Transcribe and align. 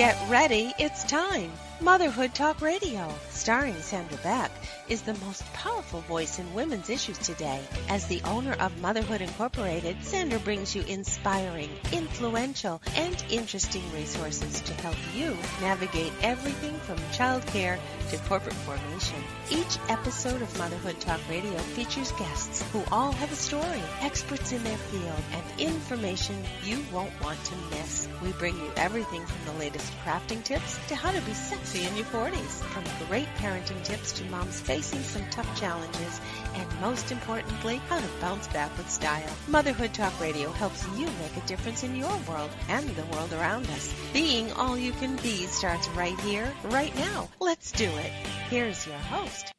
Get 0.00 0.16
ready, 0.30 0.72
it's 0.78 1.04
time. 1.04 1.52
Motherhood 1.82 2.34
Talk 2.34 2.60
Radio, 2.60 3.08
starring 3.30 3.74
Sandra 3.80 4.18
Beck, 4.18 4.50
is 4.90 5.00
the 5.00 5.14
most 5.14 5.42
powerful 5.54 6.02
voice 6.02 6.38
in 6.38 6.52
women's 6.52 6.90
issues 6.90 7.16
today. 7.16 7.58
As 7.88 8.06
the 8.06 8.20
owner 8.24 8.52
of 8.60 8.78
Motherhood 8.82 9.22
Incorporated, 9.22 9.96
Sandra 10.02 10.38
brings 10.40 10.76
you 10.76 10.82
inspiring, 10.82 11.70
influential, 11.90 12.82
and 12.96 13.24
interesting 13.30 13.82
resources 13.94 14.60
to 14.60 14.74
help 14.74 14.96
you 15.14 15.34
navigate 15.62 16.12
everything 16.20 16.78
from 16.80 16.96
childcare 17.12 17.78
to 18.10 18.18
corporate 18.28 18.54
formation. 18.56 19.22
Each 19.50 19.78
episode 19.88 20.42
of 20.42 20.58
Motherhood 20.58 21.00
Talk 21.00 21.20
Radio 21.30 21.56
features 21.74 22.12
guests 22.12 22.62
who 22.72 22.82
all 22.92 23.12
have 23.12 23.32
a 23.32 23.36
story, 23.36 23.82
experts 24.02 24.52
in 24.52 24.62
their 24.64 24.76
field, 24.76 25.22
and 25.32 25.60
information 25.60 26.36
you 26.62 26.84
won't 26.92 27.18
want 27.22 27.42
to 27.44 27.54
miss. 27.70 28.06
We 28.22 28.32
bring 28.32 28.56
you 28.56 28.70
everything 28.76 29.24
from 29.24 29.54
the 29.54 29.58
latest 29.58 29.90
crafting 30.04 30.44
tips 30.44 30.78
to 30.88 30.94
how 30.94 31.10
to 31.10 31.20
be 31.22 31.32
in 31.78 31.96
your 31.96 32.06
40s, 32.06 32.62
from 32.72 32.84
great 33.06 33.28
parenting 33.36 33.82
tips 33.84 34.12
to 34.12 34.24
moms 34.24 34.60
facing 34.60 35.00
some 35.00 35.24
tough 35.30 35.58
challenges, 35.58 36.20
and 36.54 36.80
most 36.80 37.12
importantly, 37.12 37.76
how 37.88 38.00
to 38.00 38.06
bounce 38.20 38.48
back 38.48 38.76
with 38.76 38.90
style. 38.90 39.30
Motherhood 39.48 39.94
Talk 39.94 40.18
Radio 40.20 40.50
helps 40.50 40.84
you 40.98 41.06
make 41.06 41.36
a 41.36 41.46
difference 41.46 41.84
in 41.84 41.94
your 41.94 42.16
world 42.28 42.50
and 42.68 42.88
the 42.90 43.06
world 43.06 43.32
around 43.32 43.66
us. 43.70 43.94
Being 44.12 44.50
all 44.52 44.76
you 44.76 44.92
can 44.92 45.16
be 45.16 45.46
starts 45.46 45.88
right 45.90 46.18
here, 46.20 46.52
right 46.64 46.94
now. 46.96 47.28
Let's 47.40 47.72
do 47.72 47.88
it. 47.88 48.10
Here's 48.48 48.86
your 48.86 48.96
host. 48.96 49.52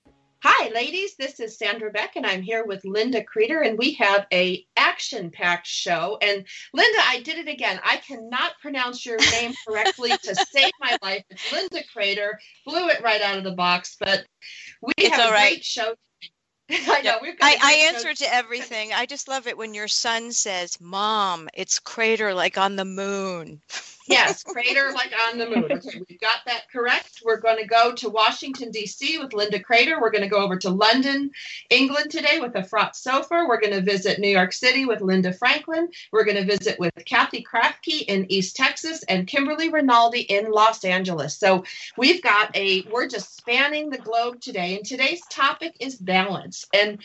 Hi, 0.44 0.70
ladies. 0.70 1.16
This 1.18 1.40
is 1.40 1.56
Sandra 1.56 1.92
Beck, 1.92 2.16
and 2.16 2.26
I'm 2.26 2.42
here 2.42 2.66
with 2.66 2.84
Linda 2.84 3.24
Creeder, 3.24 3.62
and 3.62 3.78
we 3.78 3.94
have 3.94 4.26
a 4.34 4.66
action-packed 4.76 5.68
show. 5.68 6.18
And 6.20 6.44
Linda, 6.74 7.00
I 7.06 7.22
did 7.22 7.38
it 7.38 7.48
again. 7.48 7.80
I 7.84 7.98
cannot 7.98 8.54
pronounce 8.60 9.06
your 9.06 9.18
name 9.34 9.54
correctly 9.68 10.10
to 10.10 10.36
save 10.36 10.72
my 10.80 10.98
life. 11.04 11.24
It's 11.30 11.52
Linda 11.52 11.84
Creeder. 11.94 12.40
Blew 12.66 12.90
it 12.90 13.04
right 13.04 13.22
out 13.22 13.38
of 13.38 13.44
the 13.44 13.52
box, 13.52 13.98
but 14.00 14.26
we 14.82 14.94
it's 14.98 15.16
have 15.16 15.30
a 15.30 15.32
right. 15.32 15.52
great 15.52 15.64
show. 15.64 15.94
I 16.72 17.04
know. 17.04 17.20
We've 17.22 17.38
got 17.38 17.46
I, 17.46 17.58
I 17.62 17.74
show. 17.74 17.96
answer 17.96 18.14
to 18.16 18.34
everything. 18.34 18.94
I 18.94 19.06
just 19.06 19.28
love 19.28 19.46
it 19.46 19.58
when 19.58 19.76
your 19.76 19.88
son 19.88 20.32
says, 20.32 20.82
Mom, 20.82 21.50
it's 21.54 21.78
crater 21.78 22.34
like 22.34 22.58
on 22.58 22.78
the 22.78 22.86
moon. 22.86 23.62
Yes, 24.08 24.44
crater 24.44 24.92
like 24.94 25.14
on 25.28 25.38
the 25.38 25.48
moon. 25.48 25.72
Okay, 25.72 26.02
we've 26.10 26.20
got 26.20 26.40
that 26.46 26.70
correct. 26.72 27.22
We're 27.24 27.40
going 27.40 27.58
to 27.58 27.68
go 27.68 27.94
to 27.94 28.10
Washington, 28.10 28.72
D.C. 28.72 29.20
with 29.20 29.34
Linda 29.34 29.60
Crater. 29.60 30.00
We're 30.02 30.12
going 30.12 30.24
to 30.24 30.30
go 30.30 30.44
over 30.44 30.58
to 30.58 30.70
London, 30.70 31.32
England 31.70 32.12
today 32.12 32.40
with 32.40 32.56
a 32.56 32.62
Efrat 32.62 32.94
Sofer. 32.94 33.48
We're 33.48 33.60
going 33.60 33.74
to 33.74 33.82
visit 33.82 34.20
New 34.20 34.30
York 34.30 34.54
City 34.54 34.86
with 34.86 35.02
Linda 35.02 35.34
Franklin. 35.34 35.90
We're 36.12 36.26
going 36.26 36.38
to 36.38 36.46
visit 36.46 36.80
with 36.80 36.94
Kathy 37.06 37.44
Krafke 37.44 38.04
in 38.08 38.32
East 38.32 38.56
Texas 38.56 39.04
and 39.04 39.28
Kimberly 39.28 39.70
Rinaldi 39.70 40.22
in 40.22 40.52
Los 40.52 40.84
Angeles. 40.84 41.38
So 41.38 41.64
we've 41.98 42.22
got 42.22 42.56
a, 42.56 42.84
we're 42.92 43.08
just 43.08 43.36
spanning 43.38 43.90
the 43.90 43.98
globe 43.98 44.42
today. 44.42 44.76
And 44.76 44.86
today's 44.86 45.22
topic 45.30 45.76
is 45.80 45.96
balance. 45.96 46.68
And 46.74 47.00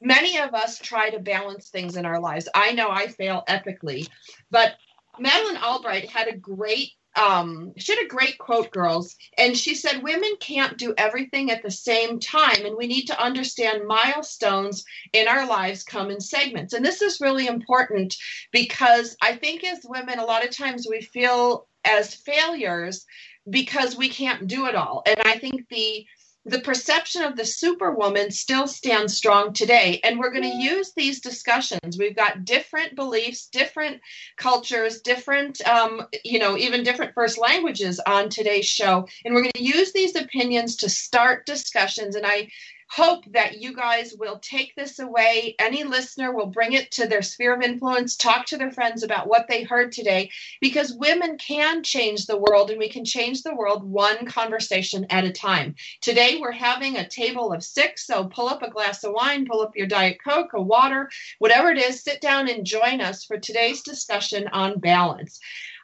many 0.00 0.38
of 0.38 0.54
us 0.54 0.78
try 0.78 1.10
to 1.10 1.18
balance 1.18 1.68
things 1.68 1.96
in 1.96 2.04
our 2.04 2.20
lives. 2.20 2.48
I 2.54 2.72
know 2.72 2.90
I 2.90 3.08
fail 3.08 3.44
epically, 3.48 4.08
but 4.50 4.74
Madeleine 5.18 5.62
Albright 5.62 6.08
had 6.08 6.28
a 6.28 6.36
great 6.36 6.90
um, 7.14 7.72
she 7.76 7.94
had 7.94 8.04
a 8.04 8.08
great 8.08 8.38
quote, 8.38 8.70
girls, 8.70 9.16
and 9.36 9.56
she 9.56 9.74
said, 9.74 10.02
Women 10.02 10.34
can't 10.40 10.78
do 10.78 10.94
everything 10.96 11.50
at 11.50 11.62
the 11.62 11.70
same 11.70 12.18
time, 12.18 12.64
and 12.64 12.76
we 12.76 12.86
need 12.86 13.06
to 13.06 13.22
understand 13.22 13.86
milestones 13.86 14.84
in 15.12 15.28
our 15.28 15.46
lives 15.46 15.84
come 15.84 16.10
in 16.10 16.20
segments. 16.20 16.72
And 16.72 16.84
this 16.84 17.02
is 17.02 17.20
really 17.20 17.46
important 17.46 18.16
because 18.50 19.14
I 19.20 19.36
think 19.36 19.62
as 19.62 19.80
women, 19.84 20.18
a 20.18 20.24
lot 20.24 20.44
of 20.44 20.56
times 20.56 20.86
we 20.88 21.02
feel 21.02 21.66
as 21.84 22.14
failures 22.14 23.04
because 23.50 23.96
we 23.96 24.08
can't 24.08 24.46
do 24.46 24.66
it 24.66 24.74
all. 24.74 25.02
And 25.06 25.20
I 25.20 25.38
think 25.38 25.68
the 25.68 26.06
the 26.44 26.60
perception 26.60 27.22
of 27.22 27.36
the 27.36 27.44
superwoman 27.44 28.30
still 28.30 28.66
stands 28.66 29.16
strong 29.16 29.52
today. 29.52 30.00
And 30.02 30.18
we're 30.18 30.32
going 30.32 30.50
to 30.50 30.56
use 30.56 30.92
these 30.92 31.20
discussions. 31.20 31.96
We've 31.98 32.16
got 32.16 32.44
different 32.44 32.96
beliefs, 32.96 33.46
different 33.46 34.00
cultures, 34.36 35.00
different, 35.02 35.60
um, 35.66 36.06
you 36.24 36.40
know, 36.40 36.56
even 36.56 36.82
different 36.82 37.14
first 37.14 37.38
languages 37.38 38.00
on 38.06 38.28
today's 38.28 38.66
show. 38.66 39.06
And 39.24 39.34
we're 39.34 39.42
going 39.42 39.52
to 39.54 39.62
use 39.62 39.92
these 39.92 40.16
opinions 40.16 40.76
to 40.76 40.88
start 40.88 41.46
discussions. 41.46 42.16
And 42.16 42.26
I 42.26 42.48
hope 42.94 43.24
that 43.32 43.58
you 43.58 43.74
guys 43.74 44.14
will 44.18 44.38
take 44.40 44.74
this 44.76 44.98
away. 44.98 45.54
Any 45.58 45.82
listener 45.82 46.30
will 46.30 46.46
bring 46.46 46.74
it 46.74 46.90
to 46.90 47.06
their 47.06 47.22
sphere 47.22 47.54
of 47.54 47.62
influence, 47.62 48.16
talk 48.16 48.44
to 48.46 48.58
their 48.58 48.70
friends 48.70 49.02
about 49.02 49.28
what 49.28 49.46
they 49.48 49.62
heard 49.62 49.92
today, 49.92 50.30
because 50.60 50.92
women 50.92 51.38
can 51.38 51.82
change 51.82 52.26
the 52.26 52.36
world 52.36 52.70
and 52.70 52.78
we 52.78 52.90
can 52.90 53.06
change 53.06 53.42
the 53.42 53.54
world 53.54 53.82
one 53.82 54.26
conversation 54.26 55.06
at 55.08 55.24
a 55.24 55.32
time. 55.32 55.74
Today, 56.02 56.36
we're 56.38 56.52
having 56.52 56.96
a 56.96 57.08
table 57.08 57.50
of 57.50 57.64
six, 57.64 58.06
so 58.06 58.24
pull 58.24 58.46
up 58.46 58.62
a 58.62 58.70
glass 58.70 59.02
of 59.04 59.14
wine, 59.14 59.46
pull 59.46 59.62
up 59.62 59.74
your 59.74 59.86
Diet 59.86 60.18
Coke, 60.22 60.52
a 60.52 60.60
water, 60.60 61.08
whatever 61.38 61.70
it 61.70 61.78
is, 61.78 62.02
sit 62.02 62.20
down 62.20 62.46
and 62.50 62.66
join 62.66 63.00
us 63.00 63.24
for 63.24 63.38
today's 63.38 63.80
discussion 63.80 64.48
on 64.48 64.78
balance. 64.78 65.40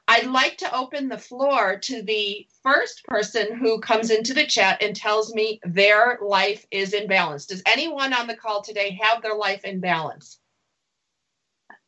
I'd 0.08 0.26
like 0.26 0.56
to 0.58 0.74
open 0.74 1.08
the 1.08 1.19
floor 1.19 1.78
to 1.80 2.02
the 2.02 2.46
first 2.62 3.04
person 3.04 3.54
who 3.54 3.78
comes 3.80 4.10
into 4.10 4.32
the 4.32 4.46
chat 4.46 4.82
and 4.82 4.96
tells 4.96 5.34
me 5.34 5.60
their 5.64 6.19
life 6.22 6.64
is 6.70 6.94
in 6.94 7.06
balance. 7.06 7.44
Does 7.44 7.62
anyone 7.66 8.14
on 8.14 8.26
the 8.26 8.36
call 8.36 8.62
today 8.62 8.98
have 9.02 9.22
their 9.22 9.34
life 9.34 9.64
in 9.64 9.80
balance? 9.80 10.38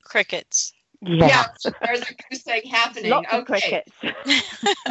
Crickets. 0.04 0.74
Yeah, 1.02 1.46
there's 1.82 2.02
a 2.02 2.14
goose 2.28 2.46
egg 2.46 2.66
happening. 2.66 3.10
Lots 3.10 3.32
of 3.32 3.40
okay, 3.40 3.82
crickets. 4.02 4.36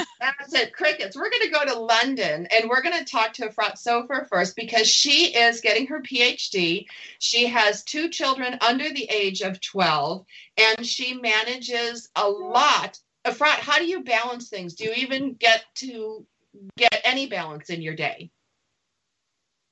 that's 0.19 0.53
it. 0.55 0.73
Crickets. 0.73 1.15
We're 1.15 1.29
going 1.29 1.43
to 1.43 1.51
go 1.51 1.65
to 1.65 1.79
London 1.79 2.47
and 2.47 2.67
we're 2.67 2.81
going 2.81 2.97
to 2.97 3.05
talk 3.05 3.33
to 3.33 3.47
Efrat 3.47 3.75
Sofer 3.75 4.27
first 4.27 4.55
because 4.55 4.87
she 4.87 5.35
is 5.37 5.61
getting 5.61 5.85
her 5.85 6.01
PhD. 6.01 6.87
She 7.19 7.45
has 7.45 7.83
two 7.83 8.09
children 8.09 8.57
under 8.61 8.89
the 8.89 9.03
age 9.03 9.41
of 9.41 9.61
12 9.61 10.25
and 10.57 10.87
she 10.87 11.13
manages 11.13 12.09
a 12.15 12.27
lot. 12.27 12.97
Efrat, 13.25 13.59
how 13.59 13.77
do 13.77 13.85
you 13.85 14.03
balance 14.03 14.49
things? 14.49 14.75
Do 14.75 14.85
you 14.85 14.93
even 14.93 15.33
get 15.33 15.65
to 15.75 16.25
get 16.77 17.01
any 17.03 17.27
balance 17.27 17.69
in 17.69 17.81
your 17.81 17.95
day? 17.95 18.31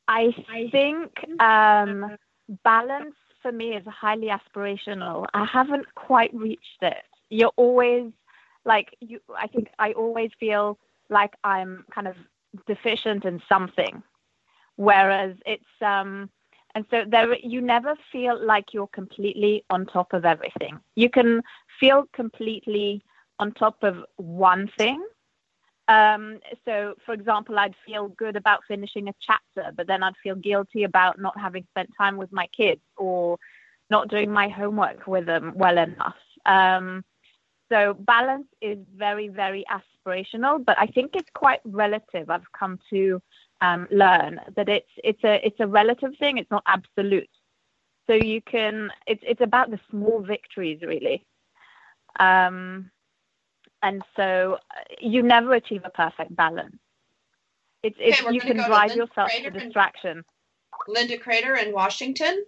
I 0.08 0.32
think 0.72 1.12
um, 1.42 2.18
balance 2.64 3.16
for 3.42 3.52
me 3.52 3.76
is 3.76 3.86
highly 3.86 4.28
aspirational. 4.28 5.26
I 5.34 5.46
haven't 5.46 5.86
quite 5.96 6.34
reached 6.34 6.82
it. 6.82 7.04
You're 7.30 7.52
always 7.58 8.12
like 8.66 8.96
you. 9.02 9.20
I 9.38 9.48
think 9.48 9.70
I 9.80 9.92
always 9.94 10.32
feel 10.40 10.78
like 11.10 11.34
I'm 11.44 11.86
kind 11.94 12.08
of 12.08 12.16
deficient 12.68 13.26
in 13.26 13.42
something, 13.50 14.02
whereas 14.78 15.36
it's 15.46 15.66
um, 15.82 16.30
and 16.74 16.86
so 16.90 17.04
there 17.08 17.36
you 17.38 17.60
never 17.60 17.96
feel 18.12 18.40
like 18.46 18.74
you're 18.74 18.88
completely 18.88 19.66
on 19.70 19.86
top 19.86 20.14
of 20.14 20.24
everything. 20.24 20.80
You 20.96 21.10
can 21.10 21.42
feel 21.80 22.06
completely 22.14 23.04
on 23.40 23.54
top 23.54 23.84
of 23.84 24.04
one 24.18 24.70
thing. 24.78 25.04
Um, 25.88 26.40
so, 26.66 26.96
for 27.06 27.14
example, 27.14 27.58
I'd 27.58 27.76
feel 27.86 28.10
good 28.10 28.36
about 28.36 28.64
finishing 28.68 29.08
a 29.08 29.14
chapter, 29.22 29.72
but 29.76 29.88
then 29.88 30.04
I'd 30.04 30.18
feel 30.22 30.36
guilty 30.36 30.84
about 30.84 31.20
not 31.20 31.40
having 31.40 31.66
spent 31.70 31.90
time 31.98 32.18
with 32.18 32.32
my 32.34 32.48
kids 32.48 32.82
or 32.98 33.38
not 33.90 34.10
doing 34.10 34.32
my 34.32 34.50
homework 34.50 35.08
with 35.08 35.26
them 35.26 35.54
well 35.56 35.78
enough. 35.78 36.18
Um, 36.46 37.06
so, 37.72 37.94
balance 37.94 38.48
is 38.62 38.80
very, 38.96 39.30
very 39.30 39.66
aspirational, 39.72 40.64
but 40.64 40.78
I 40.78 40.88
think 40.88 41.12
it's 41.14 41.30
quite 41.34 41.62
relative. 41.64 42.30
I've 42.30 42.52
come 42.52 42.80
to 42.90 43.22
um, 43.62 43.88
learn 43.92 44.40
that 44.56 44.70
it's 44.70 44.90
it's 45.04 45.24
a 45.24 45.46
it's 45.46 45.60
a 45.60 45.68
relative 45.68 46.12
thing. 46.20 46.38
It's 46.38 46.52
not 46.52 46.64
absolute. 46.68 47.30
So 48.08 48.14
you 48.14 48.42
can 48.42 48.92
it's 49.06 49.24
it's 49.26 49.42
about 49.42 49.72
the 49.72 49.80
small 49.90 50.22
victories 50.22 50.82
really. 50.82 51.26
Um, 52.20 52.92
and 53.88 54.02
so 54.16 54.58
uh, 54.76 54.84
you 55.00 55.24
never 55.24 55.54
achieve 55.54 55.84
a 55.86 55.90
perfect 55.90 56.36
balance. 56.36 56.76
It's, 57.84 57.96
it's 58.00 58.20
Okay, 58.20 58.26
we're 58.28 58.34
you 58.34 58.42
can 58.42 58.58
go 58.58 58.64
to 58.64 58.68
drive 58.70 58.96
yourself 58.96 59.30
Crater 59.30 59.50
to 59.52 59.58
and- 59.58 59.64
distraction. 59.66 60.24
Linda 60.88 61.18
Crater 61.18 61.56
in 61.56 61.74
Washington. 61.74 62.46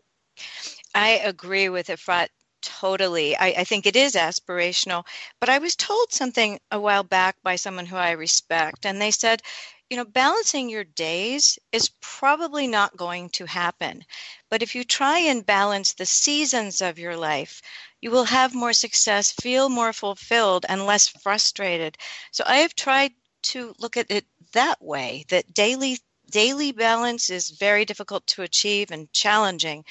I 0.94 1.10
agree 1.24 1.70
with 1.70 1.88
Efrat 1.88 2.28
totally. 2.62 3.36
I, 3.38 3.48
I 3.60 3.64
think 3.64 3.86
it 3.86 3.96
is 3.96 4.14
aspirational. 4.16 5.06
But 5.40 5.50
I 5.50 5.58
was 5.60 5.76
told 5.76 6.12
something 6.12 6.60
a 6.72 6.80
while 6.80 7.04
back 7.04 7.36
by 7.44 7.56
someone 7.56 7.86
who 7.86 7.96
I 7.96 8.12
respect, 8.12 8.86
and 8.86 9.02
they 9.02 9.12
said, 9.12 9.42
you 9.90 9.98
know, 9.98 10.06
balancing 10.06 10.70
your 10.70 10.84
days 10.84 11.58
is 11.72 11.92
probably 12.00 12.68
not 12.68 12.96
going 12.96 13.30
to 13.30 13.46
happen. 13.46 14.06
But 14.50 14.62
if 14.62 14.76
you 14.76 14.84
try 14.84 15.20
and 15.20 15.46
balance 15.46 15.94
the 15.94 16.06
seasons 16.06 16.82
of 16.82 17.00
your 17.00 17.18
life, 17.18 17.62
you 18.00 18.12
will 18.12 18.26
have 18.26 18.54
more 18.54 18.74
success, 18.74 19.32
feel 19.32 19.68
more 19.68 19.92
fulfilled, 19.94 20.66
and 20.70 20.86
less 20.86 21.08
frustrated. 21.08 21.98
So 22.32 22.44
I 22.46 22.58
have 22.58 22.76
tried 22.76 23.14
to 23.42 23.74
look 23.80 23.98
at 23.98 24.12
it 24.12 24.26
that 24.54 24.82
way 24.82 25.26
that 25.30 25.54
daily 25.54 25.98
daily 26.30 26.72
balance 26.72 27.30
is 27.30 27.50
very 27.50 27.86
difficult 27.86 28.28
to 28.28 28.44
achieve 28.44 28.92
and 28.92 29.12
challenging 29.14 29.84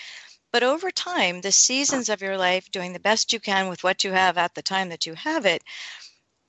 but 0.53 0.63
over 0.63 0.91
time 0.91 1.41
the 1.41 1.51
seasons 1.51 2.09
of 2.09 2.23
your 2.23 2.37
life 2.37 2.71
doing 2.71 2.93
the 2.93 3.01
best 3.01 3.33
you 3.33 3.41
can 3.41 3.69
with 3.69 3.83
what 3.83 4.05
you 4.05 4.13
have 4.13 4.39
at 4.39 4.55
the 4.55 4.63
time 4.63 4.91
that 4.91 5.07
you 5.07 5.15
have 5.15 5.47
it 5.47 5.65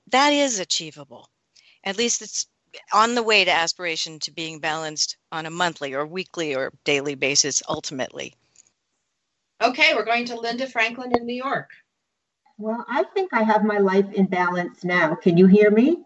that 0.08 0.32
is 0.32 0.60
achievable 0.60 1.28
at 1.82 1.96
least 1.96 2.22
it's 2.22 2.46
on 2.92 3.14
the 3.14 3.22
way 3.22 3.44
to 3.44 3.50
aspiration 3.50 4.18
to 4.20 4.30
being 4.30 4.58
balanced 4.58 5.16
on 5.32 5.46
a 5.46 5.50
monthly 5.50 5.94
or 5.94 6.06
weekly 6.06 6.54
or 6.54 6.72
daily 6.84 7.14
basis 7.14 7.62
ultimately. 7.68 8.34
Okay, 9.62 9.94
we're 9.94 10.04
going 10.04 10.24
to 10.26 10.40
Linda 10.40 10.66
Franklin 10.66 11.12
in 11.16 11.26
New 11.26 11.34
York. 11.34 11.70
Well, 12.56 12.84
I 12.88 13.04
think 13.14 13.32
I 13.32 13.42
have 13.42 13.64
my 13.64 13.78
life 13.78 14.12
in 14.12 14.26
balance 14.26 14.84
now. 14.84 15.14
Can 15.14 15.36
you 15.36 15.46
hear 15.46 15.70
me? 15.70 16.04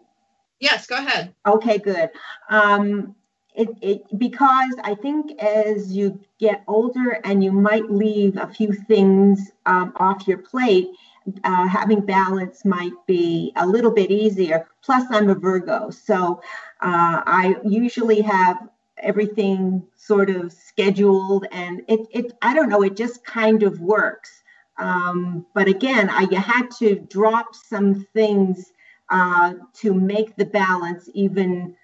Yes, 0.59 0.87
go 0.87 0.95
ahead. 0.95 1.33
Okay, 1.45 1.77
good. 1.77 2.09
Um, 2.49 3.15
it, 3.53 3.69
it, 3.81 4.19
because 4.19 4.73
I 4.83 4.95
think 4.95 5.41
as 5.41 5.91
you 5.95 6.19
get 6.39 6.63
older 6.67 7.19
and 7.23 7.43
you 7.43 7.51
might 7.51 7.89
leave 7.89 8.37
a 8.37 8.47
few 8.47 8.73
things 8.73 9.51
um, 9.65 9.93
off 9.95 10.27
your 10.27 10.39
plate, 10.39 10.89
uh, 11.43 11.67
having 11.67 12.01
balance 12.01 12.65
might 12.65 12.93
be 13.07 13.51
a 13.55 13.65
little 13.65 13.91
bit 13.91 14.11
easier. 14.11 14.67
Plus, 14.83 15.03
I'm 15.09 15.29
a 15.29 15.35
Virgo, 15.35 15.89
so 15.89 16.41
uh, 16.81 17.21
I 17.25 17.55
usually 17.63 18.21
have 18.21 18.69
everything 18.97 19.83
sort 19.95 20.29
of 20.29 20.51
scheduled, 20.53 21.45
and 21.51 21.81
it, 21.87 22.01
it 22.11 22.33
I 22.41 22.53
don't 22.53 22.69
know, 22.69 22.83
it 22.83 22.95
just 22.95 23.23
kind 23.25 23.63
of 23.63 23.79
works. 23.79 24.43
Um, 24.77 25.45
but 25.53 25.67
again, 25.67 26.09
I 26.09 26.27
had 26.35 26.69
to 26.79 26.95
drop 26.95 27.55
some 27.55 28.05
things 28.13 28.71
uh, 29.09 29.53
to 29.75 29.93
make 29.93 30.35
the 30.35 30.45
balance 30.45 31.09
even 31.13 31.75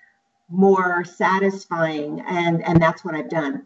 more 0.50 1.06
satisfying, 1.06 2.22
and 2.22 2.64
and 2.64 2.82
that's 2.82 3.04
what 3.04 3.16
I've 3.16 3.30
done. 3.30 3.66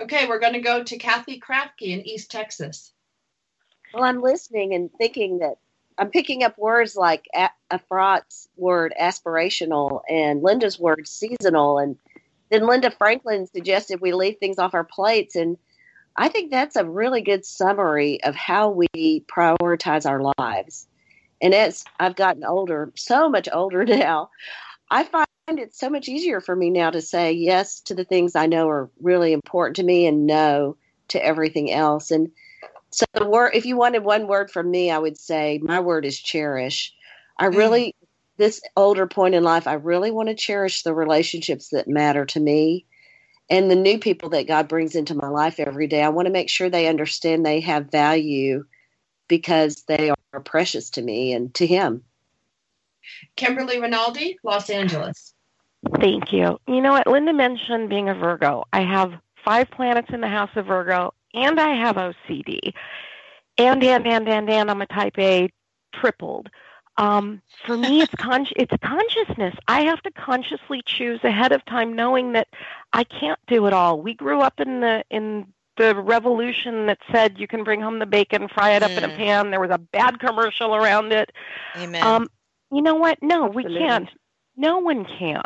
Okay, 0.00 0.26
we're 0.26 0.40
going 0.40 0.54
to 0.54 0.60
go 0.60 0.82
to 0.82 0.98
Kathy 0.98 1.40
Krafke 1.40 1.82
in 1.82 2.06
East 2.06 2.30
Texas. 2.30 2.92
Well, 3.94 4.04
I'm 4.04 4.20
listening 4.20 4.74
and 4.74 4.90
thinking 4.98 5.38
that 5.38 5.58
I'm 5.98 6.10
picking 6.10 6.42
up 6.42 6.58
words 6.58 6.96
like 6.96 7.26
Efrat's 7.70 8.48
word 8.56 8.92
aspirational 9.00 10.00
and 10.10 10.42
Linda's 10.42 10.80
word 10.80 11.06
seasonal, 11.06 11.78
and 11.78 11.96
then 12.50 12.66
Linda 12.66 12.90
Franklin 12.90 13.46
suggested 13.46 14.00
we 14.00 14.12
leave 14.12 14.38
things 14.38 14.58
off 14.58 14.74
our 14.74 14.84
plates, 14.84 15.36
and 15.36 15.56
I 16.16 16.28
think 16.28 16.50
that's 16.50 16.74
a 16.74 16.84
really 16.84 17.20
good 17.20 17.44
summary 17.44 18.22
of 18.24 18.34
how 18.34 18.70
we 18.70 19.24
prioritize 19.28 20.08
our 20.10 20.32
lives. 20.38 20.88
And 21.40 21.54
as 21.54 21.84
I've 22.00 22.16
gotten 22.16 22.44
older, 22.44 22.90
so 22.96 23.28
much 23.28 23.48
older 23.52 23.84
now, 23.84 24.30
I 24.90 25.04
find 25.04 25.26
it's 25.46 25.78
so 25.78 25.90
much 25.90 26.08
easier 26.08 26.40
for 26.40 26.56
me 26.56 26.70
now 26.70 26.90
to 26.90 27.00
say 27.00 27.32
yes 27.32 27.80
to 27.82 27.94
the 27.94 28.04
things 28.04 28.34
I 28.34 28.46
know 28.46 28.68
are 28.68 28.90
really 29.00 29.32
important 29.32 29.76
to 29.76 29.84
me 29.84 30.06
and 30.06 30.26
no 30.26 30.76
to 31.08 31.24
everything 31.24 31.70
else. 31.70 32.10
And 32.10 32.32
so 32.94 33.06
the 33.12 33.28
word, 33.28 33.50
if 33.54 33.66
you 33.66 33.76
wanted 33.76 34.04
one 34.04 34.28
word 34.28 34.52
from 34.52 34.70
me, 34.70 34.90
I 34.90 34.98
would 34.98 35.18
say 35.18 35.58
my 35.62 35.80
word 35.80 36.04
is 36.04 36.18
cherish. 36.18 36.94
I 37.38 37.48
mm. 37.48 37.56
really, 37.56 37.86
mm. 37.88 38.06
this 38.36 38.60
older 38.76 39.08
point 39.08 39.34
in 39.34 39.42
life, 39.42 39.66
I 39.66 39.74
really 39.74 40.12
want 40.12 40.28
to 40.28 40.34
cherish 40.36 40.82
the 40.82 40.94
relationships 40.94 41.70
that 41.70 41.88
matter 41.88 42.24
to 42.26 42.38
me 42.38 42.86
and 43.50 43.68
the 43.68 43.76
new 43.76 43.98
people 43.98 44.28
that 44.30 44.46
God 44.46 44.68
brings 44.68 44.94
into 44.94 45.16
my 45.16 45.28
life 45.28 45.58
every 45.58 45.88
day. 45.88 46.04
I 46.04 46.10
want 46.10 46.26
to 46.26 46.32
make 46.32 46.48
sure 46.48 46.70
they 46.70 46.86
understand 46.86 47.44
they 47.44 47.60
have 47.60 47.90
value 47.90 48.64
because 49.26 49.82
they 49.88 50.10
are 50.10 50.40
precious 50.40 50.90
to 50.90 51.02
me 51.02 51.32
and 51.32 51.52
to 51.54 51.66
Him. 51.66 52.04
Kimberly 53.34 53.80
Rinaldi, 53.80 54.38
Los 54.44 54.70
Angeles. 54.70 55.34
Thank 55.98 56.32
you. 56.32 56.60
You 56.68 56.80
know 56.80 56.92
what? 56.92 57.08
Linda 57.08 57.32
mentioned 57.32 57.88
being 57.88 58.08
a 58.08 58.14
Virgo. 58.14 58.64
I 58.72 58.82
have 58.82 59.12
five 59.44 59.68
planets 59.70 60.08
in 60.12 60.20
the 60.20 60.28
house 60.28 60.50
of 60.54 60.66
Virgo, 60.66 61.12
and 61.34 61.60
I 61.60 61.74
have 61.74 61.96
OCD. 61.96 62.72
And, 63.58 63.82
and, 63.82 64.06
and, 64.06 64.28
and, 64.28 64.50
and 64.50 64.70
I'm 64.70 64.82
a 64.82 64.86
type 64.86 65.18
A 65.18 65.50
tripled. 65.92 66.48
Um, 66.96 67.42
for 67.66 67.76
me, 67.76 68.02
it's 68.02 68.14
con- 68.18 68.46
it's 68.56 68.72
consciousness. 68.82 69.54
I 69.68 69.82
have 69.82 70.02
to 70.02 70.10
consciously 70.12 70.82
choose 70.84 71.20
ahead 71.24 71.52
of 71.52 71.64
time, 71.64 71.94
knowing 71.94 72.32
that 72.32 72.48
I 72.92 73.04
can't 73.04 73.38
do 73.46 73.66
it 73.66 73.72
all. 73.72 74.00
We 74.00 74.14
grew 74.14 74.40
up 74.40 74.60
in 74.60 74.80
the 74.80 75.04
in 75.10 75.46
the 75.76 75.96
revolution 75.96 76.86
that 76.86 76.98
said 77.10 77.38
you 77.38 77.48
can 77.48 77.64
bring 77.64 77.80
home 77.80 77.98
the 77.98 78.06
bacon, 78.06 78.48
fry 78.48 78.70
it 78.70 78.82
up 78.82 78.92
mm. 78.92 78.98
in 78.98 79.04
a 79.04 79.08
mm. 79.08 79.16
pan. 79.16 79.50
There 79.50 79.60
was 79.60 79.70
a 79.70 79.78
bad 79.78 80.20
commercial 80.20 80.74
around 80.74 81.12
it. 81.12 81.32
Amen. 81.76 82.06
Um, 82.06 82.28
you 82.70 82.82
know 82.82 82.94
what? 82.94 83.18
No, 83.22 83.46
Absolutely. 83.46 83.74
we 83.74 83.78
can't. 83.80 84.08
No 84.56 84.78
one 84.78 85.04
can. 85.04 85.42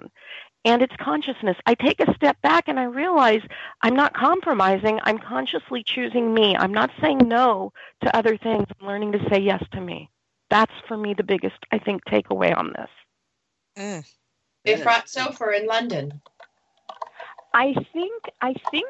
And 0.68 0.82
it's 0.82 0.94
consciousness. 1.00 1.56
I 1.64 1.74
take 1.74 1.98
a 1.98 2.14
step 2.14 2.38
back 2.42 2.68
and 2.68 2.78
I 2.78 2.84
realize 2.84 3.40
I'm 3.80 3.96
not 3.96 4.12
compromising. 4.12 5.00
I'm 5.02 5.18
consciously 5.18 5.82
choosing 5.82 6.34
me. 6.34 6.54
I'm 6.54 6.74
not 6.74 6.90
saying 7.00 7.20
no 7.24 7.72
to 8.02 8.14
other 8.14 8.36
things. 8.36 8.66
I'm 8.78 8.86
learning 8.86 9.12
to 9.12 9.28
say 9.30 9.40
yes 9.40 9.64
to 9.72 9.80
me. 9.80 10.10
That's 10.50 10.72
for 10.86 10.98
me 10.98 11.14
the 11.14 11.22
biggest, 11.22 11.56
I 11.72 11.78
think, 11.78 12.04
takeaway 12.04 12.54
on 12.54 12.74
this. 12.76 12.90
Mm. 13.78 14.14
Efrat 14.66 15.06
Sofer 15.06 15.58
in 15.58 15.66
London. 15.66 16.20
I 17.54 17.72
think 17.94 18.24
I 18.42 18.52
think 18.70 18.88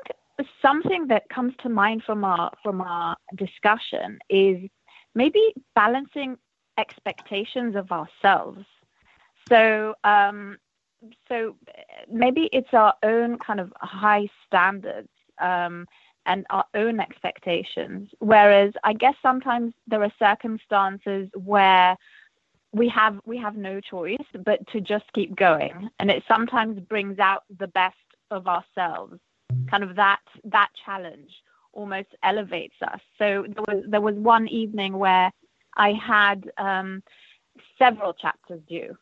something 0.60 1.06
that 1.06 1.28
comes 1.28 1.54
to 1.62 1.68
mind 1.68 2.02
from 2.02 2.24
our 2.24 2.50
from 2.64 2.80
our 2.80 3.16
discussion 3.36 4.18
is 4.28 4.68
maybe 5.14 5.54
balancing 5.76 6.38
expectations 6.76 7.76
of 7.76 7.92
ourselves. 7.92 8.64
So, 9.48 9.94
um, 10.02 10.58
so 11.28 11.56
maybe 12.10 12.48
it's 12.52 12.72
our 12.72 12.94
own 13.02 13.38
kind 13.38 13.60
of 13.60 13.72
high 13.80 14.28
standards 14.46 15.08
um, 15.40 15.86
and 16.26 16.44
our 16.50 16.64
own 16.74 17.00
expectations. 17.00 18.08
Whereas 18.18 18.72
I 18.84 18.92
guess 18.92 19.14
sometimes 19.22 19.72
there 19.86 20.02
are 20.02 20.12
circumstances 20.18 21.28
where 21.34 21.96
we 22.72 22.88
have 22.88 23.18
we 23.24 23.38
have 23.38 23.56
no 23.56 23.80
choice 23.80 24.16
but 24.44 24.66
to 24.68 24.80
just 24.80 25.04
keep 25.14 25.34
going, 25.36 25.88
and 26.00 26.10
it 26.10 26.22
sometimes 26.28 26.78
brings 26.80 27.18
out 27.18 27.44
the 27.58 27.68
best 27.68 27.96
of 28.30 28.46
ourselves. 28.46 29.18
Kind 29.70 29.82
of 29.82 29.96
that 29.96 30.20
that 30.44 30.68
challenge 30.84 31.30
almost 31.72 32.08
elevates 32.22 32.74
us. 32.82 33.00
So 33.18 33.46
there 33.48 33.64
was 33.66 33.84
there 33.88 34.00
was 34.00 34.16
one 34.16 34.48
evening 34.48 34.98
where 34.98 35.30
I 35.76 35.92
had 35.92 36.50
um, 36.58 37.02
several 37.78 38.12
chapters 38.12 38.60
due, 38.68 38.96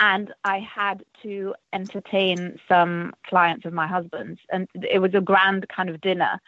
and 0.00 0.32
I 0.44 0.58
had 0.58 1.04
to 1.22 1.54
entertain 1.72 2.58
some 2.66 3.12
clients 3.26 3.66
of 3.66 3.72
my 3.72 3.86
husband's, 3.86 4.40
and 4.50 4.66
it 4.74 4.98
was 4.98 5.14
a 5.14 5.20
grand 5.20 5.68
kind 5.68 5.88
of 5.88 6.00
dinner, 6.00 6.40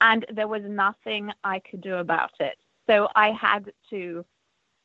and 0.00 0.26
there 0.32 0.48
was 0.48 0.62
nothing 0.64 1.30
I 1.44 1.60
could 1.60 1.82
do 1.82 1.96
about 1.96 2.32
it. 2.40 2.56
So 2.88 3.08
I 3.14 3.30
had 3.30 3.72
to 3.90 4.24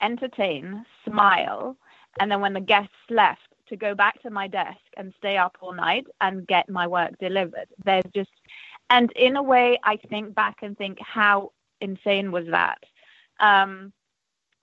entertain, 0.02 0.86
smile, 1.06 1.78
and 2.20 2.30
then 2.32 2.42
when 2.42 2.54
the 2.54 2.62
guests 2.62 2.94
left, 3.10 3.42
to 3.70 3.76
go 3.76 3.94
back 3.94 4.22
to 4.24 4.32
my 4.32 4.48
desk 4.48 4.80
and 4.98 5.14
stay 5.18 5.38
up 5.38 5.56
all 5.62 5.74
night 5.74 6.06
and 6.22 6.48
get 6.48 6.68
my 6.70 6.88
work 6.88 7.12
delivered. 7.20 7.68
There's 7.86 8.04
just, 8.16 8.32
and 8.90 9.12
in 9.12 9.36
a 9.38 9.44
way, 9.44 9.80
I 9.84 9.98
think 10.10 10.34
back 10.34 10.58
and 10.64 10.76
think, 10.78 10.98
how 11.00 11.52
insane 11.80 12.32
was 12.32 12.48
that? 12.48 12.80
Um, 13.40 13.94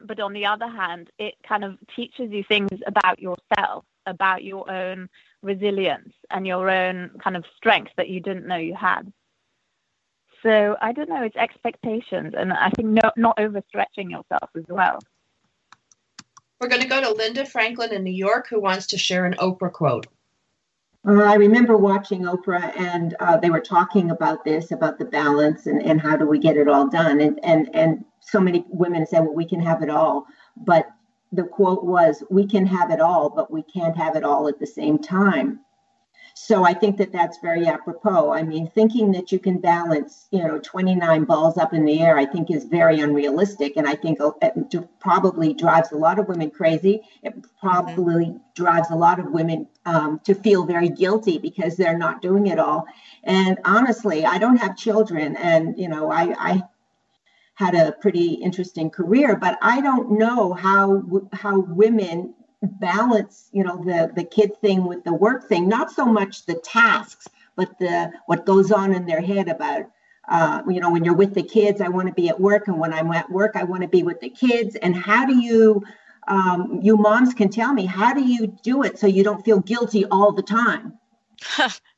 but 0.00 0.21
on 0.21 0.33
the 0.33 0.47
other 0.47 0.69
hand, 0.69 1.11
it 1.19 1.35
kind 1.47 1.65
of 1.65 1.79
teaches 1.95 2.31
you 2.31 2.45
things 2.45 2.71
about 2.87 3.19
yourself, 3.21 3.85
about 4.07 4.45
your 4.45 4.71
own 4.71 5.09
resilience 5.43 6.12
and 6.31 6.47
your 6.47 6.71
own 6.71 7.11
kind 7.23 7.37
of 7.37 7.45
strength 7.57 7.93
that 7.97 8.09
you 8.09 8.21
didn't 8.21 8.47
know 8.47 8.57
you 8.57 8.75
had. 8.75 9.12
So 10.43 10.76
I 10.81 10.93
don't 10.93 11.09
know, 11.09 11.23
it's 11.23 11.37
expectations, 11.37 12.35
and 12.37 12.53
I 12.53 12.71
think 12.71 12.88
no, 12.88 13.11
not 13.17 13.37
overstretching 13.38 14.11
yourself 14.11 14.50
as 14.55 14.65
well. 14.69 15.00
We're 16.61 16.69
going 16.69 16.83
to 16.83 16.88
go 16.88 17.00
to 17.00 17.11
Linda 17.11 17.45
Franklin 17.45 17.93
in 17.93 18.05
New 18.05 18.12
York, 18.12 18.49
who 18.49 18.61
wants 18.61 18.87
to 18.88 18.99
share 18.99 19.26
an 19.26 19.35
Oprah 19.35 19.73
quote. 19.73 20.07
Uh, 21.07 21.23
I 21.23 21.35
remember 21.35 21.77
watching 21.77 22.23
Oprah, 22.23 22.77
and 22.77 23.15
uh, 23.21 23.37
they 23.37 23.51
were 23.51 23.61
talking 23.61 24.11
about 24.11 24.45
this, 24.45 24.73
about 24.73 24.99
the 24.99 25.05
balance, 25.05 25.67
and, 25.67 25.81
and 25.83 26.01
how 26.01 26.17
do 26.17 26.27
we 26.27 26.39
get 26.39 26.57
it 26.57 26.69
all 26.69 26.89
done. 26.89 27.21
And, 27.21 27.39
and 27.45 27.71
and 27.75 28.05
so 28.21 28.41
many 28.41 28.65
women 28.71 29.07
said, 29.07 29.21
"Well, 29.21 29.35
we 29.35 29.47
can 29.47 29.61
have 29.61 29.83
it 29.83 29.91
all," 29.91 30.27
but 30.57 30.89
the 31.31 31.45
quote 31.45 31.85
was, 31.85 32.25
"We 32.29 32.47
can 32.47 32.67
have 32.67 32.91
it 32.91 33.01
all, 33.01 33.31
but 33.31 33.53
we 33.53 33.63
can't 33.63 33.97
have 33.97 34.17
it 34.17 34.25
all 34.25 34.49
at 34.49 34.59
the 34.59 34.67
same 34.67 34.99
time." 34.99 35.61
So 36.38 36.64
I 36.64 36.75
think 36.75 36.99
that 36.99 37.12
that's 37.12 37.38
very 37.38 37.66
apropos. 37.66 38.31
I 38.31 38.43
mean, 38.43 38.69
thinking 38.69 39.11
that 39.12 39.33
you 39.33 39.38
can 39.38 39.59
balance, 39.59 40.28
you 40.31 40.47
know, 40.47 40.59
29 40.59 41.25
balls 41.25 41.57
up 41.57 41.73
in 41.73 41.87
the 41.87 42.02
air, 42.02 42.19
I 42.19 42.26
think 42.26 42.50
is 42.50 42.64
very 42.64 43.00
unrealistic. 43.00 43.78
And 43.78 43.88
I 43.88 43.95
think 43.95 44.19
it 44.43 44.55
probably 45.00 45.55
drives 45.55 45.93
a 45.93 45.97
lot 45.97 46.19
of 46.19 46.28
women 46.28 46.50
crazy. 46.50 47.00
It 47.23 47.35
probably 47.59 48.26
mm-hmm. 48.26 48.37
drives 48.55 48.90
a 48.90 48.95
lot 48.95 49.19
of 49.19 49.33
women 49.33 49.66
um, 49.87 50.21
to 50.25 50.35
feel 50.35 50.66
very 50.66 50.90
guilty 50.90 51.38
because 51.38 51.78
they're 51.78 51.97
not 51.97 52.21
doing 52.21 52.49
it 52.49 52.59
all. 52.59 52.85
And 53.25 53.59
honestly, 53.64 54.26
I 54.26 54.37
don't 54.37 54.59
have 54.59 54.76
children. 54.76 55.37
And, 55.37 55.78
you 55.78 55.88
know, 55.88 56.12
I, 56.12 56.35
I 56.38 56.62
had 57.55 57.75
a 57.75 57.93
pretty 57.93 58.35
interesting 58.35 58.90
career, 58.90 59.37
but 59.37 59.57
I 59.62 59.81
don't 59.81 60.19
know 60.19 60.52
how 60.52 61.02
how 61.33 61.61
women 61.61 62.35
balance 62.63 63.49
you 63.53 63.63
know 63.63 63.77
the 63.85 64.11
the 64.15 64.25
kid 64.25 64.59
thing 64.61 64.87
with 64.87 65.05
the 65.05 65.13
work 65.13 65.49
thing 65.49 65.69
not 65.69 65.91
so 65.91 66.07
much 66.07 66.47
the 66.47 66.55
tasks 66.55 67.29
but 67.55 67.79
the 67.79 68.11
what 68.27 68.47
goes 68.47 68.73
on 68.73 68.95
in 68.95 69.07
their 69.07 69.21
head 69.21 69.49
about 69.49 69.85
uh, 70.29 70.63
you 70.69 70.81
know 70.81 70.91
when 70.91 71.05
you're 71.05 71.15
with 71.15 71.35
the 71.35 71.43
kids 71.43 71.81
i 71.81 71.89
want 71.89 72.09
to 72.09 72.15
be 72.15 72.29
at 72.29 72.41
work 72.41 72.67
and 72.67 72.79
when 72.79 72.93
i'm 72.93 73.11
at 73.13 73.31
work 73.31 73.53
i 73.57 73.63
want 73.63 73.83
to 73.83 73.89
be 73.89 74.03
with 74.03 74.21
the 74.21 74.31
kids. 74.31 74.75
And 74.77 74.97
how 74.97 75.27
do 75.27 75.37
you 75.37 75.83
um, 76.29 76.81
you 76.83 76.97
moms 76.97 77.35
can 77.35 77.51
tell 77.51 77.73
me 77.73 77.87
how 77.87 78.13
do 78.13 78.25
you 78.25 78.49
do 78.63 78.83
it 78.83 78.99
so 78.99 79.07
you 79.07 79.23
don't 79.23 79.45
feel 79.45 79.61
guilty 79.61 80.05
all 80.07 80.33
the 80.33 80.43
time 80.43 80.99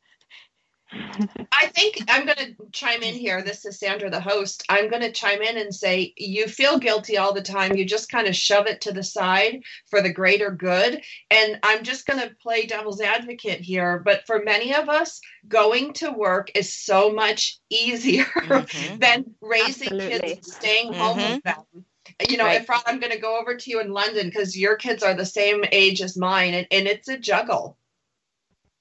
I 0.92 1.66
think 1.66 1.98
I'm 2.08 2.24
going 2.24 2.36
to 2.38 2.54
chime 2.72 3.02
in 3.02 3.14
here. 3.14 3.42
This 3.42 3.64
is 3.64 3.78
Sandra, 3.78 4.10
the 4.10 4.20
host. 4.20 4.64
I'm 4.68 4.88
going 4.88 5.02
to 5.02 5.12
chime 5.12 5.42
in 5.42 5.58
and 5.58 5.74
say, 5.74 6.14
you 6.16 6.46
feel 6.46 6.78
guilty 6.78 7.18
all 7.18 7.34
the 7.34 7.42
time. 7.42 7.76
You 7.76 7.84
just 7.84 8.10
kind 8.10 8.26
of 8.26 8.34
shove 8.34 8.66
it 8.66 8.80
to 8.82 8.92
the 8.92 9.02
side 9.02 9.62
for 9.90 10.00
the 10.00 10.12
greater 10.12 10.50
good. 10.50 11.02
And 11.30 11.58
I'm 11.62 11.82
just 11.82 12.06
going 12.06 12.20
to 12.20 12.34
play 12.36 12.66
devil's 12.66 13.00
advocate 13.00 13.60
here. 13.60 13.98
But 13.98 14.26
for 14.26 14.42
many 14.42 14.74
of 14.74 14.88
us, 14.88 15.20
going 15.46 15.92
to 15.94 16.10
work 16.10 16.50
is 16.54 16.72
so 16.72 17.12
much 17.12 17.58
easier 17.68 18.24
mm-hmm. 18.36 18.98
than 18.98 19.34
raising 19.42 19.92
Absolutely. 19.92 20.20
kids 20.20 20.32
and 20.32 20.44
staying 20.44 20.92
mm-hmm. 20.92 21.00
home 21.00 21.32
with 21.32 21.42
them 21.42 21.84
you 22.28 22.36
know, 22.36 22.46
right. 22.46 22.60
if 22.60 22.68
I'm 22.86 22.98
going 22.98 23.12
to 23.12 23.18
go 23.18 23.38
over 23.38 23.54
to 23.54 23.70
you 23.70 23.80
in 23.80 23.92
London 23.92 24.26
because 24.26 24.56
your 24.56 24.74
kids 24.76 25.02
are 25.02 25.14
the 25.14 25.24
same 25.24 25.64
age 25.70 26.02
as 26.02 26.16
mine, 26.16 26.54
and, 26.54 26.66
and 26.70 26.88
it's 26.88 27.08
a 27.08 27.16
juggle. 27.16 27.76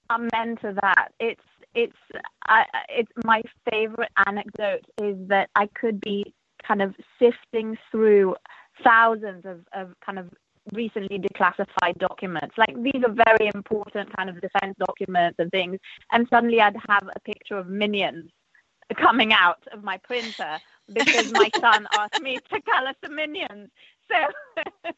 Amen 0.09 0.55
to 0.61 0.73
that. 0.81 1.11
It's 1.19 1.43
it's 1.77 1.97
I, 2.45 2.65
it's 2.89 3.11
my 3.23 3.43
favorite 3.69 4.11
anecdote 4.25 4.85
is 4.99 5.15
that 5.27 5.49
I 5.55 5.67
could 5.67 6.01
be 6.01 6.33
kind 6.67 6.81
of 6.81 6.95
sifting 7.19 7.77
through 7.91 8.35
thousands 8.83 9.45
of, 9.45 9.59
of 9.73 9.93
kind 10.03 10.17
of 10.17 10.29
recently 10.73 11.19
declassified 11.19 11.99
documents. 11.99 12.57
Like 12.57 12.75
these 12.81 13.03
are 13.05 13.13
very 13.13 13.49
important 13.53 14.15
kind 14.17 14.29
of 14.29 14.41
defense 14.41 14.75
documents 14.79 15.37
and 15.39 15.51
things. 15.51 15.77
And 16.11 16.27
suddenly 16.29 16.59
I'd 16.59 16.75
have 16.89 17.07
a 17.15 17.19
picture 17.19 17.57
of 17.57 17.67
minions 17.67 18.31
coming 18.95 19.31
out 19.31 19.59
of 19.71 19.83
my 19.83 19.97
printer 19.97 20.57
because 20.91 21.31
my 21.31 21.49
son 21.59 21.87
asked 21.93 22.21
me 22.21 22.39
to 22.51 22.61
color 22.61 22.93
some 23.05 23.15
minions. 23.15 23.69
So, 24.09 24.63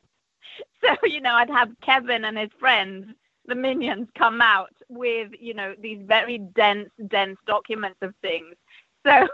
so 0.82 0.96
you 1.04 1.20
know, 1.20 1.34
I'd 1.34 1.50
have 1.50 1.72
Kevin 1.82 2.24
and 2.24 2.38
his 2.38 2.52
friends 2.58 3.08
the 3.50 3.56
minions 3.56 4.08
come 4.18 4.42
out 4.42 4.74
with 4.88 5.32
you 5.40 5.54
know 5.54 5.76
these 5.82 6.00
very 6.06 6.38
dense 6.38 6.90
dense 7.08 7.38
documents 7.46 7.98
of 8.02 8.14
things. 8.22 8.56
So 9.08 9.28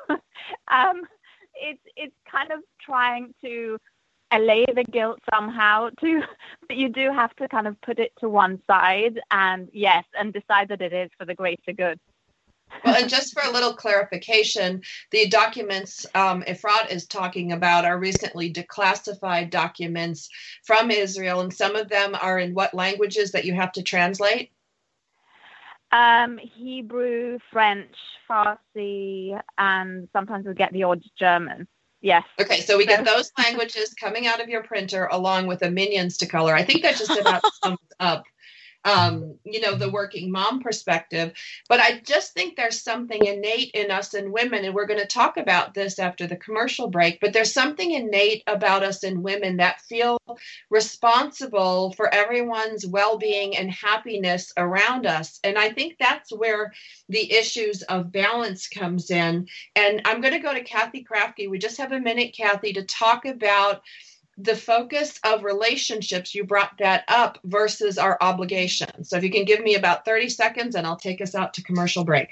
um, 0.68 1.02
it's 1.56 1.82
it's 1.96 2.16
kind 2.32 2.52
of 2.52 2.60
trying 2.80 3.34
to 3.44 3.80
allay 4.32 4.64
the 4.76 4.84
guilt 4.84 5.20
somehow 5.34 5.90
to 6.02 6.22
but 6.68 6.78
you 6.78 6.90
do 6.90 7.12
have 7.12 7.36
to 7.38 7.48
kind 7.48 7.68
of 7.68 7.80
put 7.82 7.98
it 7.98 8.12
to 8.20 8.30
one 8.30 8.62
side 8.68 9.20
and 9.32 9.70
yes 9.74 10.04
and 10.18 10.34
decide 10.34 10.68
that 10.70 10.82
it 10.82 10.94
is 10.94 11.10
for 11.18 11.26
the 11.26 11.34
greater 11.34 11.74
good 11.76 12.00
well, 12.84 12.96
and 12.96 13.10
just 13.10 13.34
for 13.34 13.48
a 13.48 13.52
little 13.52 13.74
clarification, 13.74 14.82
the 15.12 15.28
documents 15.28 16.06
um, 16.16 16.44
Efrat 16.44 16.92
is 16.92 17.08
talking 17.08 17.52
about 17.52 17.86
are 17.86 17.98
recently 17.98 18.52
declassified 18.52 19.50
documents 19.50 20.30
from 20.64 20.92
Israel, 20.92 21.42
and 21.42 21.54
some 21.54 21.76
of 21.76 21.90
them 21.90 22.16
are 22.22 22.40
in 22.40 22.54
what 22.54 22.74
languages 22.74 23.32
that 23.32 23.46
you 23.46 23.54
have 23.54 23.72
to 23.74 23.84
translate? 23.84 24.52
Um, 25.92 26.38
Hebrew, 26.38 27.40
French, 27.52 27.96
Farsi, 28.30 29.40
and 29.58 30.10
sometimes 30.12 30.46
we 30.46 30.54
get 30.54 30.74
the 30.74 30.84
odd 30.84 31.04
German. 31.18 31.68
Yes. 32.02 32.24
Okay, 32.40 32.62
so 32.62 32.78
we 32.78 32.86
get 32.86 33.04
those 33.06 33.32
languages 33.38 33.94
coming 33.94 34.28
out 34.28 34.40
of 34.40 34.50
your 34.50 34.62
printer 34.62 35.08
along 35.12 35.48
with 35.48 35.60
the 35.60 35.72
minions 35.72 36.18
to 36.18 36.28
color. 36.28 36.54
I 36.54 36.64
think 36.64 36.84
that 36.84 36.98
just 36.98 37.18
about 37.18 37.42
sums 37.64 37.80
up 38.00 38.26
um, 38.86 39.36
you 39.44 39.60
know, 39.60 39.76
the 39.76 39.90
working 39.90 40.32
mom 40.32 40.62
perspective. 40.62 41.34
But 41.68 41.80
I 41.80 42.02
just 42.06 42.34
think 42.34 42.56
there's 42.56 42.82
something 42.82 43.26
innate 43.26 43.72
in 43.74 43.90
us 43.90 44.14
and 44.14 44.32
women, 44.32 44.64
and 44.64 44.76
we're 44.76 44.86
going 44.86 45.00
to 45.00 45.08
talk 45.08 45.38
about 45.38 45.74
this 45.74 45.98
after 45.98 46.28
the 46.28 46.36
commercial 46.36 46.88
break. 46.88 47.20
But 47.20 47.34
there's 47.34 47.52
something 47.52 47.92
innate 47.92 48.44
about 48.48 48.84
us 48.84 49.04
and 49.04 49.24
women 49.24 49.58
that 49.58 49.82
feel 49.82 50.20
responsible 50.70 51.94
for 51.94 52.14
everyone's 52.14 52.86
well 52.86 53.18
being 53.18 53.58
and 53.58 53.72
happiness 53.72 54.54
around 54.56 55.08
us. 55.08 55.40
And 55.44 55.58
I 55.58 55.72
think 55.72 55.96
that's 56.00 56.32
where 56.32 56.72
the 57.10 57.32
issues 57.34 57.82
of 57.84 58.12
balance 58.12 58.68
comes 58.68 59.10
in. 59.10 59.48
And 59.76 60.02
I'm 60.06 60.22
going 60.22 60.34
to 60.34 60.40
go 60.40 60.54
to 60.54 60.64
Kathy 60.64 61.04
Krafke. 61.04 61.50
We 61.50 61.58
just 61.58 61.80
have 61.80 61.92
a 61.92 62.00
minute, 62.00 62.36
Kathy, 62.38 62.74
to 62.74 62.84
talk 62.84 63.26
about 63.26 63.82
the 64.38 64.56
focus 64.56 65.20
of 65.24 65.44
relationships, 65.44 66.36
you 66.36 66.44
brought 66.44 66.78
that 66.80 67.06
up 67.08 67.40
versus 67.46 67.98
our 67.98 68.18
obligations. 68.20 69.10
So 69.10 69.18
if 69.18 69.24
you 69.24 69.32
can 69.32 69.46
give 69.46 69.62
me 69.62 69.76
about 69.76 70.04
30 70.04 70.30
seconds 70.30 70.76
and 70.76 70.86
I'll 70.86 70.98
take 70.98 71.22
us 71.22 71.36
out 71.36 71.54
to 71.54 71.64
commercial 71.64 72.04
break. 72.04 72.30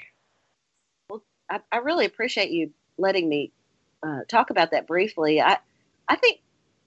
Well, 1.08 1.22
I, 1.50 1.60
I 1.72 1.78
really 1.78 2.04
appreciate 2.04 2.50
you 2.50 2.72
letting 2.98 3.28
me 3.28 3.52
uh, 4.02 4.20
talk 4.28 4.50
about 4.50 4.72
that 4.72 4.86
briefly. 4.86 5.40
I, 5.40 5.58
I 6.06 6.16
think 6.16 6.40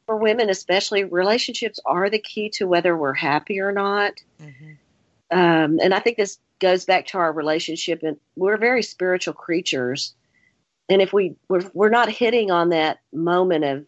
for 0.05 0.17
women, 0.17 0.49
especially, 0.49 1.03
relationships 1.03 1.79
are 1.85 2.09
the 2.09 2.19
key 2.19 2.49
to 2.51 2.67
whether 2.67 2.95
we're 2.95 3.13
happy 3.13 3.59
or 3.59 3.71
not. 3.71 4.13
Mm-hmm. 4.41 5.37
Um, 5.37 5.79
and 5.81 5.93
I 5.93 5.99
think 5.99 6.17
this 6.17 6.37
goes 6.59 6.85
back 6.85 7.07
to 7.07 7.17
our 7.17 7.33
relationship, 7.33 8.03
and 8.03 8.17
we're 8.35 8.57
very 8.57 8.83
spiritual 8.83 9.33
creatures. 9.33 10.13
And 10.89 11.01
if 11.01 11.11
we 11.11 11.35
we're, 11.49 11.69
we're 11.73 11.89
not 11.89 12.09
hitting 12.09 12.51
on 12.51 12.69
that 12.69 12.99
moment 13.11 13.65
of 13.65 13.85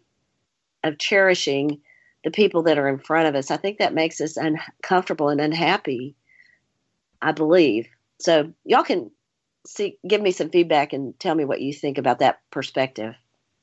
of 0.83 0.98
cherishing 0.98 1.81
the 2.24 2.31
people 2.31 2.63
that 2.63 2.77
are 2.77 2.89
in 2.89 3.00
front 3.00 3.27
of 3.27 3.36
us. 3.36 3.51
I 3.51 3.57
think 3.57 3.79
that 3.79 3.93
makes 3.93 4.21
us 4.21 4.38
uncomfortable 4.38 5.29
and 5.29 5.39
unhappy. 5.41 6.15
I 7.21 7.31
believe 7.31 7.88
so. 8.19 8.53
Y'all 8.65 8.83
can 8.83 9.12
see, 9.65 9.98
give 10.07 10.21
me 10.21 10.31
some 10.31 10.50
feedback 10.50 10.93
and 10.93 11.17
tell 11.19 11.36
me 11.36 11.45
what 11.45 11.62
you 11.62 11.74
think 11.74 11.98
about 11.98 12.19
that 12.19 12.39
perspective. 12.51 13.15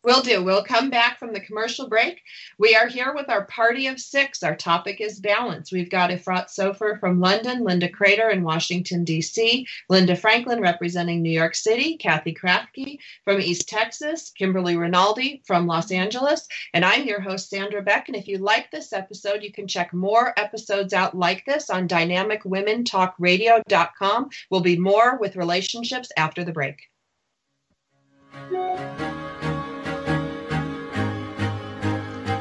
Will 0.06 0.22
do. 0.22 0.42
We'll 0.44 0.62
come 0.62 0.88
back 0.88 1.18
from 1.18 1.32
the 1.32 1.40
commercial 1.40 1.88
break. 1.88 2.22
We 2.58 2.76
are 2.76 2.86
here 2.86 3.12
with 3.12 3.28
our 3.28 3.44
party 3.46 3.88
of 3.88 3.98
six. 3.98 4.44
Our 4.44 4.54
topic 4.54 5.00
is 5.00 5.18
balance. 5.18 5.72
We've 5.72 5.90
got 5.90 6.10
Efrat 6.10 6.46
Sofer 6.46 7.00
from 7.00 7.18
London, 7.18 7.64
Linda 7.64 7.88
Crater 7.88 8.30
in 8.30 8.44
Washington, 8.44 9.02
D.C., 9.02 9.66
Linda 9.88 10.14
Franklin 10.14 10.60
representing 10.60 11.22
New 11.22 11.32
York 11.32 11.56
City, 11.56 11.96
Kathy 11.96 12.32
Krafke 12.32 12.98
from 13.24 13.40
East 13.40 13.68
Texas, 13.68 14.30
Kimberly 14.30 14.76
Rinaldi 14.76 15.42
from 15.44 15.66
Los 15.66 15.90
Angeles, 15.90 16.46
and 16.72 16.84
I'm 16.84 17.04
your 17.04 17.20
host, 17.20 17.50
Sandra 17.50 17.82
Beck. 17.82 18.06
And 18.06 18.16
if 18.16 18.28
you 18.28 18.38
like 18.38 18.70
this 18.70 18.92
episode, 18.92 19.42
you 19.42 19.52
can 19.52 19.66
check 19.66 19.92
more 19.92 20.32
episodes 20.38 20.92
out 20.92 21.16
like 21.16 21.44
this 21.46 21.68
on 21.68 21.88
dynamicwomentalkradio.com. 21.88 24.30
We'll 24.52 24.60
be 24.60 24.78
more 24.78 25.18
with 25.18 25.34
relationships 25.34 26.12
after 26.16 26.44
the 26.44 26.52
break. 26.52 26.76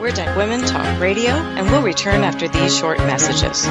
We're 0.06 0.12
at 0.12 0.38
Women 0.38 0.62
Talk 0.62 1.00
Radio, 1.00 1.32
and 1.32 1.66
we'll 1.72 1.82
return 1.82 2.22
after 2.22 2.48
these 2.48 2.78
short 2.78 3.00
messages. 3.00 3.66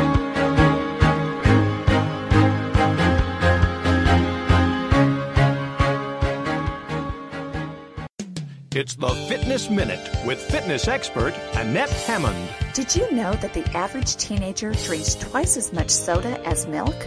It's 8.73 8.97
the 8.97 9.11
Fitness 9.29 9.71
Minute 9.71 10.11
with 10.27 10.41
fitness 10.41 10.89
expert 10.89 11.35
Annette 11.53 11.91
Hammond. 11.91 12.49
Did 12.73 12.97
you 12.97 13.09
know 13.13 13.35
that 13.35 13.55
the 13.55 13.65
average 13.71 14.17
teenager 14.17 14.73
drinks 14.73 15.15
twice 15.15 15.57
as 15.57 15.73
much 15.73 15.91
soda 15.91 16.45
as 16.45 16.67
milk? 16.67 17.01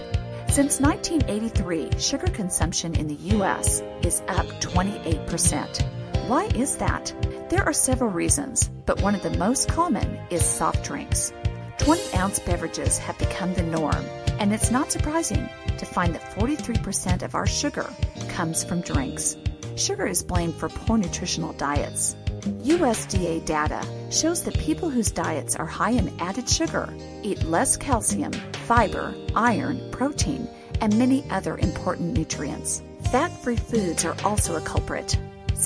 Since 0.48 0.80
1983, 0.80 2.00
sugar 2.00 2.28
consumption 2.28 2.96
in 2.96 3.10
the 3.10 3.16
U.S. 3.36 3.82
is 4.04 4.22
up 4.30 4.48
28%. 4.62 5.97
Why 6.28 6.44
is 6.56 6.76
that? 6.76 7.14
There 7.48 7.64
are 7.64 7.72
several 7.72 8.10
reasons, 8.10 8.70
but 8.86 9.02
one 9.02 9.16
of 9.16 9.24
the 9.24 9.38
most 9.38 9.70
common 9.70 10.20
is 10.30 10.44
soft 10.44 10.84
drinks. 10.84 11.32
20 11.78 12.18
ounce 12.18 12.40
beverages 12.40 12.98
have 12.98 13.18
become 13.18 13.54
the 13.54 13.64
norm, 13.64 14.04
and 14.38 14.54
it's 14.54 14.70
not 14.70 14.92
surprising 14.92 15.50
to 15.78 15.86
find 15.86 16.14
that 16.14 16.36
43% 16.36 17.24
of 17.24 17.34
our 17.34 17.48
sugar 17.48 17.90
comes 18.28 18.66
from 18.66 18.82
drinks. 18.82 19.38
Sugar 19.78 20.06
is 20.06 20.22
blamed 20.22 20.56
for 20.56 20.68
poor 20.68 20.98
nutritional 20.98 21.54
diets. 21.54 22.18
USDA 22.42 23.46
data 23.46 23.82
shows 24.12 24.44
that 24.44 24.60
people 24.60 24.90
whose 24.90 25.12
diets 25.12 25.56
are 25.56 25.66
high 25.66 25.92
in 25.92 26.12
added 26.20 26.50
sugar 26.50 26.94
eat 27.24 27.42
less 27.44 27.78
calcium, 27.78 28.34
fiber, 28.66 29.16
iron, 29.34 29.80
protein, 29.92 30.46
and 30.82 31.00
many 31.00 31.24
other 31.32 31.58
important 31.58 32.18
nutrients. 32.18 32.84
Fat 33.14 33.32
free 33.42 33.56
foods 33.56 34.04
are 34.04 34.18
also 34.26 34.58
a 34.58 34.62
culprit. 34.62 35.18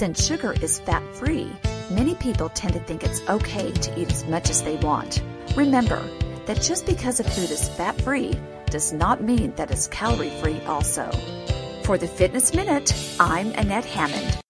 Since 0.01 0.25
sugar 0.25 0.53
is 0.63 0.79
fat 0.79 1.03
free, 1.13 1.47
many 1.91 2.15
people 2.15 2.49
tend 2.49 2.73
to 2.73 2.79
think 2.79 3.03
it's 3.03 3.21
okay 3.29 3.71
to 3.71 4.01
eat 4.01 4.11
as 4.11 4.25
much 4.25 4.49
as 4.49 4.63
they 4.63 4.77
want. 4.77 5.21
Remember 5.55 6.01
that 6.47 6.59
just 6.59 6.87
because 6.87 7.19
a 7.19 7.23
food 7.23 7.51
is 7.51 7.69
fat 7.69 8.01
free 8.01 8.35
does 8.71 8.93
not 8.93 9.21
mean 9.21 9.53
that 9.57 9.69
it's 9.69 9.85
calorie 9.85 10.31
free 10.41 10.59
also. 10.61 11.07
For 11.83 11.99
the 11.99 12.07
Fitness 12.07 12.51
Minute, 12.55 12.95
I'm 13.19 13.51
Annette 13.51 13.85
Hammond. 13.85 14.41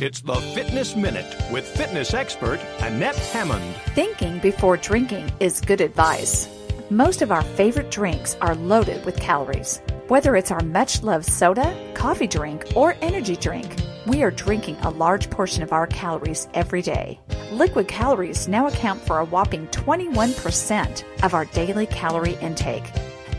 It's 0.00 0.22
the 0.22 0.36
Fitness 0.54 0.96
Minute 0.96 1.30
with 1.52 1.66
fitness 1.66 2.14
expert 2.14 2.58
Annette 2.80 3.16
Hammond. 3.16 3.76
Thinking 3.94 4.38
before 4.38 4.78
drinking 4.78 5.30
is 5.40 5.60
good 5.60 5.82
advice. 5.82 6.48
Most 6.88 7.20
of 7.20 7.30
our 7.30 7.42
favorite 7.42 7.90
drinks 7.90 8.34
are 8.40 8.54
loaded 8.54 9.04
with 9.04 9.20
calories. 9.20 9.82
Whether 10.08 10.36
it's 10.36 10.50
our 10.50 10.62
much 10.62 11.02
loved 11.02 11.26
soda, 11.26 11.76
coffee 11.92 12.26
drink, 12.26 12.64
or 12.74 12.96
energy 13.02 13.36
drink, 13.36 13.76
we 14.06 14.22
are 14.22 14.30
drinking 14.30 14.76
a 14.76 14.90
large 14.90 15.28
portion 15.30 15.62
of 15.64 15.72
our 15.72 15.86
calories 15.88 16.46
every 16.54 16.80
day. 16.80 17.18
Liquid 17.50 17.88
calories 17.88 18.46
now 18.46 18.68
account 18.68 19.00
for 19.00 19.18
a 19.18 19.24
whopping 19.24 19.66
21% 19.68 21.24
of 21.24 21.34
our 21.34 21.44
daily 21.46 21.86
calorie 21.86 22.38
intake. 22.40 22.84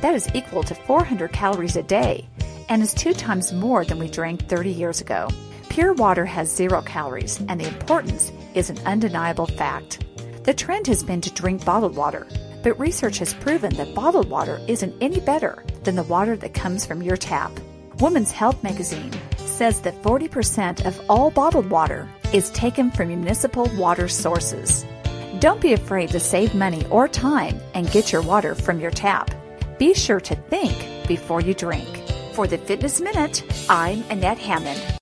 That 0.01 0.13
is 0.13 0.29
equal 0.33 0.63
to 0.63 0.75
400 0.75 1.31
calories 1.31 1.77
a 1.77 1.83
day 1.83 2.27
and 2.67 2.81
is 2.81 2.93
two 2.93 3.13
times 3.13 3.53
more 3.53 3.86
than 3.86 3.97
we 3.97 4.09
drank 4.09 4.47
30 4.50 4.69
years 4.69 5.00
ago. 5.00 5.29
Pure 5.69 5.93
water 5.93 6.25
has 6.25 6.53
zero 6.53 6.81
calories, 6.81 7.39
and 7.47 7.62
the 7.62 7.67
importance 7.67 8.31
is 8.53 8.69
an 8.69 8.79
undeniable 8.86 9.45
fact. 9.45 10.03
The 10.43 10.53
trend 10.53 10.88
has 10.88 11.03
been 11.03 11.21
to 11.21 11.31
drink 11.31 11.63
bottled 11.63 11.95
water, 11.95 12.27
but 12.63 12.79
research 12.79 13.19
has 13.19 13.33
proven 13.36 13.74
that 13.75 13.95
bottled 13.95 14.29
water 14.29 14.59
isn't 14.67 14.95
any 15.01 15.21
better 15.21 15.63
than 15.83 15.95
the 15.95 16.03
water 16.03 16.36
that 16.38 16.53
comes 16.53 16.86
from 16.86 17.01
your 17.01 17.15
tap. 17.15 17.51
Women's 18.00 18.31
Health 18.31 18.62
magazine 18.63 19.12
says 19.58 19.82
that 19.82 20.02
40% 20.04 20.86
of 20.86 21.02
all 21.10 21.32
bottled 21.32 21.70
water 21.70 22.08
is 22.32 22.52
taken 22.52 22.92
from 22.92 23.08
municipal 23.08 23.66
water 23.76 24.08
sources. 24.08 24.86
Don't 25.40 25.62
be 25.62 25.74
afraid 25.74 26.10
to 26.12 26.20
save 26.20 26.54
money 26.54 26.86
or 26.92 27.08
time 27.08 27.60
and 27.74 27.92
get 27.92 28.12
your 28.12 28.22
water 28.22 28.54
from 28.54 28.80
your 28.80 28.92
tap. 28.92 29.32
Be 29.80 29.94
sure 29.94 30.20
to 30.22 30.36
think 30.36 31.08
before 31.08 31.42
you 31.42 31.54
drink. 31.54 31.88
For 32.34 32.46
the 32.48 32.58
Fitness 32.58 33.02
Minute, 33.02 33.44
I'm 33.70 34.04
Annette 34.12 34.38
Hammond. 34.38 34.98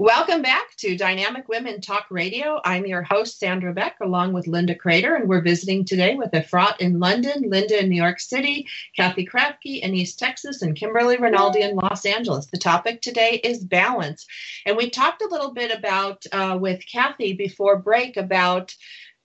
Welcome 0.00 0.40
back 0.40 0.74
to 0.78 0.96
Dynamic 0.96 1.46
Women 1.50 1.82
Talk 1.82 2.06
Radio. 2.08 2.58
I'm 2.64 2.86
your 2.86 3.02
host, 3.02 3.38
Sandra 3.38 3.74
Beck, 3.74 3.96
along 4.00 4.32
with 4.32 4.46
Linda 4.46 4.74
Crater, 4.74 5.14
and 5.14 5.28
we're 5.28 5.42
visiting 5.42 5.84
today 5.84 6.14
with 6.14 6.30
Efrat 6.30 6.80
in 6.80 6.98
London, 6.98 7.50
Linda 7.50 7.78
in 7.78 7.90
New 7.90 8.00
York 8.02 8.18
City, 8.18 8.66
Kathy 8.96 9.26
Krafke 9.26 9.82
in 9.82 9.94
East 9.94 10.18
Texas, 10.18 10.62
and 10.62 10.74
Kimberly 10.74 11.18
Rinaldi 11.18 11.60
in 11.60 11.76
Los 11.76 12.06
Angeles. 12.06 12.46
The 12.46 12.56
topic 12.56 13.02
today 13.02 13.42
is 13.44 13.62
balance. 13.62 14.24
And 14.64 14.74
we 14.74 14.88
talked 14.88 15.20
a 15.20 15.28
little 15.28 15.52
bit 15.52 15.70
about, 15.70 16.24
uh, 16.32 16.56
with 16.58 16.80
Kathy 16.90 17.34
before 17.34 17.76
break, 17.76 18.16
about 18.16 18.74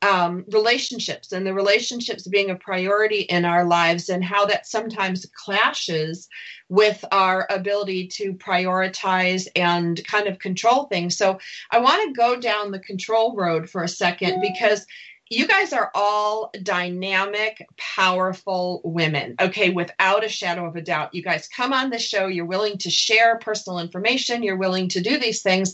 um, 0.02 0.44
relationships 0.52 1.32
and 1.32 1.48
the 1.48 1.54
relationships 1.54 2.28
being 2.28 2.50
a 2.50 2.56
priority 2.56 3.22
in 3.22 3.46
our 3.46 3.66
lives 3.66 4.10
and 4.10 4.24
how 4.24 4.46
that 4.46 4.68
sometimes 4.68 5.26
clashes 5.36 6.28
with 6.70 7.04
our 7.12 7.48
ability 7.50 8.08
to 8.08 8.34
prioritize 8.34 9.48
and 9.56 10.06
kind 10.08 10.28
of 10.28 10.40
control 10.40 10.86
things. 10.86 11.18
So 11.18 11.40
I 11.72 11.80
want 11.80 12.08
to 12.08 12.20
go 12.20 12.40
down 12.40 12.72
the 12.72 12.80
control 12.80 13.36
road 13.36 13.70
for 13.70 13.84
a 13.84 13.88
second 13.88 14.42
because 14.42 14.86
you 15.30 15.48
guys 15.48 15.74
are 15.74 15.92
all 15.96 16.52
dynamic, 16.62 17.68
powerful 17.78 18.82
women, 18.84 19.36
okay, 19.40 19.72
without 19.72 20.24
a 20.24 20.30
shadow 20.30 20.68
of 20.68 20.76
a 20.76 20.82
doubt. 20.82 21.16
You 21.16 21.24
guys 21.24 21.48
come 21.48 21.74
on 21.74 21.90
the 21.90 21.98
show, 21.98 22.28
you're 22.28 22.46
willing 22.46 22.78
to 22.80 22.92
share 22.92 23.38
personal 23.38 23.80
information, 23.80 24.44
you're 24.44 24.58
willing 24.58 24.88
to 24.90 25.02
do 25.02 25.18
these 25.18 25.42
things 25.42 25.74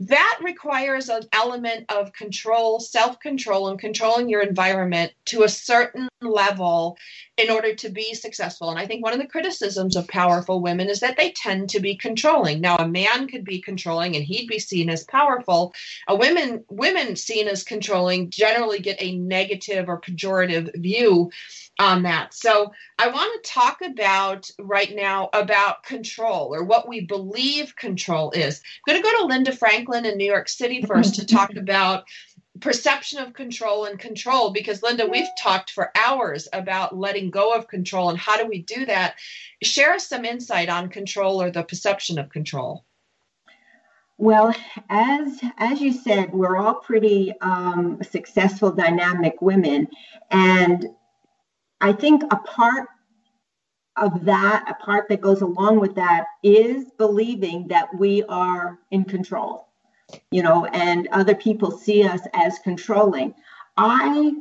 that 0.00 0.38
requires 0.42 1.08
an 1.08 1.22
element 1.32 1.86
of 1.90 2.12
control, 2.12 2.80
self 2.80 3.18
control, 3.18 3.68
and 3.68 3.78
controlling 3.78 4.28
your 4.28 4.42
environment 4.42 5.12
to 5.26 5.42
a 5.42 5.48
certain 5.48 6.08
level 6.20 6.98
in 7.38 7.50
order 7.50 7.74
to 7.74 7.88
be 7.88 8.14
successful. 8.14 8.70
And 8.70 8.78
I 8.78 8.86
think 8.86 9.02
one 9.02 9.14
of 9.14 9.20
the 9.20 9.26
criticisms 9.26 9.96
of 9.96 10.06
powerful 10.08 10.60
women 10.60 10.88
is 10.88 11.00
that 11.00 11.16
they 11.16 11.32
tend 11.32 11.70
to 11.70 11.80
be 11.80 11.96
controlling. 11.96 12.60
Now, 12.60 12.76
a 12.76 12.88
man 12.88 13.26
could 13.26 13.44
be 13.44 13.60
controlling 13.60 14.16
and 14.16 14.24
he'd 14.24 14.48
be 14.48 14.58
seen 14.58 14.90
as 14.90 15.04
powerful. 15.04 15.74
A 16.08 16.14
women 16.14 16.64
women 16.68 17.16
seen 17.16 17.48
as 17.48 17.64
controlling 17.64 18.28
generally 18.28 18.80
get 18.80 19.00
a 19.00 19.16
negative 19.16 19.88
or 19.88 20.00
pejorative 20.00 20.74
view 20.76 21.30
on 21.78 22.02
that. 22.04 22.32
So 22.32 22.72
I 22.98 23.08
want 23.08 23.44
to 23.44 23.50
talk 23.50 23.82
about 23.82 24.50
right 24.58 24.94
now 24.94 25.28
about 25.32 25.82
control 25.82 26.54
or 26.54 26.64
what 26.64 26.88
we 26.88 27.02
believe 27.02 27.76
control 27.76 28.30
is. 28.30 28.60
I'm 28.86 28.94
going 28.94 29.02
to 29.02 29.08
go 29.08 29.20
to 29.20 29.26
Linda 29.26 29.54
Franklin 29.54 30.06
in 30.06 30.16
New 30.16 30.26
York 30.26 30.48
City 30.48 30.82
first 30.82 31.16
to 31.16 31.26
talk 31.26 31.54
about 31.56 32.04
perception 32.60 33.18
of 33.18 33.34
control 33.34 33.84
and 33.84 33.98
control 33.98 34.50
because 34.50 34.82
Linda 34.82 35.06
we've 35.06 35.28
talked 35.38 35.70
for 35.70 35.90
hours 35.96 36.48
about 36.52 36.96
letting 36.96 37.30
go 37.30 37.52
of 37.52 37.68
control 37.68 38.08
and 38.08 38.18
how 38.18 38.38
do 38.38 38.48
we 38.48 38.62
do 38.62 38.86
that 38.86 39.16
share 39.62 39.92
us 39.92 40.08
some 40.08 40.24
insight 40.24 40.68
on 40.68 40.88
control 40.88 41.42
or 41.42 41.50
the 41.50 41.62
perception 41.62 42.18
of 42.18 42.30
control 42.30 42.84
well 44.16 44.54
as 44.88 45.38
as 45.58 45.80
you 45.80 45.92
said 45.92 46.32
we're 46.32 46.56
all 46.56 46.76
pretty 46.76 47.32
um, 47.40 47.98
successful 48.02 48.72
dynamic 48.72 49.42
women 49.42 49.86
and 50.30 50.86
I 51.80 51.92
think 51.92 52.22
a 52.30 52.36
part 52.36 52.88
of 53.96 54.24
that, 54.24 54.64
a 54.68 54.84
part 54.84 55.08
that 55.08 55.20
goes 55.20 55.40
along 55.40 55.80
with 55.80 55.94
that, 55.94 56.26
is 56.42 56.90
believing 56.98 57.68
that 57.68 57.88
we 57.98 58.22
are 58.24 58.78
in 58.90 59.04
control, 59.04 59.68
you 60.30 60.42
know, 60.42 60.66
and 60.66 61.08
other 61.08 61.34
people 61.34 61.70
see 61.70 62.04
us 62.04 62.20
as 62.34 62.58
controlling. 62.60 63.34
I 63.76 64.32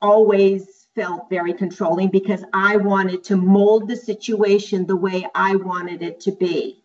always 0.00 0.88
felt 0.94 1.30
very 1.30 1.54
controlling 1.54 2.08
because 2.08 2.44
I 2.52 2.76
wanted 2.76 3.24
to 3.24 3.36
mold 3.36 3.88
the 3.88 3.96
situation 3.96 4.86
the 4.86 4.96
way 4.96 5.26
I 5.34 5.56
wanted 5.56 6.02
it 6.02 6.20
to 6.20 6.32
be 6.32 6.81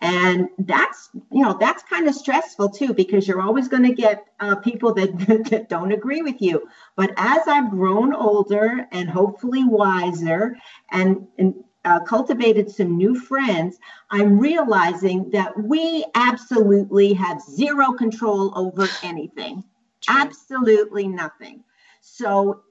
and 0.00 0.48
that's 0.58 1.10
you 1.32 1.42
know 1.42 1.56
that's 1.58 1.82
kind 1.82 2.06
of 2.06 2.14
stressful 2.14 2.68
too 2.68 2.94
because 2.94 3.26
you're 3.26 3.40
always 3.40 3.68
going 3.68 3.82
to 3.82 3.92
get 3.92 4.26
uh, 4.40 4.54
people 4.56 4.94
that, 4.94 5.18
that 5.50 5.68
don't 5.68 5.92
agree 5.92 6.22
with 6.22 6.40
you. 6.40 6.68
But 6.96 7.12
as 7.16 7.46
i've 7.46 7.70
grown 7.70 8.14
older 8.14 8.86
and 8.92 9.08
hopefully 9.10 9.64
wiser 9.64 10.56
and, 10.92 11.26
and 11.38 11.54
uh, 11.84 12.00
cultivated 12.00 12.70
some 12.70 12.96
new 12.96 13.18
friends 13.18 13.78
i'm 14.10 14.38
realizing 14.38 15.30
that 15.30 15.56
we 15.62 16.04
absolutely 16.14 17.12
have 17.12 17.40
zero 17.40 17.92
control 17.92 18.52
over 18.56 18.88
anything. 19.02 19.64
Absolutely 20.08 21.08
nothing. 21.08 21.64
So 22.00 22.62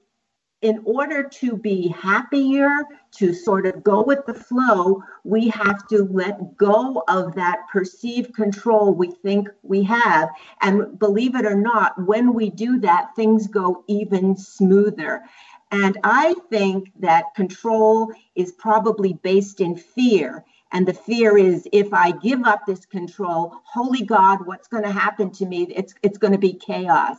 in 0.62 0.82
order 0.84 1.22
to 1.22 1.56
be 1.56 1.88
happier, 1.88 2.68
to 3.12 3.32
sort 3.32 3.66
of 3.66 3.82
go 3.84 4.02
with 4.02 4.26
the 4.26 4.34
flow, 4.34 5.02
we 5.24 5.48
have 5.48 5.86
to 5.88 6.04
let 6.10 6.56
go 6.56 7.02
of 7.08 7.34
that 7.34 7.60
perceived 7.72 8.34
control 8.34 8.92
we 8.92 9.12
think 9.22 9.48
we 9.62 9.82
have. 9.84 10.28
And 10.60 10.98
believe 10.98 11.36
it 11.36 11.46
or 11.46 11.54
not, 11.54 12.00
when 12.06 12.34
we 12.34 12.50
do 12.50 12.80
that, 12.80 13.14
things 13.14 13.46
go 13.46 13.84
even 13.86 14.36
smoother. 14.36 15.22
And 15.70 15.98
I 16.02 16.34
think 16.50 16.90
that 16.98 17.34
control 17.36 18.12
is 18.34 18.52
probably 18.52 19.12
based 19.12 19.60
in 19.60 19.76
fear. 19.76 20.44
And 20.72 20.86
the 20.86 20.94
fear 20.94 21.38
is 21.38 21.68
if 21.72 21.92
I 21.92 22.10
give 22.10 22.44
up 22.44 22.66
this 22.66 22.84
control, 22.84 23.54
holy 23.64 24.04
God, 24.04 24.46
what's 24.46 24.68
going 24.68 24.84
to 24.84 24.92
happen 24.92 25.30
to 25.32 25.46
me? 25.46 25.66
It's, 25.74 25.94
it's 26.02 26.18
going 26.18 26.32
to 26.32 26.38
be 26.38 26.54
chaos. 26.54 27.18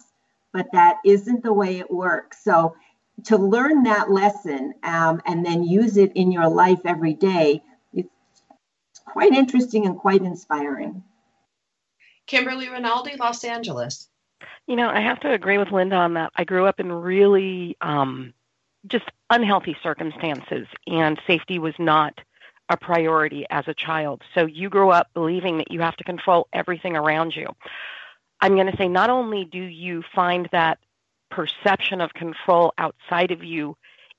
But 0.52 0.68
that 0.74 0.98
isn't 1.06 1.44
the 1.44 1.54
way 1.54 1.78
it 1.78 1.92
works. 1.92 2.44
So 2.44 2.76
to 3.26 3.38
learn 3.38 3.84
that 3.84 4.10
lesson 4.12 4.74
um, 4.84 5.22
and 5.26 5.46
then 5.46 5.64
use 5.64 5.98
it 5.98 6.12
in 6.16 6.32
your 6.32 6.50
life 6.50 6.80
every 6.86 7.14
day, 7.14 7.62
it's 7.94 9.00
quite 9.06 9.34
interesting 9.34 9.86
and 9.86 9.98
quite 9.98 10.22
inspiring. 10.22 11.04
Kimberly 12.28 12.70
Rinaldi, 12.70 13.16
Los 13.18 13.44
Angeles. 13.44 14.08
You 14.68 14.76
know, 14.76 14.90
I 14.90 15.02
have 15.02 15.20
to 15.22 15.34
agree 15.34 15.58
with 15.58 15.72
Linda 15.72 15.96
on 15.96 16.14
that. 16.14 16.32
I 16.36 16.44
grew 16.44 16.66
up 16.66 16.80
in 16.80 16.92
really 16.92 17.76
um, 17.82 18.34
just 18.88 19.06
unhealthy 19.30 19.76
circumstances, 19.82 20.68
and 20.86 21.20
safety 21.26 21.60
was 21.60 21.74
not 21.80 22.20
a 22.70 22.78
priority 22.78 23.46
as 23.50 23.68
a 23.68 23.74
child. 23.74 24.22
So 24.36 24.46
you 24.46 24.70
grew 24.70 24.92
up 24.92 25.08
believing 25.14 25.58
that 25.58 25.72
you 25.72 25.82
have 25.82 25.98
to 25.98 26.04
control 26.04 26.48
everything 26.54 26.96
around 26.96 27.36
you. 27.36 27.48
I'm 28.42 28.56
going 28.56 28.72
to 28.72 28.78
say 28.78 28.88
not 28.88 29.10
only 29.10 29.44
do 29.44 29.60
you 29.60 30.04
find 30.14 30.48
that 30.52 30.78
perception 31.30 32.02
of 32.02 32.14
control 32.14 32.74
outside 32.78 33.32
of 33.32 33.44
you 33.44 33.76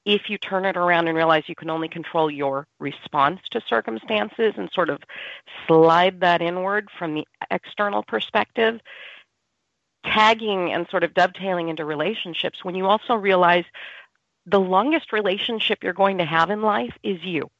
if 0.07 0.31
you 0.31 0.39
turn 0.39 0.65
it 0.65 0.77
around 0.77 1.09
and 1.09 1.17
realize 1.17 1.45
you 1.47 1.55
can 1.55 1.71
only 1.71 1.89
control 1.89 2.31
your 2.31 2.67
response 2.79 3.41
to 3.51 3.61
circumstances 3.69 4.55
and 4.57 4.71
sort 4.73 4.89
of 4.89 4.99
slide 5.67 6.21
that 6.21 6.41
inward 6.41 6.89
from 6.99 7.15
the 7.15 7.27
external 7.51 8.03
perspective, 8.03 8.81
tagging 10.05 10.73
and 10.73 10.87
sort 10.91 11.05
of 11.05 11.13
dovetailing 11.13 11.69
into 11.69 11.85
relationships 11.85 12.65
when 12.65 12.75
you 12.75 12.87
also 12.87 13.15
realize 13.15 13.65
the 14.47 14.61
longest 14.61 15.13
relationship 15.13 15.79
you're 15.83 15.93
going 15.93 16.19
to 16.19 16.25
have 16.25 16.51
in 16.51 16.63
life 16.63 16.95
is 17.03 17.23
you. 17.23 17.51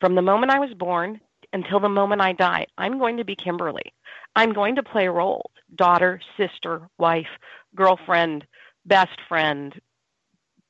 From 0.00 0.14
the 0.14 0.22
moment 0.22 0.52
I 0.52 0.58
was 0.58 0.74
born 0.74 1.20
until 1.52 1.80
the 1.80 1.88
moment 1.88 2.20
I 2.20 2.32
die, 2.32 2.66
I'm 2.76 2.98
going 2.98 3.16
to 3.16 3.24
be 3.24 3.36
Kimberly. 3.36 3.94
I'm 4.36 4.52
going 4.52 4.76
to 4.76 4.82
play 4.82 5.08
roles 5.08 5.50
daughter, 5.74 6.20
sister, 6.36 6.82
wife, 6.98 7.26
girlfriend, 7.74 8.46
best 8.86 9.20
friend, 9.28 9.80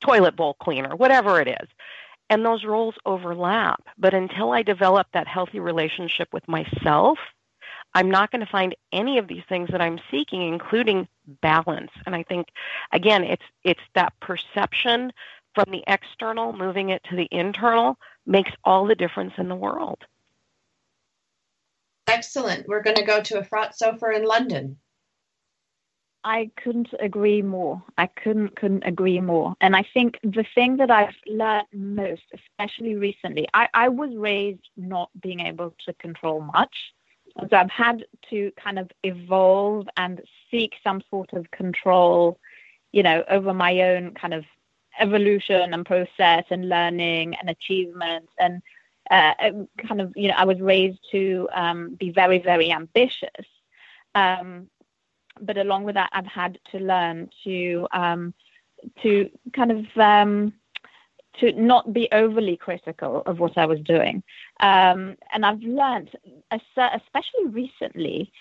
toilet 0.00 0.36
bowl 0.36 0.54
cleaner, 0.54 0.94
whatever 0.96 1.40
it 1.40 1.48
is. 1.48 1.68
And 2.30 2.44
those 2.44 2.64
roles 2.64 2.94
overlap. 3.04 3.82
But 3.98 4.14
until 4.14 4.52
I 4.52 4.62
develop 4.62 5.06
that 5.12 5.28
healthy 5.28 5.60
relationship 5.60 6.28
with 6.32 6.46
myself, 6.48 7.18
I'm 7.94 8.10
not 8.10 8.30
going 8.30 8.40
to 8.44 8.50
find 8.50 8.74
any 8.92 9.18
of 9.18 9.28
these 9.28 9.44
things 9.48 9.68
that 9.70 9.80
I'm 9.80 10.00
seeking, 10.10 10.42
including 10.42 11.06
balance. 11.42 11.90
And 12.06 12.14
I 12.14 12.24
think, 12.24 12.48
again, 12.92 13.22
it's 13.24 13.44
it's 13.62 13.80
that 13.94 14.18
perception 14.20 15.12
from 15.54 15.66
the 15.70 15.84
external, 15.86 16.52
moving 16.52 16.90
it 16.90 17.04
to 17.04 17.16
the 17.16 17.28
internal, 17.30 17.96
makes 18.26 18.50
all 18.64 18.86
the 18.86 18.96
difference 18.96 19.34
in 19.38 19.48
the 19.48 19.54
world. 19.54 19.98
Excellent. 22.08 22.66
We're 22.66 22.82
going 22.82 22.96
to 22.96 23.04
go 23.04 23.22
to 23.22 23.40
Efrat 23.40 23.72
Sofer 23.80 24.14
in 24.14 24.24
London. 24.24 24.76
I 26.24 26.50
couldn't 26.62 26.88
agree 27.00 27.42
more. 27.42 27.82
I 27.98 28.06
couldn't 28.06 28.56
couldn't 28.56 28.84
agree 28.84 29.20
more. 29.20 29.54
And 29.60 29.76
I 29.76 29.84
think 29.92 30.18
the 30.22 30.46
thing 30.54 30.78
that 30.78 30.90
I've 30.90 31.14
learned 31.26 31.66
most, 31.74 32.22
especially 32.32 32.94
recently, 32.94 33.46
I, 33.52 33.68
I 33.74 33.88
was 33.90 34.10
raised 34.16 34.66
not 34.76 35.10
being 35.20 35.40
able 35.40 35.74
to 35.84 35.92
control 35.94 36.40
much. 36.40 36.74
So 37.50 37.56
I've 37.56 37.70
had 37.70 38.06
to 38.30 38.52
kind 38.62 38.78
of 38.78 38.90
evolve 39.02 39.86
and 39.96 40.22
seek 40.50 40.74
some 40.82 41.02
sort 41.10 41.32
of 41.34 41.50
control, 41.50 42.38
you 42.92 43.02
know, 43.02 43.24
over 43.28 43.52
my 43.52 43.80
own 43.82 44.14
kind 44.14 44.32
of 44.32 44.44
evolution 44.98 45.74
and 45.74 45.84
process 45.84 46.44
and 46.50 46.68
learning 46.68 47.34
and 47.34 47.50
achievement 47.50 48.28
and 48.38 48.62
uh, 49.10 49.34
kind 49.86 50.00
of, 50.00 50.12
you 50.16 50.28
know, 50.28 50.34
I 50.38 50.44
was 50.44 50.60
raised 50.60 51.00
to 51.10 51.48
um, 51.52 51.96
be 51.96 52.10
very, 52.10 52.38
very 52.38 52.72
ambitious. 52.72 53.46
Um, 54.14 54.70
but 55.40 55.56
along 55.56 55.84
with 55.84 55.94
that, 55.94 56.10
I've 56.12 56.26
had 56.26 56.58
to 56.72 56.78
learn 56.78 57.30
to 57.44 57.86
um, 57.92 58.34
to 59.02 59.30
kind 59.52 59.72
of 59.72 59.86
um, 59.96 60.52
to 61.40 61.52
not 61.52 61.92
be 61.92 62.08
overly 62.12 62.56
critical 62.56 63.22
of 63.26 63.40
what 63.40 63.58
I 63.58 63.66
was 63.66 63.80
doing. 63.80 64.22
Um, 64.60 65.16
and 65.32 65.44
I've 65.44 65.62
learned, 65.62 66.10
especially 66.50 67.46
recently, 67.46 68.32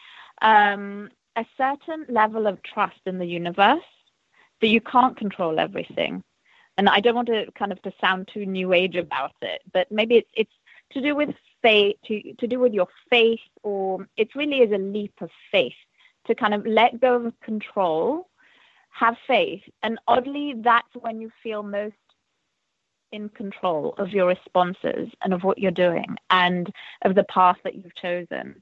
um, 0.41 1.09
a 1.35 1.45
certain 1.57 2.05
level 2.09 2.45
of 2.45 2.61
trust 2.61 2.99
in 3.05 3.17
the 3.17 3.25
universe 3.25 3.81
that 4.61 4.67
you 4.67 4.81
can't 4.81 5.17
control 5.17 5.59
everything. 5.59 6.23
And 6.77 6.89
I 6.89 6.99
don't 6.99 7.15
want 7.15 7.27
to 7.27 7.51
kind 7.57 7.71
of 7.71 7.81
to 7.83 7.93
sound 7.99 8.29
too 8.33 8.45
new 8.45 8.73
age 8.73 8.95
about 8.95 9.33
it, 9.41 9.61
but 9.73 9.91
maybe 9.91 10.17
it's 10.17 10.29
it's 10.35 10.51
to 10.91 11.01
do 11.01 11.15
with 11.15 11.29
faith, 11.61 11.95
to 12.05 12.33
to 12.33 12.47
do 12.47 12.59
with 12.59 12.73
your 12.73 12.87
faith, 13.09 13.39
or 13.63 14.07
it 14.17 14.35
really 14.35 14.59
is 14.59 14.71
a 14.71 14.77
leap 14.77 15.13
of 15.21 15.29
faith 15.51 15.73
to 16.27 16.35
kind 16.35 16.53
of 16.53 16.65
let 16.65 16.99
go 16.99 17.15
of 17.25 17.39
control, 17.41 18.29
have 18.89 19.15
faith, 19.27 19.61
and 19.81 19.99
oddly, 20.07 20.55
that's 20.57 20.87
when 20.99 21.19
you 21.19 21.31
feel 21.41 21.63
most 21.63 21.95
in 23.11 23.29
control 23.29 23.93
of 23.97 24.09
your 24.09 24.27
responses 24.27 25.07
and 25.21 25.33
of 25.33 25.43
what 25.43 25.59
you're 25.59 25.71
doing 25.71 26.15
and 26.31 26.73
of 27.03 27.13
the 27.15 27.23
path 27.25 27.57
that 27.63 27.75
you've 27.75 27.95
chosen. 27.95 28.61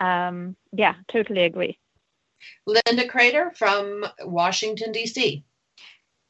Um, 0.00 0.56
yeah, 0.72 0.94
totally 1.10 1.44
agree. 1.44 1.78
Linda 2.66 3.06
Crater 3.08 3.52
from 3.56 4.04
Washington, 4.24 4.92
D.C. 4.92 5.44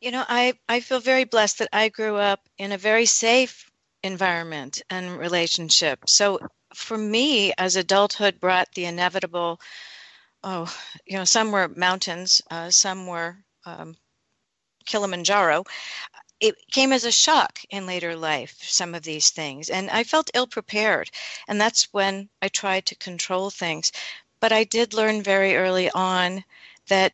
You 0.00 0.10
know, 0.10 0.24
I, 0.28 0.54
I 0.68 0.80
feel 0.80 1.00
very 1.00 1.24
blessed 1.24 1.58
that 1.58 1.70
I 1.72 1.88
grew 1.88 2.16
up 2.16 2.40
in 2.56 2.72
a 2.72 2.78
very 2.78 3.06
safe 3.06 3.70
environment 4.02 4.82
and 4.90 5.18
relationship. 5.18 6.08
So 6.08 6.38
for 6.74 6.96
me, 6.96 7.52
as 7.58 7.76
adulthood 7.76 8.40
brought 8.40 8.68
the 8.74 8.84
inevitable, 8.84 9.60
oh, 10.42 10.72
you 11.06 11.16
know, 11.16 11.24
some 11.24 11.52
were 11.52 11.68
mountains, 11.68 12.42
uh, 12.50 12.70
some 12.70 13.06
were 13.06 13.36
um, 13.66 13.96
Kilimanjaro 14.86 15.64
it 16.40 16.54
came 16.70 16.92
as 16.92 17.04
a 17.04 17.12
shock 17.12 17.60
in 17.70 17.86
later 17.86 18.14
life, 18.14 18.56
some 18.62 18.94
of 18.94 19.02
these 19.02 19.30
things. 19.30 19.70
And 19.70 19.90
I 19.90 20.04
felt 20.04 20.30
ill 20.34 20.46
prepared. 20.46 21.10
And 21.48 21.60
that's 21.60 21.92
when 21.92 22.28
I 22.40 22.48
tried 22.48 22.86
to 22.86 22.94
control 22.94 23.50
things. 23.50 23.90
But 24.40 24.52
I 24.52 24.64
did 24.64 24.94
learn 24.94 25.22
very 25.22 25.56
early 25.56 25.90
on 25.90 26.44
that 26.88 27.12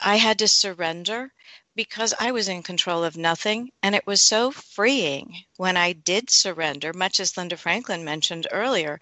I 0.00 0.16
had 0.16 0.38
to 0.40 0.48
surrender 0.48 1.32
because 1.74 2.14
I 2.18 2.30
was 2.30 2.48
in 2.48 2.62
control 2.62 3.04
of 3.04 3.16
nothing. 3.16 3.70
And 3.82 3.94
it 3.94 4.06
was 4.06 4.22
so 4.22 4.50
freeing 4.50 5.44
when 5.56 5.76
I 5.76 5.92
did 5.92 6.30
surrender, 6.30 6.92
much 6.92 7.20
as 7.20 7.36
Linda 7.36 7.56
Franklin 7.56 8.04
mentioned 8.04 8.46
earlier, 8.50 9.00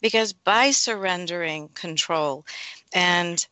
because 0.00 0.32
by 0.32 0.70
surrendering 0.70 1.68
control 1.68 2.46
and 2.92 3.46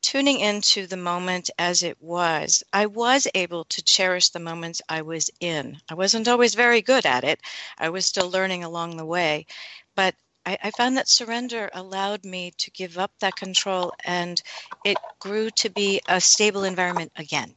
tuning 0.00 0.40
into 0.40 0.86
the 0.86 0.96
moment 0.96 1.50
as 1.58 1.82
it 1.82 2.00
was, 2.00 2.62
I 2.72 2.86
was 2.86 3.26
able 3.34 3.64
to 3.64 3.82
cherish 3.82 4.30
the 4.30 4.38
moments 4.38 4.80
I 4.88 5.02
was 5.02 5.30
in. 5.40 5.80
I 5.88 5.94
wasn't 5.94 6.28
always 6.28 6.54
very 6.54 6.82
good 6.82 7.04
at 7.04 7.24
it, 7.24 7.40
I 7.78 7.88
was 7.90 8.06
still 8.06 8.30
learning 8.30 8.64
along 8.64 8.96
the 8.96 9.06
way. 9.06 9.46
But 9.94 10.14
I, 10.46 10.56
I 10.64 10.70
found 10.70 10.96
that 10.96 11.08
surrender 11.08 11.68
allowed 11.74 12.24
me 12.24 12.52
to 12.58 12.70
give 12.70 12.96
up 12.96 13.12
that 13.20 13.36
control 13.36 13.92
and 14.04 14.40
it 14.84 14.96
grew 15.18 15.50
to 15.50 15.68
be 15.68 16.00
a 16.08 16.20
stable 16.20 16.64
environment 16.64 17.12
again. 17.16 17.54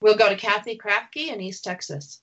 We'll 0.00 0.16
go 0.16 0.28
to 0.28 0.36
Kathy 0.36 0.78
Krafke 0.78 1.32
in 1.32 1.40
East 1.40 1.64
Texas. 1.64 2.20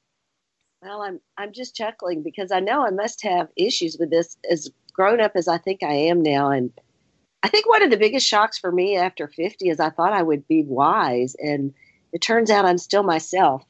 Well, 0.82 1.02
I'm 1.02 1.20
I'm 1.38 1.54
just 1.54 1.76
chuckling 1.76 2.24
because 2.24 2.52
I 2.52 2.60
know 2.60 2.86
I 2.86 2.92
must 2.92 3.24
have 3.24 3.50
issues 3.56 3.98
with 4.00 4.10
this 4.10 4.38
as 4.50 4.70
grown 4.94 5.20
up 5.20 5.34
as 5.36 5.48
I 5.48 5.58
think 5.58 5.84
I 5.84 5.94
am 5.94 6.22
now 6.22 6.52
and 6.52 6.72
I 7.44 7.50
think 7.50 7.70
one 7.70 7.84
of 7.84 7.92
the 7.92 7.98
biggest 7.98 8.28
shocks 8.28 8.58
for 8.58 8.72
me 8.72 8.98
after 8.98 9.28
50 9.28 9.70
is 9.70 9.80
I 9.80 9.90
thought 9.90 10.14
I 10.14 10.24
would 10.24 10.48
be 10.48 10.64
wise, 10.64 11.36
and 11.40 11.74
it 12.12 12.22
turns 12.22 12.50
out 12.50 12.66
I'm 12.66 12.78
still 12.78 13.04
myself. 13.04 13.64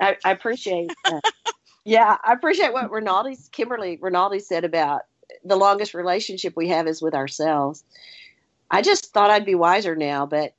I, 0.00 0.16
I 0.24 0.32
appreciate 0.32 0.92
that. 1.04 1.22
yeah, 1.84 2.18
I 2.22 2.32
appreciate 2.32 2.72
what 2.72 2.90
Rinaldi's, 2.90 3.48
Kimberly 3.50 3.98
Rinaldi 4.00 4.38
said 4.40 4.64
about 4.64 5.02
the 5.44 5.56
longest 5.56 5.94
relationship 5.94 6.54
we 6.56 6.68
have 6.68 6.86
is 6.86 7.00
with 7.00 7.14
ourselves. 7.14 7.82
I 8.70 8.82
just 8.82 9.12
thought 9.12 9.30
I'd 9.30 9.46
be 9.46 9.54
wiser 9.54 9.96
now, 9.96 10.26
but 10.26 10.54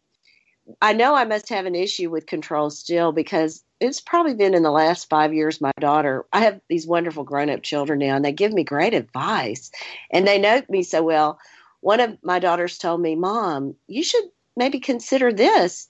I 0.82 0.94
know 0.94 1.16
I 1.16 1.26
must 1.26 1.50
have 1.50 1.66
an 1.66 1.76
issue 1.76 2.10
with 2.10 2.26
control 2.26 2.70
still 2.70 3.12
because 3.12 3.64
it's 3.80 4.02
probably 4.02 4.34
been 4.34 4.54
in 4.54 4.64
the 4.64 4.72
last 4.72 5.10
five 5.10 5.34
years. 5.34 5.62
My 5.62 5.72
daughter, 5.80 6.26
I 6.34 6.42
have 6.42 6.60
these 6.70 6.88
wonderful 6.88 7.24
grown 7.24 7.50
up 7.50 7.62
children 7.62 8.00
now, 8.00 8.16
and 8.16 8.26
they 8.26 8.32
give 8.32 8.54
me 8.54 8.64
great 8.64 8.94
advice 8.94 9.70
and 10.12 10.28
they 10.28 10.40
know 10.40 10.62
me 10.70 10.84
so 10.84 11.04
well 11.04 11.40
one 11.86 12.00
of 12.00 12.18
my 12.24 12.40
daughters 12.40 12.80
told 12.80 13.00
me, 13.00 13.16
Mom, 13.16 13.76
you 13.86 14.02
should 14.02 14.24
maybe 14.58 14.80
consider 14.80 15.32
this. 15.32 15.88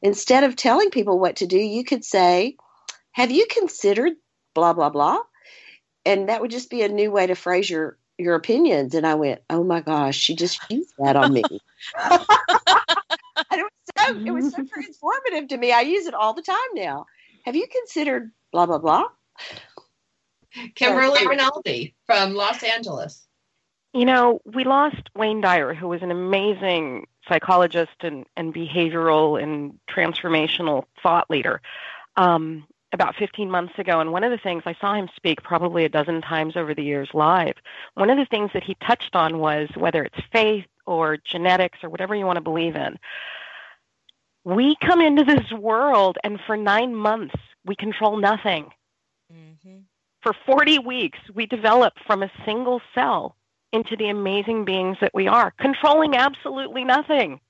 Instead 0.00 0.42
of 0.42 0.56
telling 0.56 0.88
people 0.88 1.18
what 1.18 1.36
to 1.36 1.46
do, 1.46 1.58
you 1.58 1.84
could 1.84 2.02
say, 2.02 2.56
Have 3.12 3.30
you 3.30 3.46
considered 3.50 4.14
blah, 4.54 4.72
blah, 4.72 4.88
blah? 4.88 5.18
And 6.06 6.30
that 6.30 6.40
would 6.40 6.50
just 6.50 6.70
be 6.70 6.80
a 6.80 6.88
new 6.88 7.10
way 7.10 7.26
to 7.26 7.34
phrase 7.34 7.68
your, 7.68 7.98
your 8.16 8.36
opinions. 8.36 8.94
And 8.94 9.06
I 9.06 9.16
went, 9.16 9.42
Oh 9.50 9.64
my 9.64 9.82
gosh, 9.82 10.16
she 10.16 10.34
just 10.34 10.62
used 10.70 10.94
that 10.96 11.14
on 11.14 11.34
me. 11.34 11.44
and 14.08 14.26
it 14.26 14.30
was 14.30 14.52
so 14.52 14.60
it 14.60 14.62
was 14.62 14.98
so 14.98 15.08
transformative 15.08 15.48
to 15.48 15.56
me. 15.56 15.72
I 15.72 15.82
use 15.82 16.06
it 16.06 16.14
all 16.14 16.34
the 16.34 16.42
time 16.42 16.56
now. 16.74 17.06
Have 17.44 17.56
you 17.56 17.66
considered 17.66 18.30
blah 18.52 18.66
blah 18.66 18.78
blah? 18.78 19.04
Kimberly 20.74 21.26
Rinaldi 21.26 21.94
from 22.06 22.34
Los 22.34 22.62
Angeles. 22.62 23.26
You 23.92 24.04
know, 24.04 24.40
we 24.44 24.64
lost 24.64 25.08
Wayne 25.14 25.40
Dyer, 25.40 25.72
who 25.72 25.88
was 25.88 26.02
an 26.02 26.10
amazing 26.10 27.06
psychologist 27.28 27.92
and, 28.00 28.26
and 28.36 28.54
behavioral 28.54 29.40
and 29.40 29.78
transformational 29.88 30.84
thought 31.02 31.30
leader, 31.30 31.60
um, 32.16 32.66
about 32.92 33.14
15 33.16 33.50
months 33.50 33.78
ago. 33.78 34.00
And 34.00 34.12
one 34.12 34.24
of 34.24 34.32
the 34.32 34.38
things 34.38 34.64
I 34.66 34.74
saw 34.80 34.94
him 34.94 35.08
speak 35.14 35.42
probably 35.42 35.84
a 35.84 35.88
dozen 35.88 36.22
times 36.22 36.56
over 36.56 36.74
the 36.74 36.82
years 36.82 37.08
live. 37.14 37.54
One 37.94 38.10
of 38.10 38.18
the 38.18 38.26
things 38.26 38.50
that 38.52 38.64
he 38.64 38.76
touched 38.84 39.14
on 39.14 39.38
was 39.38 39.68
whether 39.76 40.02
it's 40.04 40.20
faith 40.32 40.66
or 40.86 41.16
genetics 41.16 41.78
or 41.82 41.88
whatever 41.88 42.14
you 42.14 42.26
want 42.26 42.36
to 42.36 42.42
believe 42.42 42.76
in. 42.76 42.98
We 44.44 44.76
come 44.76 45.00
into 45.00 45.24
this 45.24 45.50
world, 45.52 46.18
and 46.22 46.38
for 46.46 46.56
nine 46.56 46.94
months, 46.94 47.34
we 47.64 47.74
control 47.74 48.18
nothing. 48.18 48.70
Mm-hmm. 49.32 49.78
For 50.22 50.34
40 50.46 50.80
weeks, 50.80 51.18
we 51.34 51.46
develop 51.46 51.94
from 52.06 52.22
a 52.22 52.32
single 52.44 52.80
cell 52.94 53.36
into 53.72 53.96
the 53.96 54.08
amazing 54.08 54.64
beings 54.64 54.96
that 55.00 55.14
we 55.14 55.26
are, 55.26 55.52
controlling 55.58 56.14
absolutely 56.14 56.84
nothing. 56.84 57.40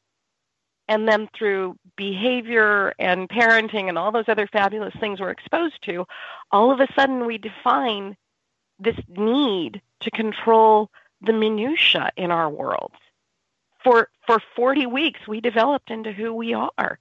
And 0.88 1.08
then 1.08 1.28
through 1.36 1.76
behavior 1.96 2.94
and 2.98 3.28
parenting 3.28 3.88
and 3.88 3.96
all 3.96 4.12
those 4.12 4.28
other 4.28 4.46
fabulous 4.46 4.94
things 5.00 5.20
we're 5.20 5.30
exposed 5.30 5.82
to, 5.84 6.06
all 6.50 6.70
of 6.70 6.80
a 6.80 6.92
sudden 6.94 7.26
we 7.26 7.38
define 7.38 8.16
this 8.78 8.98
need 9.08 9.80
to 10.00 10.10
control 10.10 10.90
the 11.20 11.32
minutia 11.32 12.10
in 12.16 12.30
our 12.30 12.50
world. 12.50 12.92
For 13.84 14.08
for 14.26 14.40
40 14.56 14.86
weeks 14.86 15.20
we 15.28 15.40
developed 15.40 15.90
into 15.90 16.12
who 16.12 16.34
we 16.34 16.54
are. 16.54 16.98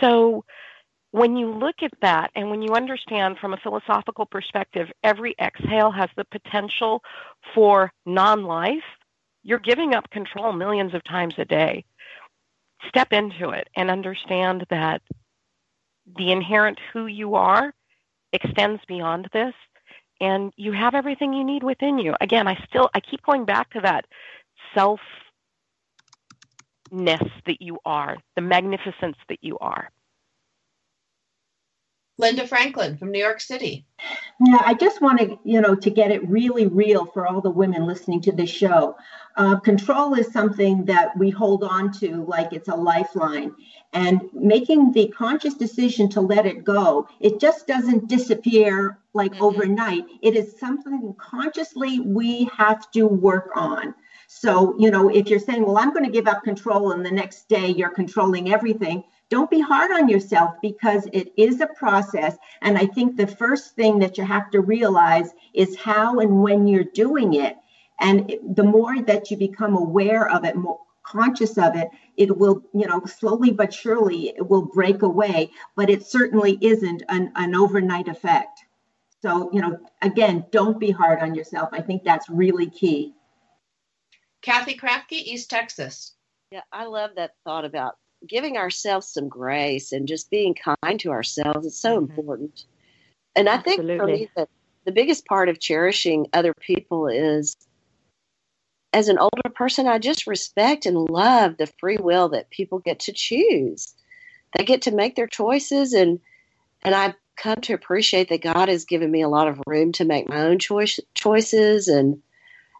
So 0.00 0.44
when 1.12 1.36
you 1.36 1.50
look 1.52 1.76
at 1.82 1.92
that 2.02 2.30
and 2.36 2.50
when 2.50 2.62
you 2.62 2.74
understand 2.74 3.38
from 3.38 3.54
a 3.54 3.58
philosophical 3.58 4.26
perspective, 4.26 4.90
every 5.04 5.34
exhale 5.40 5.90
has 5.92 6.10
the 6.16 6.24
potential 6.26 7.02
for 7.54 7.92
non 8.06 8.44
life, 8.44 8.84
you're 9.42 9.58
giving 9.58 9.94
up 9.94 10.10
control 10.10 10.52
millions 10.52 10.94
of 10.94 11.04
times 11.04 11.34
a 11.38 11.44
day. 11.46 11.84
Step 12.88 13.12
into 13.12 13.50
it 13.50 13.68
and 13.76 13.90
understand 13.90 14.66
that 14.70 15.02
the 16.18 16.32
inherent 16.32 16.78
who 16.92 17.06
you 17.06 17.34
are 17.36 17.74
extends 18.32 18.82
beyond 18.86 19.28
this. 19.32 19.54
and 20.20 20.52
you 20.56 20.72
have 20.72 20.94
everything 20.94 21.32
you 21.32 21.44
need 21.44 21.62
within 21.62 21.98
you. 21.98 22.14
Again, 22.20 22.48
I 22.48 22.56
still 22.68 22.90
I 22.94 23.00
keep 23.00 23.22
going 23.22 23.44
back 23.44 23.70
to 23.72 23.80
that 23.82 24.06
self 24.74 25.00
that 26.90 27.60
you 27.60 27.78
are, 27.84 28.16
the 28.34 28.42
magnificence 28.42 29.16
that 29.28 29.38
you 29.42 29.58
are. 29.58 29.90
Linda 32.18 32.46
Franklin 32.46 32.96
from 32.96 33.10
New 33.10 33.18
York 33.18 33.40
City. 33.40 33.84
Yeah, 34.40 34.62
I 34.64 34.72
just 34.72 35.02
want 35.02 35.18
to, 35.18 35.38
you 35.44 35.60
know, 35.60 35.74
to 35.74 35.90
get 35.90 36.10
it 36.10 36.26
really 36.28 36.66
real 36.66 37.04
for 37.04 37.26
all 37.26 37.42
the 37.42 37.50
women 37.50 37.86
listening 37.86 38.22
to 38.22 38.32
this 38.32 38.48
show. 38.48 38.96
Uh, 39.36 39.60
control 39.60 40.14
is 40.14 40.32
something 40.32 40.86
that 40.86 41.16
we 41.18 41.28
hold 41.28 41.62
on 41.62 41.92
to 41.92 42.24
like 42.24 42.54
it's 42.54 42.68
a 42.68 42.74
lifeline. 42.74 43.54
And 43.92 44.22
making 44.32 44.92
the 44.92 45.08
conscious 45.08 45.54
decision 45.54 46.08
to 46.10 46.22
let 46.22 46.46
it 46.46 46.64
go, 46.64 47.06
it 47.20 47.38
just 47.38 47.66
doesn't 47.66 48.08
disappear 48.08 48.98
like 49.12 49.32
mm-hmm. 49.32 49.44
overnight. 49.44 50.04
It 50.22 50.36
is 50.36 50.58
something 50.58 51.14
consciously 51.18 52.00
we 52.00 52.48
have 52.56 52.90
to 52.92 53.06
work 53.06 53.50
on. 53.54 53.94
So, 54.28 54.76
you 54.78 54.90
know, 54.90 55.08
if 55.08 55.28
you're 55.28 55.38
saying, 55.38 55.64
well, 55.64 55.78
I'm 55.78 55.92
going 55.92 56.04
to 56.04 56.10
give 56.10 56.26
up 56.26 56.42
control 56.42 56.92
and 56.92 57.04
the 57.04 57.10
next 57.10 57.48
day 57.48 57.68
you're 57.68 57.90
controlling 57.90 58.52
everything, 58.52 59.04
don't 59.28 59.50
be 59.50 59.60
hard 59.60 59.90
on 59.90 60.08
yourself 60.08 60.54
because 60.62 61.08
it 61.12 61.32
is 61.36 61.60
a 61.60 61.66
process. 61.66 62.36
And 62.62 62.78
I 62.78 62.86
think 62.86 63.16
the 63.16 63.26
first 63.26 63.74
thing 63.74 63.98
that 64.00 64.18
you 64.18 64.24
have 64.24 64.50
to 64.52 64.60
realize 64.60 65.30
is 65.52 65.76
how 65.76 66.20
and 66.20 66.42
when 66.42 66.68
you're 66.68 66.84
doing 66.84 67.34
it. 67.34 67.56
And 68.00 68.32
the 68.54 68.62
more 68.62 69.00
that 69.02 69.30
you 69.30 69.36
become 69.36 69.74
aware 69.76 70.28
of 70.28 70.44
it, 70.44 70.54
more 70.54 70.80
conscious 71.02 71.56
of 71.58 71.76
it, 71.76 71.88
it 72.16 72.36
will, 72.36 72.62
you 72.74 72.86
know, 72.86 73.04
slowly 73.06 73.50
but 73.50 73.72
surely 73.72 74.28
it 74.28 74.48
will 74.48 74.62
break 74.62 75.02
away. 75.02 75.50
But 75.74 75.90
it 75.90 76.06
certainly 76.06 76.58
isn't 76.60 77.02
an, 77.08 77.32
an 77.34 77.54
overnight 77.54 78.08
effect. 78.08 78.60
So, 79.22 79.50
you 79.52 79.60
know, 79.60 79.78
again, 80.02 80.44
don't 80.52 80.78
be 80.78 80.90
hard 80.92 81.20
on 81.20 81.34
yourself. 81.34 81.70
I 81.72 81.80
think 81.80 82.04
that's 82.04 82.28
really 82.28 82.70
key. 82.70 83.15
Kathy 84.46 84.76
Krafke, 84.76 85.10
East 85.10 85.50
Texas. 85.50 86.14
Yeah, 86.52 86.60
I 86.72 86.84
love 86.84 87.10
that 87.16 87.32
thought 87.44 87.64
about 87.64 87.96
giving 88.28 88.56
ourselves 88.56 89.08
some 89.08 89.28
grace 89.28 89.90
and 89.90 90.06
just 90.06 90.30
being 90.30 90.54
kind 90.54 91.00
to 91.00 91.10
ourselves 91.10 91.66
is 91.66 91.76
so 91.76 91.96
mm-hmm. 92.00 92.08
important. 92.10 92.64
And 93.34 93.48
I 93.48 93.58
think 93.58 93.80
for 93.80 94.06
me 94.06 94.30
that 94.36 94.48
the 94.84 94.92
biggest 94.92 95.26
part 95.26 95.48
of 95.48 95.58
cherishing 95.58 96.28
other 96.32 96.54
people 96.60 97.08
is 97.08 97.56
as 98.92 99.08
an 99.08 99.18
older 99.18 99.50
person, 99.52 99.88
I 99.88 99.98
just 99.98 100.28
respect 100.28 100.86
and 100.86 100.96
love 100.96 101.56
the 101.56 101.66
free 101.80 101.98
will 101.98 102.28
that 102.28 102.50
people 102.50 102.78
get 102.78 103.00
to 103.00 103.12
choose. 103.12 103.94
They 104.56 104.64
get 104.64 104.82
to 104.82 104.94
make 104.94 105.16
their 105.16 105.26
choices 105.26 105.92
and 105.92 106.20
and 106.84 106.94
I 106.94 107.16
come 107.36 107.56
to 107.62 107.74
appreciate 107.74 108.28
that 108.28 108.42
God 108.42 108.68
has 108.68 108.84
given 108.84 109.10
me 109.10 109.22
a 109.22 109.28
lot 109.28 109.48
of 109.48 109.60
room 109.66 109.90
to 109.92 110.04
make 110.04 110.28
my 110.28 110.42
own 110.42 110.60
choice 110.60 111.00
choices 111.14 111.88
and 111.88 112.22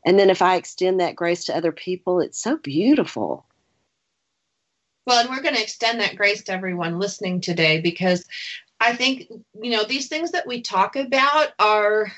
and 0.07 0.19
then 0.19 0.31
if 0.31 0.41
I 0.41 0.55
extend 0.55 1.01
that 1.01 1.17
grace 1.17 1.45
to 1.45 1.57
other 1.57 1.73
people, 1.73 2.21
it's 2.21 2.41
so 2.41 2.57
beautiful. 2.57 3.45
Well, 5.05 5.21
and 5.21 5.29
we're 5.29 5.43
going 5.43 5.57
to 5.57 5.63
extend 5.63 6.01
that 6.01 6.17
grace 6.17 6.45
to 6.45 6.53
everyone 6.53 7.01
listening 7.01 7.41
today 7.41 7.81
because 7.81 8.25
I 8.79 8.95
think, 8.95 9.29
you 9.61 9.73
know, 9.73 9.85
these 9.85 10.09
things 10.09 10.31
that 10.31 10.47
we 10.47 10.63
talk 10.63 10.95
about 10.95 11.49
are 11.59 12.13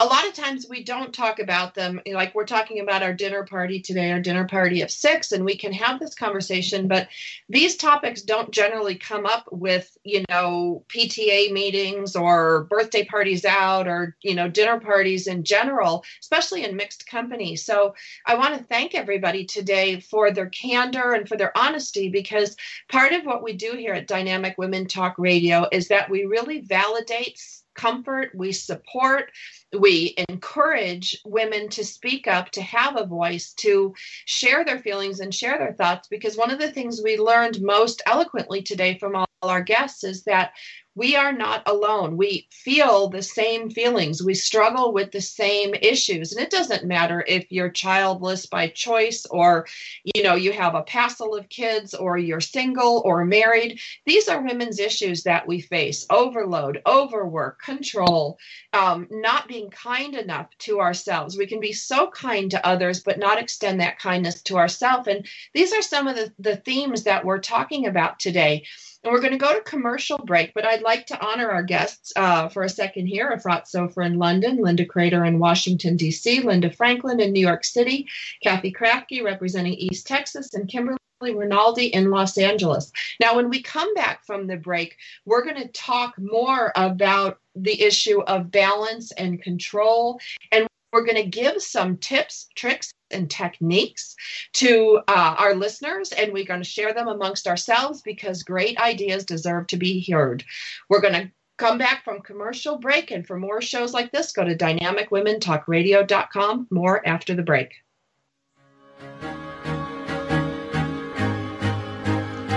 a 0.00 0.06
lot 0.06 0.28
of 0.28 0.32
times 0.32 0.66
we 0.68 0.84
don't 0.84 1.12
talk 1.12 1.40
about 1.40 1.74
them 1.74 2.00
like 2.12 2.32
we're 2.32 2.46
talking 2.46 2.78
about 2.78 3.02
our 3.02 3.12
dinner 3.12 3.44
party 3.44 3.80
today 3.80 4.12
our 4.12 4.20
dinner 4.20 4.46
party 4.46 4.80
of 4.82 4.90
six 4.90 5.32
and 5.32 5.44
we 5.44 5.56
can 5.56 5.72
have 5.72 5.98
this 5.98 6.14
conversation 6.14 6.86
but 6.86 7.08
these 7.48 7.76
topics 7.76 8.22
don't 8.22 8.52
generally 8.52 8.94
come 8.94 9.26
up 9.26 9.48
with 9.50 9.96
you 10.04 10.24
know 10.28 10.84
pta 10.88 11.50
meetings 11.50 12.14
or 12.14 12.64
birthday 12.70 13.04
parties 13.04 13.44
out 13.44 13.88
or 13.88 14.16
you 14.22 14.34
know 14.34 14.48
dinner 14.48 14.78
parties 14.78 15.26
in 15.26 15.42
general 15.42 16.04
especially 16.20 16.64
in 16.64 16.76
mixed 16.76 17.06
company. 17.06 17.56
So 17.56 17.94
i 18.26 18.34
want 18.34 18.56
to 18.56 18.64
thank 18.64 18.94
everybody 18.94 19.44
today 19.44 19.98
for 20.00 20.30
their 20.30 20.48
candor 20.50 21.14
and 21.14 21.28
for 21.28 21.36
their 21.36 21.56
honesty 21.58 22.08
because 22.08 22.56
part 22.88 23.12
of 23.12 23.24
what 23.24 23.42
we 23.42 23.52
do 23.52 23.72
here 23.72 23.94
at 23.94 24.06
dynamic 24.06 24.56
women 24.58 24.86
talk 24.86 25.16
radio 25.18 25.66
is 25.72 25.88
that 25.88 26.08
we 26.08 26.24
really 26.24 26.60
validate 26.60 27.40
comfort 27.74 28.30
we 28.34 28.52
support 28.52 29.30
we 29.76 30.14
encourage 30.28 31.20
women 31.24 31.68
to 31.70 31.84
speak 31.84 32.26
up, 32.26 32.50
to 32.50 32.62
have 32.62 32.96
a 32.96 33.06
voice, 33.06 33.52
to 33.54 33.94
share 34.24 34.64
their 34.64 34.78
feelings 34.78 35.20
and 35.20 35.34
share 35.34 35.58
their 35.58 35.74
thoughts. 35.74 36.08
Because 36.08 36.36
one 36.36 36.50
of 36.50 36.58
the 36.58 36.70
things 36.70 37.02
we 37.02 37.18
learned 37.18 37.60
most 37.60 38.02
eloquently 38.06 38.62
today 38.62 38.98
from 38.98 39.14
all 39.16 39.26
our 39.42 39.62
guests 39.62 40.04
is 40.04 40.24
that 40.24 40.52
we 40.98 41.14
are 41.14 41.32
not 41.32 41.62
alone. 41.66 42.16
We 42.16 42.48
feel 42.50 43.08
the 43.08 43.22
same 43.22 43.70
feelings. 43.70 44.20
We 44.20 44.34
struggle 44.34 44.92
with 44.92 45.12
the 45.12 45.20
same 45.20 45.72
issues. 45.74 46.32
And 46.32 46.44
it 46.44 46.50
doesn't 46.50 46.84
matter 46.84 47.24
if 47.28 47.46
you're 47.52 47.70
childless 47.70 48.46
by 48.46 48.66
choice 48.66 49.24
or, 49.26 49.68
you 50.02 50.24
know, 50.24 50.34
you 50.34 50.50
have 50.50 50.74
a 50.74 50.82
passel 50.82 51.36
of 51.36 51.48
kids 51.50 51.94
or 51.94 52.18
you're 52.18 52.40
single 52.40 53.00
or 53.04 53.24
married. 53.24 53.78
These 54.06 54.26
are 54.26 54.42
women's 54.42 54.80
issues 54.80 55.22
that 55.22 55.46
we 55.46 55.60
face 55.60 56.04
overload, 56.10 56.82
overwork, 56.84 57.62
control, 57.62 58.36
um, 58.72 59.06
not 59.08 59.46
being 59.46 59.70
kind 59.70 60.16
enough 60.16 60.48
to 60.58 60.80
ourselves. 60.80 61.38
We 61.38 61.46
can 61.46 61.60
be 61.60 61.72
so 61.72 62.10
kind 62.10 62.50
to 62.50 62.66
others, 62.66 63.04
but 63.04 63.20
not 63.20 63.38
extend 63.38 63.80
that 63.80 64.00
kindness 64.00 64.42
to 64.42 64.56
ourselves. 64.56 65.06
And 65.06 65.24
these 65.54 65.72
are 65.72 65.82
some 65.82 66.08
of 66.08 66.16
the, 66.16 66.32
the 66.40 66.56
themes 66.56 67.04
that 67.04 67.24
we're 67.24 67.38
talking 67.38 67.86
about 67.86 68.18
today. 68.18 68.64
And 69.04 69.12
we're 69.12 69.20
going 69.20 69.32
to 69.32 69.38
go 69.38 69.54
to 69.54 69.60
commercial 69.60 70.18
break, 70.18 70.54
but 70.54 70.66
I'd 70.66 70.82
like 70.88 71.06
to 71.06 71.22
honor 71.22 71.50
our 71.50 71.62
guests 71.62 72.14
uh, 72.16 72.48
for 72.48 72.62
a 72.62 72.68
second 72.68 73.06
here. 73.06 73.30
Efrat 73.30 73.64
Sofer 73.66 74.06
in 74.06 74.18
London, 74.18 74.56
Linda 74.56 74.86
Crater 74.86 75.22
in 75.22 75.38
Washington, 75.38 75.98
D.C., 75.98 76.40
Linda 76.40 76.70
Franklin 76.70 77.20
in 77.20 77.30
New 77.30 77.46
York 77.46 77.62
City, 77.62 78.08
Kathy 78.42 78.72
Krafke 78.72 79.22
representing 79.22 79.74
East 79.74 80.06
Texas, 80.06 80.54
and 80.54 80.66
Kimberly 80.66 80.96
Rinaldi 81.20 81.88
in 81.88 82.10
Los 82.10 82.38
Angeles. 82.38 82.90
Now, 83.20 83.36
when 83.36 83.50
we 83.50 83.60
come 83.60 83.92
back 83.92 84.24
from 84.24 84.46
the 84.46 84.56
break, 84.56 84.96
we're 85.26 85.44
going 85.44 85.60
to 85.60 85.68
talk 85.68 86.14
more 86.18 86.72
about 86.74 87.38
the 87.54 87.82
issue 87.82 88.22
of 88.22 88.50
balance 88.50 89.12
and 89.12 89.42
control. 89.42 90.18
And 90.52 90.66
we're 90.94 91.04
going 91.04 91.22
to 91.22 91.28
give 91.28 91.60
some 91.62 91.98
tips, 91.98 92.48
tricks, 92.54 92.92
and 93.10 93.30
techniques 93.30 94.16
to 94.54 95.00
uh, 95.08 95.34
our 95.38 95.54
listeners, 95.54 96.12
and 96.12 96.32
we're 96.32 96.44
going 96.44 96.60
to 96.60 96.68
share 96.68 96.94
them 96.94 97.08
amongst 97.08 97.46
ourselves 97.46 98.02
because 98.02 98.42
great 98.42 98.78
ideas 98.78 99.24
deserve 99.24 99.66
to 99.68 99.76
be 99.76 100.04
heard. 100.10 100.44
We're 100.88 101.00
going 101.00 101.14
to 101.14 101.30
come 101.56 101.78
back 101.78 102.04
from 102.04 102.20
commercial 102.20 102.78
break, 102.78 103.10
and 103.10 103.26
for 103.26 103.38
more 103.38 103.60
shows 103.60 103.92
like 103.92 104.12
this, 104.12 104.32
go 104.32 104.44
to 104.44 104.56
dynamicwomentalkradio.com. 104.56 106.68
More 106.70 107.06
after 107.06 107.34
the 107.34 107.42
break. 107.42 107.72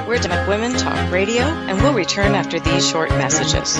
We're 0.08 0.18
Dynamic 0.18 0.50
Women 0.50 0.74
Talk 0.74 1.12
Radio, 1.12 1.44
and 1.44 1.82
we'll 1.82 1.94
return 1.94 2.36
after 2.36 2.60
these 2.60 2.86
short 2.86 3.12
messages. 3.12 3.80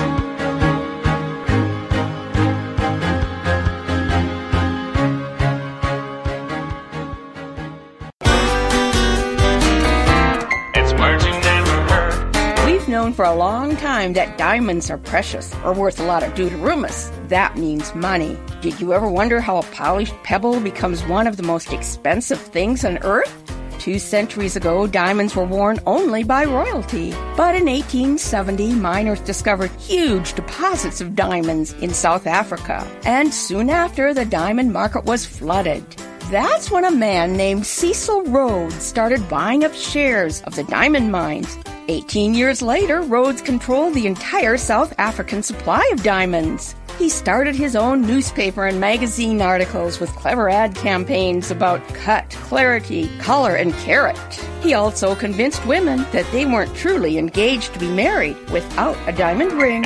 For 13.12 13.24
a 13.24 13.34
long 13.34 13.76
time 13.76 14.12
that 14.12 14.38
diamonds 14.38 14.90
are 14.90 14.98
precious 14.98 15.54
or 15.64 15.72
worth 15.72 16.00
a 16.00 16.04
lot 16.04 16.22
of 16.22 16.34
deuterumus. 16.34 17.10
That 17.28 17.56
means 17.56 17.94
money. 17.94 18.38
Did 18.60 18.80
you 18.80 18.92
ever 18.92 19.08
wonder 19.08 19.40
how 19.40 19.58
a 19.58 19.62
polished 19.64 20.14
pebble 20.22 20.60
becomes 20.60 21.04
one 21.04 21.26
of 21.26 21.36
the 21.36 21.42
most 21.42 21.72
expensive 21.72 22.40
things 22.40 22.84
on 22.84 22.98
earth? 22.98 23.32
Two 23.78 23.98
centuries 23.98 24.54
ago, 24.54 24.86
diamonds 24.86 25.34
were 25.34 25.44
worn 25.44 25.80
only 25.86 26.22
by 26.22 26.44
royalty. 26.44 27.10
But 27.36 27.56
in 27.56 27.66
1870, 27.66 28.74
miners 28.74 29.20
discovered 29.20 29.72
huge 29.72 30.34
deposits 30.34 31.00
of 31.00 31.16
diamonds 31.16 31.72
in 31.74 31.92
South 31.92 32.28
Africa. 32.28 32.86
And 33.04 33.34
soon 33.34 33.70
after, 33.70 34.14
the 34.14 34.24
diamond 34.24 34.72
market 34.72 35.04
was 35.04 35.26
flooded. 35.26 35.84
That's 36.30 36.70
when 36.70 36.84
a 36.84 36.90
man 36.90 37.34
named 37.34 37.66
Cecil 37.66 38.24
Rhodes 38.24 38.82
started 38.82 39.28
buying 39.28 39.64
up 39.64 39.74
shares 39.74 40.42
of 40.42 40.54
the 40.54 40.64
diamond 40.64 41.12
mines 41.12 41.58
18 41.88 42.34
years 42.34 42.62
later, 42.62 43.02
Rhodes 43.02 43.42
controlled 43.42 43.94
the 43.94 44.06
entire 44.06 44.56
South 44.56 44.94
African 44.98 45.42
supply 45.42 45.88
of 45.92 46.02
diamonds. 46.02 46.76
He 46.98 47.08
started 47.08 47.56
his 47.56 47.74
own 47.74 48.02
newspaper 48.02 48.66
and 48.66 48.80
magazine 48.80 49.42
articles 49.42 49.98
with 49.98 50.10
clever 50.10 50.48
ad 50.48 50.76
campaigns 50.76 51.50
about 51.50 51.86
cut, 51.88 52.30
clarity, 52.30 53.10
color, 53.18 53.56
and 53.56 53.74
carat. 53.74 54.16
He 54.62 54.74
also 54.74 55.14
convinced 55.14 55.66
women 55.66 56.06
that 56.12 56.30
they 56.30 56.46
weren't 56.46 56.74
truly 56.76 57.18
engaged 57.18 57.72
to 57.74 57.80
be 57.80 57.90
married 57.90 58.36
without 58.50 58.96
a 59.08 59.12
diamond 59.12 59.52
ring. 59.52 59.82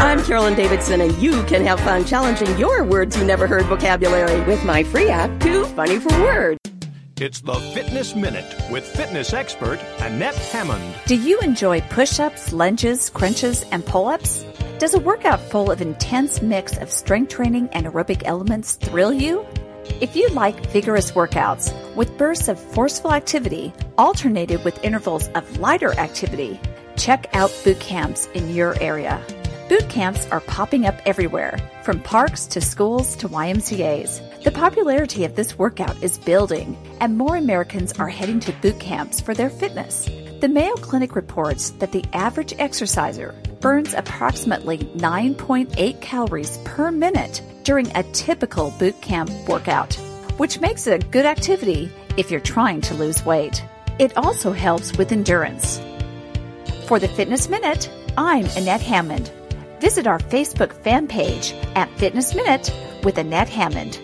I'm 0.00 0.24
Carolyn 0.24 0.54
Davidson, 0.54 1.02
and 1.02 1.14
you 1.18 1.42
can 1.42 1.62
have 1.66 1.78
fun 1.80 2.06
challenging 2.06 2.58
your 2.58 2.82
words 2.84 3.18
you 3.18 3.24
never 3.24 3.46
heard 3.46 3.66
vocabulary 3.66 4.40
with 4.46 4.64
my 4.64 4.82
free 4.82 5.10
app, 5.10 5.38
Too 5.40 5.66
Funny 5.66 5.98
for 6.00 6.08
Words. 6.22 6.58
It's 7.18 7.42
the 7.42 7.54
Fitness 7.74 8.16
Minute 8.16 8.50
with 8.70 8.86
fitness 8.86 9.34
expert 9.34 9.78
Annette 9.98 10.34
Hammond. 10.34 10.94
Do 11.04 11.16
you 11.16 11.38
enjoy 11.40 11.82
push 11.82 12.18
ups, 12.18 12.50
lunges, 12.50 13.10
crunches, 13.10 13.64
and 13.72 13.84
pull 13.84 14.06
ups? 14.06 14.42
Does 14.78 14.94
a 14.94 14.98
workout 14.98 15.38
full 15.38 15.70
of 15.70 15.82
intense 15.82 16.40
mix 16.40 16.78
of 16.78 16.90
strength 16.90 17.34
training 17.34 17.68
and 17.72 17.84
aerobic 17.84 18.22
elements 18.24 18.76
thrill 18.76 19.12
you? 19.12 19.46
If 20.00 20.16
you 20.16 20.28
like 20.30 20.64
vigorous 20.70 21.12
workouts 21.12 21.74
with 21.94 22.16
bursts 22.16 22.48
of 22.48 22.58
forceful 22.58 23.12
activity 23.12 23.70
alternated 23.98 24.64
with 24.64 24.82
intervals 24.82 25.28
of 25.34 25.58
lighter 25.58 25.92
activity, 26.00 26.58
check 26.96 27.28
out 27.34 27.52
boot 27.64 27.80
camps 27.80 28.26
in 28.32 28.54
your 28.54 28.80
area. 28.80 29.22
Boot 29.70 29.88
camps 29.88 30.26
are 30.32 30.40
popping 30.40 30.84
up 30.84 31.00
everywhere, 31.06 31.56
from 31.84 32.00
parks 32.00 32.44
to 32.48 32.60
schools 32.60 33.14
to 33.14 33.28
YMCAs. 33.28 34.42
The 34.42 34.50
popularity 34.50 35.24
of 35.24 35.36
this 35.36 35.56
workout 35.56 36.02
is 36.02 36.18
building, 36.18 36.76
and 37.00 37.16
more 37.16 37.36
Americans 37.36 37.92
are 37.92 38.08
heading 38.08 38.40
to 38.40 38.52
boot 38.54 38.80
camps 38.80 39.20
for 39.20 39.32
their 39.32 39.48
fitness. 39.48 40.10
The 40.40 40.48
Mayo 40.48 40.74
Clinic 40.74 41.14
reports 41.14 41.70
that 41.78 41.92
the 41.92 42.04
average 42.12 42.52
exerciser 42.58 43.32
burns 43.60 43.94
approximately 43.94 44.78
9.8 44.78 46.00
calories 46.00 46.58
per 46.64 46.90
minute 46.90 47.40
during 47.62 47.96
a 47.96 48.02
typical 48.12 48.72
boot 48.72 49.00
camp 49.00 49.30
workout, 49.46 49.94
which 50.36 50.58
makes 50.58 50.88
it 50.88 51.04
a 51.04 51.06
good 51.10 51.26
activity 51.26 51.92
if 52.16 52.28
you're 52.28 52.40
trying 52.40 52.80
to 52.80 52.94
lose 52.94 53.24
weight. 53.24 53.64
It 54.00 54.16
also 54.16 54.50
helps 54.50 54.98
with 54.98 55.12
endurance. 55.12 55.80
For 56.88 56.98
the 56.98 57.06
Fitness 57.06 57.48
Minute, 57.48 57.88
I'm 58.18 58.46
Annette 58.56 58.82
Hammond. 58.82 59.30
Visit 59.80 60.06
our 60.06 60.18
Facebook 60.18 60.74
fan 60.74 61.08
page 61.08 61.54
at 61.74 61.88
Fitness 61.98 62.34
Minute 62.34 62.70
with 63.02 63.16
Annette 63.16 63.48
Hammond. 63.48 63.98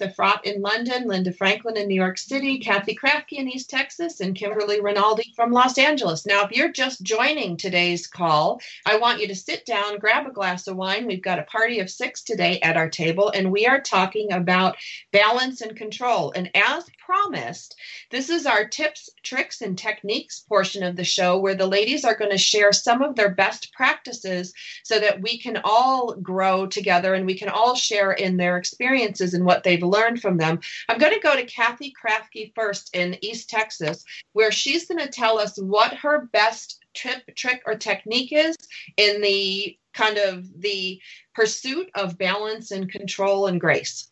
With 0.00 0.44
in 0.44 0.62
London, 0.62 1.08
Linda 1.08 1.32
Franklin 1.32 1.76
in 1.76 1.88
New 1.88 1.94
York 1.94 2.18
City, 2.18 2.60
Kathy 2.60 2.94
Krafke 2.94 3.32
in 3.32 3.48
East 3.48 3.68
Texas, 3.68 4.20
and 4.20 4.36
Kimberly 4.36 4.80
Rinaldi 4.80 5.32
from 5.34 5.50
Los 5.50 5.76
Angeles. 5.76 6.24
Now, 6.24 6.44
if 6.44 6.52
you're 6.52 6.70
just 6.70 7.02
joining 7.02 7.56
today's 7.56 8.06
call, 8.06 8.60
I 8.86 8.98
want 8.98 9.20
you 9.20 9.26
to 9.26 9.34
sit 9.34 9.66
down, 9.66 9.98
grab 9.98 10.26
a 10.26 10.30
glass 10.30 10.68
of 10.68 10.76
wine. 10.76 11.06
We've 11.06 11.22
got 11.22 11.40
a 11.40 11.44
party 11.44 11.80
of 11.80 11.90
six 11.90 12.22
today 12.22 12.60
at 12.60 12.76
our 12.76 12.88
table, 12.88 13.30
and 13.30 13.50
we 13.50 13.66
are 13.66 13.80
talking 13.80 14.32
about 14.32 14.76
balance 15.12 15.62
and 15.62 15.76
control. 15.76 16.32
And 16.36 16.48
as 16.54 16.84
promised, 17.04 17.74
this 18.10 18.28
is 18.28 18.46
our 18.46 18.68
tips, 18.68 19.08
tricks, 19.22 19.62
and 19.62 19.76
techniques 19.76 20.40
portion 20.40 20.82
of 20.82 20.94
the 20.94 21.04
show 21.04 21.38
where 21.38 21.54
the 21.54 21.66
ladies 21.66 22.04
are 22.04 22.14
going 22.14 22.30
to 22.30 22.38
share 22.38 22.72
some 22.72 23.02
of 23.02 23.16
their 23.16 23.30
best 23.30 23.72
practices 23.72 24.52
so 24.84 25.00
that 25.00 25.22
we 25.22 25.38
can 25.38 25.58
all 25.64 26.14
grow 26.14 26.66
together 26.66 27.14
and 27.14 27.26
we 27.26 27.36
can 27.36 27.48
all 27.48 27.74
share 27.74 28.12
in 28.12 28.36
their 28.36 28.58
experiences 28.58 29.34
and 29.34 29.44
what 29.44 29.64
they've 29.64 29.82
learned 29.88 30.20
from 30.20 30.36
them. 30.36 30.60
I'm 30.88 30.98
going 30.98 31.14
to 31.14 31.20
go 31.20 31.36
to 31.36 31.44
Kathy 31.44 31.92
Krafke 32.00 32.52
first 32.54 32.94
in 32.94 33.22
East 33.22 33.48
Texas, 33.48 34.04
where 34.32 34.52
she's 34.52 34.86
going 34.86 35.04
to 35.04 35.10
tell 35.10 35.38
us 35.38 35.58
what 35.58 35.94
her 35.94 36.28
best 36.32 36.84
tip, 36.94 37.22
trick, 37.34 37.62
or 37.66 37.74
technique 37.74 38.32
is 38.32 38.56
in 38.96 39.20
the 39.20 39.76
kind 39.92 40.18
of 40.18 40.60
the 40.60 41.00
pursuit 41.34 41.90
of 41.94 42.18
balance 42.18 42.70
and 42.70 42.90
control 42.90 43.46
and 43.46 43.60
grace. 43.60 44.10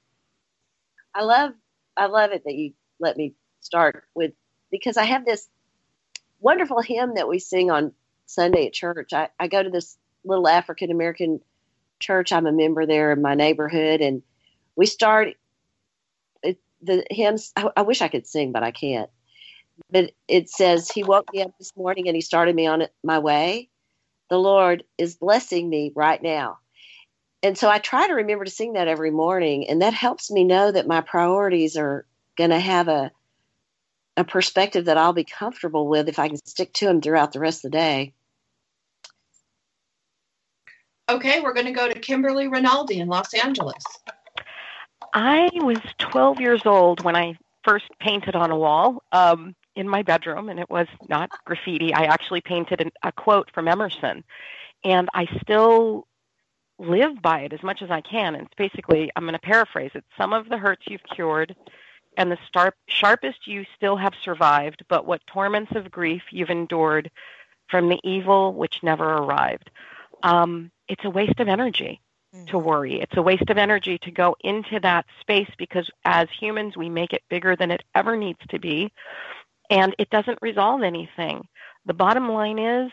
I 1.14 1.22
love 1.22 1.52
I 1.96 2.06
love 2.06 2.32
it 2.32 2.44
that 2.44 2.54
you 2.54 2.72
let 3.00 3.16
me 3.16 3.34
start 3.60 4.04
with 4.14 4.32
because 4.70 4.96
I 4.96 5.04
have 5.04 5.24
this 5.24 5.48
wonderful 6.40 6.82
hymn 6.82 7.14
that 7.14 7.28
we 7.28 7.38
sing 7.38 7.70
on 7.70 7.92
Sunday 8.26 8.66
at 8.66 8.72
church. 8.72 9.12
I, 9.12 9.30
I 9.38 9.48
go 9.48 9.62
to 9.62 9.70
this 9.70 9.96
little 10.24 10.48
African 10.48 10.90
American 10.90 11.40
church. 12.00 12.32
I'm 12.32 12.46
a 12.46 12.52
member 12.52 12.84
there 12.86 13.12
in 13.12 13.22
my 13.22 13.34
neighborhood, 13.34 14.00
and 14.00 14.22
we 14.76 14.86
start 14.86 15.34
the 16.82 17.04
hymns. 17.10 17.52
I, 17.56 17.70
I 17.76 17.82
wish 17.82 18.02
I 18.02 18.08
could 18.08 18.26
sing, 18.26 18.52
but 18.52 18.62
I 18.62 18.70
can't. 18.70 19.10
But 19.90 20.12
it 20.28 20.48
says, 20.48 20.90
He 20.90 21.02
woke 21.02 21.32
me 21.32 21.42
up 21.42 21.52
this 21.58 21.76
morning 21.76 22.08
and 22.08 22.16
He 22.16 22.20
started 22.20 22.54
me 22.54 22.66
on 22.66 22.84
my 23.02 23.18
way. 23.18 23.68
The 24.28 24.38
Lord 24.38 24.84
is 24.98 25.16
blessing 25.16 25.68
me 25.68 25.92
right 25.94 26.22
now. 26.22 26.58
And 27.42 27.56
so 27.56 27.70
I 27.70 27.78
try 27.78 28.06
to 28.08 28.14
remember 28.14 28.44
to 28.44 28.50
sing 28.50 28.72
that 28.72 28.88
every 28.88 29.10
morning, 29.10 29.68
and 29.68 29.82
that 29.82 29.94
helps 29.94 30.30
me 30.30 30.42
know 30.44 30.72
that 30.72 30.88
my 30.88 31.00
priorities 31.00 31.76
are 31.76 32.06
going 32.36 32.50
to 32.50 32.58
have 32.58 32.88
a 32.88 33.12
a 34.16 34.24
perspective 34.24 34.86
that 34.86 34.96
I'll 34.96 35.12
be 35.12 35.24
comfortable 35.24 35.88
with 35.88 36.08
if 36.08 36.18
I 36.18 36.28
can 36.28 36.38
stick 36.38 36.72
to 36.74 36.86
them 36.86 37.00
throughout 37.00 37.32
the 37.32 37.40
rest 37.40 37.64
of 37.64 37.70
the 37.70 37.78
day. 37.78 38.14
Okay, 41.08 41.40
we're 41.40 41.52
going 41.52 41.66
to 41.66 41.72
go 41.72 41.86
to 41.86 42.00
Kimberly 42.00 42.48
Rinaldi 42.48 42.98
in 42.98 43.08
Los 43.08 43.32
Angeles. 43.34 43.84
I 45.18 45.48
was 45.54 45.78
12 45.98 46.40
years 46.40 46.60
old 46.66 47.02
when 47.02 47.16
I 47.16 47.38
first 47.64 47.86
painted 47.98 48.36
on 48.36 48.50
a 48.50 48.56
wall 48.56 49.02
um, 49.12 49.56
in 49.74 49.88
my 49.88 50.02
bedroom, 50.02 50.50
and 50.50 50.60
it 50.60 50.68
was 50.68 50.88
not 51.08 51.30
graffiti. 51.46 51.94
I 51.94 52.04
actually 52.04 52.42
painted 52.42 52.82
an, 52.82 52.92
a 53.02 53.12
quote 53.12 53.50
from 53.54 53.66
Emerson, 53.66 54.24
and 54.84 55.08
I 55.14 55.26
still 55.40 56.06
live 56.78 57.22
by 57.22 57.40
it 57.40 57.54
as 57.54 57.62
much 57.62 57.80
as 57.80 57.90
I 57.90 58.02
can. 58.02 58.34
And 58.34 58.44
it's 58.44 58.54
basically, 58.58 59.10
I'm 59.16 59.22
going 59.24 59.32
to 59.32 59.38
paraphrase 59.38 59.92
it 59.94 60.04
some 60.18 60.34
of 60.34 60.50
the 60.50 60.58
hurts 60.58 60.82
you've 60.86 61.00
cured 61.14 61.56
and 62.18 62.30
the 62.30 62.38
star- 62.46 62.76
sharpest 62.86 63.46
you 63.46 63.64
still 63.74 63.96
have 63.96 64.12
survived, 64.22 64.84
but 64.86 65.06
what 65.06 65.26
torments 65.26 65.72
of 65.74 65.90
grief 65.90 66.24
you've 66.30 66.50
endured 66.50 67.10
from 67.70 67.88
the 67.88 68.00
evil 68.04 68.52
which 68.52 68.82
never 68.82 69.14
arrived. 69.14 69.70
Um, 70.22 70.70
it's 70.88 71.06
a 71.06 71.10
waste 71.10 71.40
of 71.40 71.48
energy. 71.48 72.02
To 72.48 72.58
worry. 72.58 73.00
It's 73.00 73.16
a 73.16 73.22
waste 73.22 73.48
of 73.50 73.58
energy 73.58 73.98
to 73.98 74.10
go 74.10 74.36
into 74.40 74.80
that 74.80 75.06
space 75.20 75.50
because 75.58 75.88
as 76.04 76.28
humans, 76.30 76.76
we 76.76 76.88
make 76.88 77.12
it 77.12 77.22
bigger 77.28 77.56
than 77.56 77.70
it 77.70 77.82
ever 77.94 78.16
needs 78.16 78.40
to 78.50 78.58
be, 78.58 78.92
and 79.70 79.94
it 79.98 80.10
doesn't 80.10 80.38
resolve 80.42 80.82
anything. 80.82 81.46
The 81.86 81.94
bottom 81.94 82.28
line 82.28 82.58
is 82.58 82.90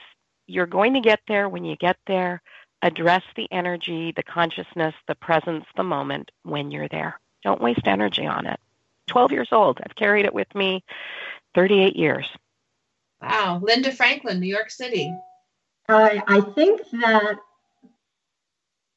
you're 0.47 0.65
going 0.65 0.93
to 0.93 1.01
get 1.01 1.19
there 1.27 1.49
when 1.49 1.65
you 1.65 1.75
get 1.75 1.97
there. 2.07 2.41
Address 2.81 3.23
the 3.35 3.47
energy, 3.51 4.11
the 4.15 4.23
consciousness, 4.23 4.93
the 5.07 5.15
presence, 5.15 5.65
the 5.77 5.83
moment 5.83 6.31
when 6.43 6.69
you're 6.69 6.89
there. 6.89 7.19
Don't 7.43 7.61
waste 7.61 7.87
energy 7.87 8.25
on 8.25 8.45
it. 8.45 8.59
12 9.07 9.31
years 9.31 9.49
old. 9.51 9.79
I've 9.83 9.95
carried 9.95 10.25
it 10.25 10.33
with 10.33 10.53
me 10.53 10.83
38 11.55 11.95
years. 11.95 12.27
Wow. 13.21 13.61
Linda 13.63 13.91
Franklin, 13.91 14.39
New 14.39 14.47
York 14.47 14.69
City. 14.69 15.13
Uh, 15.87 16.19
I 16.27 16.41
think 16.41 16.81
that 16.91 17.37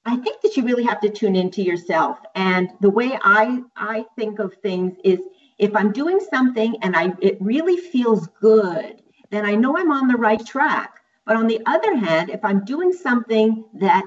I 0.06 0.16
think 0.16 0.40
that 0.42 0.56
you 0.56 0.64
really 0.64 0.84
have 0.84 1.00
to 1.00 1.10
tune 1.10 1.34
into 1.34 1.62
yourself. 1.62 2.18
And 2.36 2.70
the 2.80 2.90
way 2.90 3.18
I 3.22 3.62
I 3.76 4.06
think 4.16 4.38
of 4.38 4.54
things 4.62 4.96
is 5.04 5.18
if 5.58 5.74
I'm 5.74 5.92
doing 5.92 6.20
something 6.30 6.76
and 6.82 6.96
I 6.96 7.12
it 7.20 7.38
really 7.40 7.76
feels 7.76 8.28
good, 8.40 9.02
then 9.30 9.44
I 9.44 9.56
know 9.56 9.76
I'm 9.76 9.90
on 9.90 10.06
the 10.06 10.16
right 10.16 10.44
track. 10.46 11.00
But 11.26 11.36
on 11.36 11.48
the 11.48 11.60
other 11.66 11.96
hand, 11.96 12.30
if 12.30 12.44
I'm 12.44 12.64
doing 12.64 12.92
something 12.92 13.64
that 13.74 14.04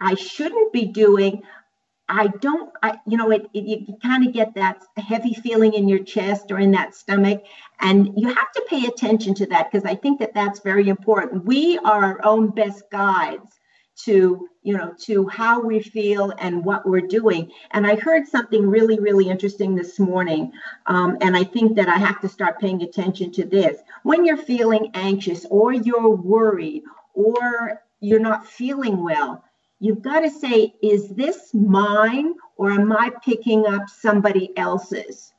I 0.00 0.14
shouldn't 0.16 0.70
be 0.70 0.84
doing, 0.84 1.42
I 2.10 2.26
don't, 2.26 2.70
I, 2.82 2.98
you 3.06 3.16
know, 3.16 3.30
it, 3.30 3.48
it 3.54 3.88
you 3.88 3.96
kind 4.02 4.26
of 4.26 4.34
get 4.34 4.54
that 4.54 4.84
heavy 4.98 5.32
feeling 5.32 5.72
in 5.72 5.88
your 5.88 6.04
chest 6.04 6.52
or 6.52 6.58
in 6.58 6.72
that 6.72 6.94
stomach, 6.94 7.42
and 7.80 8.12
you 8.16 8.28
have 8.28 8.52
to 8.52 8.66
pay 8.68 8.84
attention 8.84 9.34
to 9.36 9.46
that 9.46 9.72
because 9.72 9.86
I 9.86 9.94
think 9.94 10.20
that 10.20 10.34
that's 10.34 10.60
very 10.60 10.88
important. 10.90 11.46
We 11.46 11.78
are 11.78 12.04
our 12.04 12.24
own 12.24 12.50
best 12.50 12.84
guides 12.92 13.57
to, 14.04 14.48
you 14.62 14.76
know, 14.76 14.94
to 15.00 15.26
how 15.28 15.60
we 15.60 15.80
feel 15.80 16.32
and 16.38 16.64
what 16.64 16.86
we're 16.88 17.00
doing. 17.00 17.50
And 17.72 17.86
I 17.86 17.96
heard 17.96 18.26
something 18.26 18.66
really, 18.68 18.98
really 18.98 19.28
interesting 19.28 19.74
this 19.74 19.98
morning, 19.98 20.52
um, 20.86 21.18
and 21.20 21.36
I 21.36 21.44
think 21.44 21.76
that 21.76 21.88
I 21.88 21.98
have 21.98 22.20
to 22.20 22.28
start 22.28 22.60
paying 22.60 22.82
attention 22.82 23.32
to 23.32 23.44
this. 23.44 23.78
When 24.02 24.24
you're 24.24 24.36
feeling 24.36 24.90
anxious 24.94 25.46
or 25.50 25.72
you're 25.72 26.10
worried 26.10 26.82
or 27.14 27.82
you're 28.00 28.20
not 28.20 28.46
feeling 28.46 29.02
well 29.02 29.44
you've 29.80 30.02
got 30.02 30.20
to 30.20 30.30
say, 30.30 30.74
is 30.82 31.08
this 31.10 31.54
mine 31.54 32.34
or 32.56 32.70
am 32.72 32.92
I 32.92 33.10
picking 33.24 33.66
up 33.66 33.88
somebody 33.88 34.56
else's? 34.56 35.32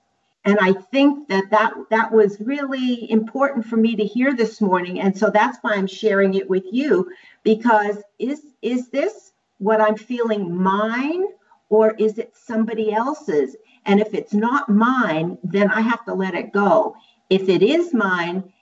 And 0.46 0.58
I 0.62 0.74
think 0.74 1.28
that, 1.28 1.52
that 1.52 1.74
that 1.90 2.12
was 2.12 2.40
really 2.40 3.12
important 3.12 3.66
for 3.66 3.76
me 3.76 3.96
to 3.96 4.06
hear 4.06 4.34
this 4.34 4.62
morning. 4.62 5.02
And 5.02 5.18
so 5.18 5.30
that's 5.30 5.58
why 5.62 5.74
I'm 5.74 5.88
sharing 5.88 6.34
it 6.36 6.50
with 6.50 6.64
you 6.72 7.12
because 7.44 7.98
is 8.20 8.42
is 8.62 8.90
this 8.90 9.34
what 9.58 9.82
I'm 9.82 9.98
feeling 9.98 10.56
mine 10.56 11.26
or 11.70 11.94
is 12.00 12.18
it 12.18 12.34
somebody 12.36 12.94
else's? 12.94 13.56
And 13.86 14.00
if 14.00 14.14
it's 14.14 14.34
not 14.34 14.70
mine, 14.70 15.38
then 15.44 15.70
I 15.72 15.82
have 15.82 16.06
to 16.06 16.14
let 16.14 16.36
it 16.36 16.54
go. 16.54 16.96
If 17.30 17.50
it 17.50 17.62
is 17.62 17.94
mine, 17.94 18.54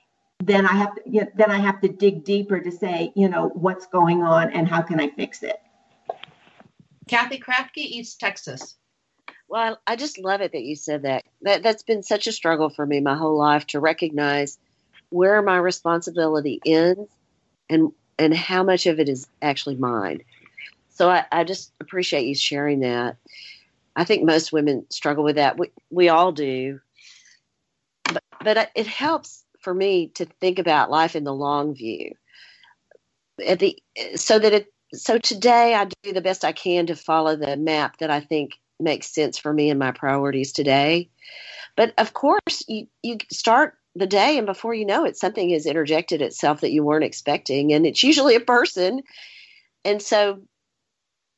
then 0.43 0.65
I 0.65 0.73
have 0.73 0.95
to 0.95 1.01
you 1.05 1.21
know, 1.21 1.27
then 1.35 1.51
I 1.51 1.59
have 1.59 1.79
to 1.81 1.89
dig 1.89 2.23
deeper 2.23 2.59
to 2.59 2.71
say, 2.71 3.11
you 3.15 3.29
know, 3.29 3.49
what's 3.49 3.85
going 3.85 4.23
on 4.23 4.51
and 4.51 4.67
how 4.67 4.81
can 4.81 4.99
I 4.99 5.09
fix 5.09 5.43
it. 5.43 5.61
Kathy 7.07 7.39
Krafke, 7.39 7.77
East 7.77 8.19
Texas. 8.19 8.75
Well, 9.49 9.79
I 9.87 9.95
just 9.95 10.17
love 10.19 10.41
it 10.41 10.51
that 10.51 10.63
you 10.63 10.75
said 10.75 11.03
that. 11.03 11.23
that. 11.43 11.63
That's 11.63 11.83
been 11.83 12.03
such 12.03 12.27
a 12.27 12.31
struggle 12.31 12.69
for 12.69 12.85
me 12.85 12.99
my 12.99 13.15
whole 13.15 13.37
life 13.37 13.65
to 13.67 13.79
recognize 13.79 14.57
where 15.09 15.41
my 15.41 15.57
responsibility 15.57 16.59
ends 16.65 17.09
and 17.69 17.91
and 18.19 18.35
how 18.35 18.63
much 18.63 18.87
of 18.87 18.99
it 18.99 19.09
is 19.09 19.27
actually 19.41 19.75
mine. 19.75 20.21
So 20.89 21.09
I, 21.09 21.25
I 21.31 21.43
just 21.43 21.71
appreciate 21.79 22.25
you 22.25 22.35
sharing 22.35 22.79
that. 22.79 23.17
I 23.95 24.03
think 24.03 24.23
most 24.23 24.51
women 24.51 24.85
struggle 24.89 25.23
with 25.23 25.35
that. 25.35 25.57
We, 25.57 25.71
we 25.91 26.09
all 26.09 26.31
do. 26.31 26.79
But, 28.03 28.23
but 28.43 28.71
it 28.75 28.87
helps 28.87 29.43
for 29.61 29.73
me 29.73 30.07
to 30.15 30.25
think 30.25 30.59
about 30.59 30.89
life 30.89 31.15
in 31.15 31.23
the 31.23 31.33
long 31.33 31.75
view. 31.75 32.13
At 33.45 33.59
the 33.59 33.77
so 34.15 34.39
that 34.39 34.53
it 34.53 34.73
so 34.93 35.19
today 35.19 35.75
I 35.75 35.87
do 36.01 36.13
the 36.13 36.21
best 36.21 36.43
I 36.43 36.53
can 36.53 36.87
to 36.87 36.95
follow 36.95 37.35
the 37.35 37.55
map 37.55 37.97
that 37.97 38.09
I 38.09 38.19
think 38.19 38.53
makes 38.79 39.13
sense 39.13 39.37
for 39.37 39.53
me 39.53 39.69
and 39.69 39.79
my 39.79 39.91
priorities 39.91 40.51
today. 40.51 41.09
But 41.75 41.93
of 41.97 42.13
course, 42.13 42.63
you 42.67 42.87
you 43.03 43.17
start 43.31 43.77
the 43.95 44.07
day 44.07 44.37
and 44.37 44.45
before 44.45 44.73
you 44.73 44.85
know 44.85 45.05
it 45.05 45.17
something 45.17 45.49
has 45.49 45.65
interjected 45.65 46.21
itself 46.21 46.61
that 46.61 46.71
you 46.71 46.83
weren't 46.83 47.03
expecting 47.03 47.73
and 47.73 47.85
it's 47.85 48.03
usually 48.03 48.35
a 48.35 48.39
person. 48.39 49.01
And 49.83 50.01
so 50.01 50.41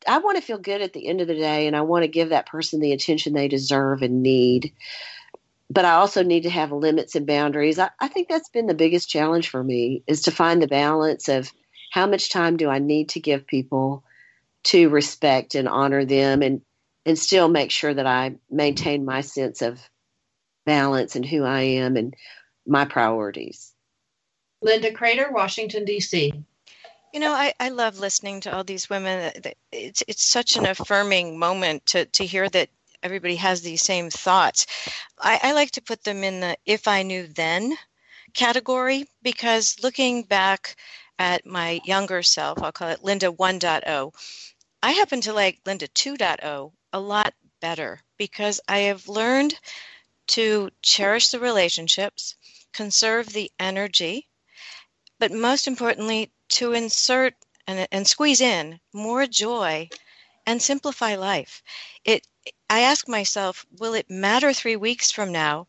I 0.08 0.20
want 0.20 0.38
to 0.38 0.44
feel 0.44 0.58
good 0.58 0.82
at 0.82 0.94
the 0.94 1.08
end 1.08 1.22
of 1.22 1.28
the 1.28 1.36
day 1.36 1.68
and 1.68 1.76
I 1.76 1.82
want 1.82 2.04
to 2.04 2.10
give 2.10 2.30
that 2.30 2.48
person 2.48 2.80
the 2.80 2.94
attention 2.94 3.34
they 3.34 3.48
deserve 3.48 4.02
and 4.02 4.24
need. 4.24 4.74
But 5.70 5.86
I 5.86 5.92
also 5.92 6.24
need 6.24 6.44
to 6.44 6.50
have 6.50 6.72
limits 6.72 7.16
and 7.16 7.28
boundaries. 7.28 7.78
I, 7.78 7.90
I 8.00 8.08
think 8.08 8.28
that's 8.28 8.50
been 8.50 8.66
the 8.66 8.74
biggest 8.74 9.10
challenge 9.10 9.50
for 9.50 9.64
me 9.64 10.04
is 10.08 10.22
to 10.24 10.32
find 10.32 10.62
the 10.62 10.68
balance 10.68 11.30
of 11.30 11.52
how 11.92 12.08
much 12.08 12.30
time 12.30 12.58
do 12.58 12.70
I 12.70 12.80
need 12.80 13.10
to 13.10 13.20
give 13.20 13.46
people 13.46 14.04
to 14.64 14.90
respect 14.90 15.56
and 15.56 15.68
honor 15.68 16.06
them 16.06 16.42
and 16.42 16.62
and 17.10 17.18
still 17.18 17.49
make 17.49 17.72
sure 17.72 17.91
that 17.91 18.05
I 18.05 18.36
maintain 18.51 19.03
my 19.03 19.22
sense 19.22 19.64
of 19.64 19.82
balance 20.68 21.16
and 21.16 21.26
who 21.26 21.43
I 21.43 21.62
am 21.62 21.97
and 21.97 22.16
my 22.68 22.86
priorities. 22.86 23.74
Linda 24.62 24.91
Crater, 24.91 25.32
Washington, 25.32 25.86
D.C. 25.86 26.32
You 27.12 27.20
know, 27.20 27.32
I, 27.32 27.51
I 27.60 27.70
love 27.70 27.97
listening 27.97 28.41
to 28.41 28.55
all 28.55 28.64
these 28.64 28.91
women. 28.91 29.32
It's 29.72 30.03
it's 30.07 30.24
such 30.24 30.55
an 30.55 30.68
affirming 30.68 31.39
moment 31.39 31.84
to 31.88 32.05
to 32.05 32.26
hear 32.28 32.47
that 32.49 32.70
everybody 33.01 33.38
has 33.38 33.64
these 33.64 33.82
same 33.82 34.12
thoughts. 34.12 34.68
I, 35.20 35.39
I 35.41 35.53
like 35.53 35.72
to 35.72 35.82
put 35.82 36.03
them 36.03 36.24
in 36.24 36.41
the 36.41 36.57
if 36.68 36.88
I 36.88 37.01
knew 37.01 37.26
then 37.26 37.76
category 38.36 39.07
because 39.24 39.78
looking 39.82 40.22
back 40.22 40.76
at 41.18 41.43
my 41.43 41.82
younger 41.86 42.22
self, 42.22 42.62
I'll 42.62 42.72
call 42.72 42.89
it 42.89 43.03
Linda 43.03 43.32
1.0, 43.32 44.14
I 44.84 44.91
happen 44.91 45.22
to 45.22 45.34
like 45.34 45.57
Linda 45.66 45.88
2.0 45.88 46.72
a 46.94 47.00
lot 47.00 47.34
better 47.62 48.02
because 48.18 48.62
I 48.68 48.80
have 48.90 49.08
learned 49.08 49.60
to 50.28 50.72
cherish 50.82 51.30
the 51.30 51.40
relationships, 51.40 52.36
conserve 52.74 53.28
the 53.34 53.52
energy, 53.60 54.28
but 55.20 55.32
most 55.32 55.68
importantly, 55.68 56.32
to 56.50 56.74
insert 56.74 57.36
and, 57.68 57.88
and 57.92 58.08
squeeze 58.08 58.42
in 58.42 58.80
more 58.94 59.28
joy 59.28 59.90
and 60.46 60.62
simplify 60.62 61.16
life. 61.16 61.64
It 62.06 62.28
I 62.70 62.82
ask 62.82 63.08
myself, 63.08 63.66
will 63.78 63.94
it 63.94 64.10
matter 64.10 64.54
3 64.54 64.76
weeks 64.78 65.12
from 65.12 65.32
now? 65.32 65.68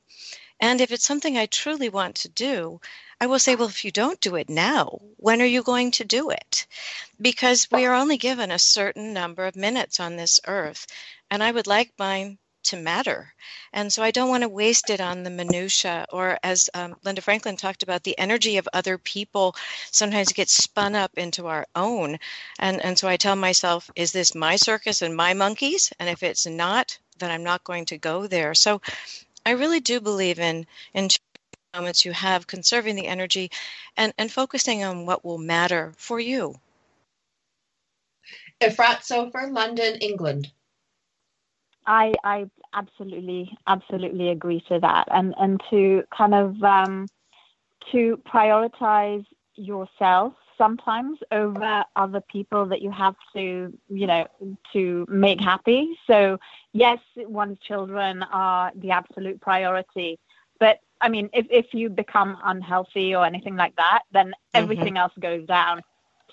And 0.60 0.80
if 0.80 0.92
it's 0.92 1.04
something 1.04 1.38
I 1.38 1.46
truly 1.46 1.88
want 1.88 2.16
to 2.16 2.28
do, 2.28 2.80
I 3.20 3.26
will 3.26 3.38
say, 3.38 3.54
well, 3.54 3.68
if 3.68 3.84
you 3.84 3.90
don't 3.90 4.20
do 4.20 4.36
it 4.36 4.48
now, 4.48 5.00
when 5.16 5.42
are 5.42 5.46
you 5.46 5.62
going 5.62 5.90
to 5.92 6.04
do 6.04 6.30
it? 6.30 6.66
Because 7.20 7.70
we 7.70 7.86
are 7.86 7.94
only 7.94 8.18
given 8.18 8.50
a 8.50 8.58
certain 8.58 9.12
number 9.12 9.46
of 9.46 9.56
minutes 9.56 10.00
on 10.00 10.16
this 10.16 10.40
earth, 10.46 10.86
and 11.30 11.42
I 11.42 11.50
would 11.50 11.66
like 11.66 11.92
mine 11.98 12.38
to 12.62 12.76
matter. 12.76 13.34
And 13.72 13.92
so 13.92 14.02
I 14.02 14.10
don't 14.10 14.28
want 14.28 14.42
to 14.42 14.48
waste 14.48 14.90
it 14.90 15.00
on 15.00 15.22
the 15.22 15.30
minutia 15.30 16.06
or 16.10 16.38
as 16.42 16.68
um, 16.74 16.96
Linda 17.04 17.22
Franklin 17.22 17.56
talked 17.56 17.82
about 17.82 18.02
the 18.02 18.18
energy 18.18 18.58
of 18.58 18.68
other 18.72 18.98
people 18.98 19.56
sometimes 19.90 20.32
gets 20.32 20.52
spun 20.52 20.94
up 20.94 21.12
into 21.16 21.46
our 21.46 21.66
own. 21.74 22.18
And 22.58 22.84
and 22.84 22.98
so 22.98 23.08
I 23.08 23.16
tell 23.16 23.36
myself, 23.36 23.90
is 23.96 24.12
this 24.12 24.34
my 24.34 24.56
circus 24.56 25.02
and 25.02 25.16
my 25.16 25.32
monkeys? 25.34 25.92
And 25.98 26.08
if 26.08 26.22
it's 26.22 26.46
not, 26.46 26.98
then 27.18 27.30
I'm 27.30 27.44
not 27.44 27.64
going 27.64 27.86
to 27.86 27.98
go 27.98 28.26
there. 28.26 28.54
So 28.54 28.80
I 29.44 29.52
really 29.52 29.80
do 29.80 30.00
believe 30.00 30.38
in 30.38 30.66
in 30.94 31.08
moments 31.74 32.04
you 32.04 32.12
have 32.12 32.46
conserving 32.46 32.96
the 32.96 33.06
energy 33.06 33.50
and 33.96 34.12
and 34.18 34.30
focusing 34.30 34.84
on 34.84 35.06
what 35.06 35.24
will 35.24 35.38
matter 35.38 35.92
for 35.96 36.18
you. 36.18 36.56
Efrat 38.60 39.00
Sofer, 39.00 39.50
London, 39.52 39.96
England. 40.00 40.52
I 41.86 42.12
I 42.24 42.50
absolutely 42.74 43.56
absolutely 43.66 44.28
agree 44.30 44.62
to 44.68 44.78
that, 44.80 45.08
and 45.10 45.34
and 45.38 45.60
to 45.70 46.02
kind 46.16 46.34
of 46.34 46.62
um, 46.62 47.06
to 47.92 48.20
prioritize 48.32 49.24
yourself 49.56 50.34
sometimes 50.60 51.18
over 51.32 51.84
other 51.96 52.20
people 52.20 52.66
that 52.66 52.82
you 52.82 52.90
have 52.90 53.16
to 53.34 53.72
you 53.88 54.06
know 54.06 54.26
to 54.72 55.06
make 55.08 55.40
happy. 55.40 55.96
So 56.06 56.38
yes, 56.72 56.98
one's 57.16 57.58
children 57.60 58.22
are 58.24 58.70
the 58.74 58.90
absolute 58.90 59.40
priority, 59.40 60.18
but 60.58 60.80
I 61.00 61.08
mean 61.08 61.30
if 61.32 61.46
if 61.50 61.72
you 61.72 61.88
become 61.88 62.36
unhealthy 62.44 63.14
or 63.14 63.24
anything 63.24 63.56
like 63.56 63.74
that, 63.76 64.02
then 64.12 64.26
mm-hmm. 64.26 64.62
everything 64.62 64.94
mm-hmm. 64.94 65.08
else 65.08 65.12
goes 65.18 65.46
down. 65.46 65.80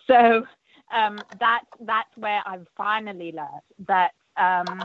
So 0.06 0.46
um, 0.94 1.20
that 1.40 1.64
that's 1.82 2.16
where 2.18 2.42
I've 2.46 2.68
finally 2.76 3.32
learned 3.32 3.68
that 3.88 4.12
um, 4.38 4.84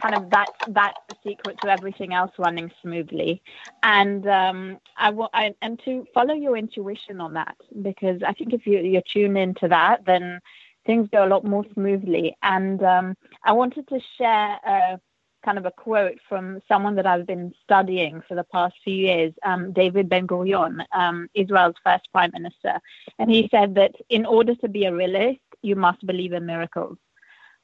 kind 0.00 0.14
of 0.14 0.30
that 0.30 0.46
that 0.68 0.94
secret 1.24 1.58
to 1.62 1.68
everything 1.68 2.14
else 2.14 2.32
running 2.38 2.70
smoothly. 2.82 3.42
And 3.82 4.26
um, 4.26 4.78
I, 4.96 5.12
I 5.32 5.54
and 5.62 5.80
to 5.84 6.06
follow 6.14 6.34
your 6.34 6.56
intuition 6.56 7.20
on 7.20 7.34
that 7.34 7.56
because 7.82 8.22
I 8.26 8.32
think 8.32 8.52
if 8.52 8.66
you 8.66 8.78
you 8.78 9.00
tune 9.12 9.36
into 9.36 9.68
that 9.68 10.04
then 10.06 10.40
things 10.86 11.08
go 11.12 11.26
a 11.26 11.28
lot 11.28 11.44
more 11.44 11.64
smoothly. 11.74 12.36
And 12.42 12.82
um, 12.82 13.14
I 13.44 13.52
wanted 13.52 13.88
to 13.88 13.98
share 14.16 14.58
a 14.64 15.00
kind 15.44 15.58
of 15.58 15.66
a 15.66 15.70
quote 15.70 16.18
from 16.28 16.60
someone 16.66 16.96
that 16.96 17.06
I've 17.06 17.26
been 17.26 17.52
studying 17.62 18.22
for 18.26 18.34
the 18.34 18.44
past 18.44 18.74
few 18.82 18.94
years, 18.94 19.32
um, 19.44 19.72
David 19.72 20.08
Ben 20.08 20.26
Gurion, 20.26 20.84
um, 20.92 21.28
Israel's 21.34 21.76
first 21.84 22.08
prime 22.12 22.32
minister, 22.32 22.80
and 23.18 23.30
he 23.30 23.48
said 23.50 23.74
that 23.76 23.92
in 24.08 24.26
order 24.26 24.54
to 24.56 24.68
be 24.68 24.86
a 24.86 24.94
realist, 24.94 25.40
you 25.62 25.76
must 25.76 26.04
believe 26.06 26.32
in 26.32 26.46
miracles. 26.46 26.96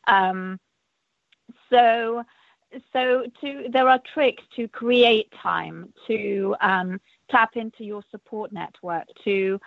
Um, 0.07 0.59
so 1.73 2.25
so 2.93 3.27
to 3.41 3.67
there 3.71 3.89
are 3.89 4.01
tricks 4.15 4.43
to 4.57 4.69
create 4.69 5.33
time 5.43 5.93
to 6.07 6.55
um, 6.61 7.01
tap 7.31 7.57
into 7.57 7.85
your 7.85 8.03
support 8.11 8.53
network 8.53 9.05
to 9.25 9.61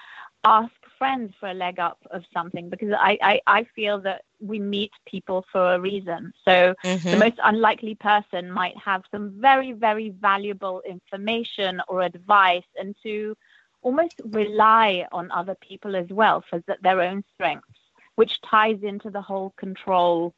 ask 0.46 0.72
friends 0.98 1.34
for 1.40 1.50
a 1.50 1.54
leg 1.54 1.80
up 1.80 1.98
of 2.12 2.24
something 2.32 2.70
because 2.70 2.94
I, 2.98 3.18
I, 3.22 3.42
I 3.48 3.64
feel 3.76 4.00
that 4.02 4.22
we 4.40 4.60
meet 4.60 4.92
people 5.06 5.44
for 5.52 5.74
a 5.74 5.80
reason. 5.80 6.32
So 6.46 6.76
mm-hmm. 6.84 7.10
the 7.10 7.18
most 7.18 7.40
unlikely 7.44 7.96
person 7.96 8.52
might 8.52 8.78
have 8.78 9.04
some 9.12 9.34
very, 9.42 9.72
very 9.72 10.12
valuable 10.12 10.82
information 10.88 11.82
or 11.88 12.02
advice 12.02 12.64
and 12.80 12.96
to 13.04 13.36
almost 13.82 14.22
rely 14.24 15.08
on 15.12 15.32
other 15.32 15.56
people 15.56 15.96
as 15.96 16.08
well 16.10 16.44
for 16.48 16.64
their 16.82 17.02
own 17.02 17.24
strengths, 17.34 17.80
which 18.16 18.40
ties 18.42 18.82
into 18.84 19.10
the 19.10 19.22
whole 19.22 19.52
control 19.58 20.34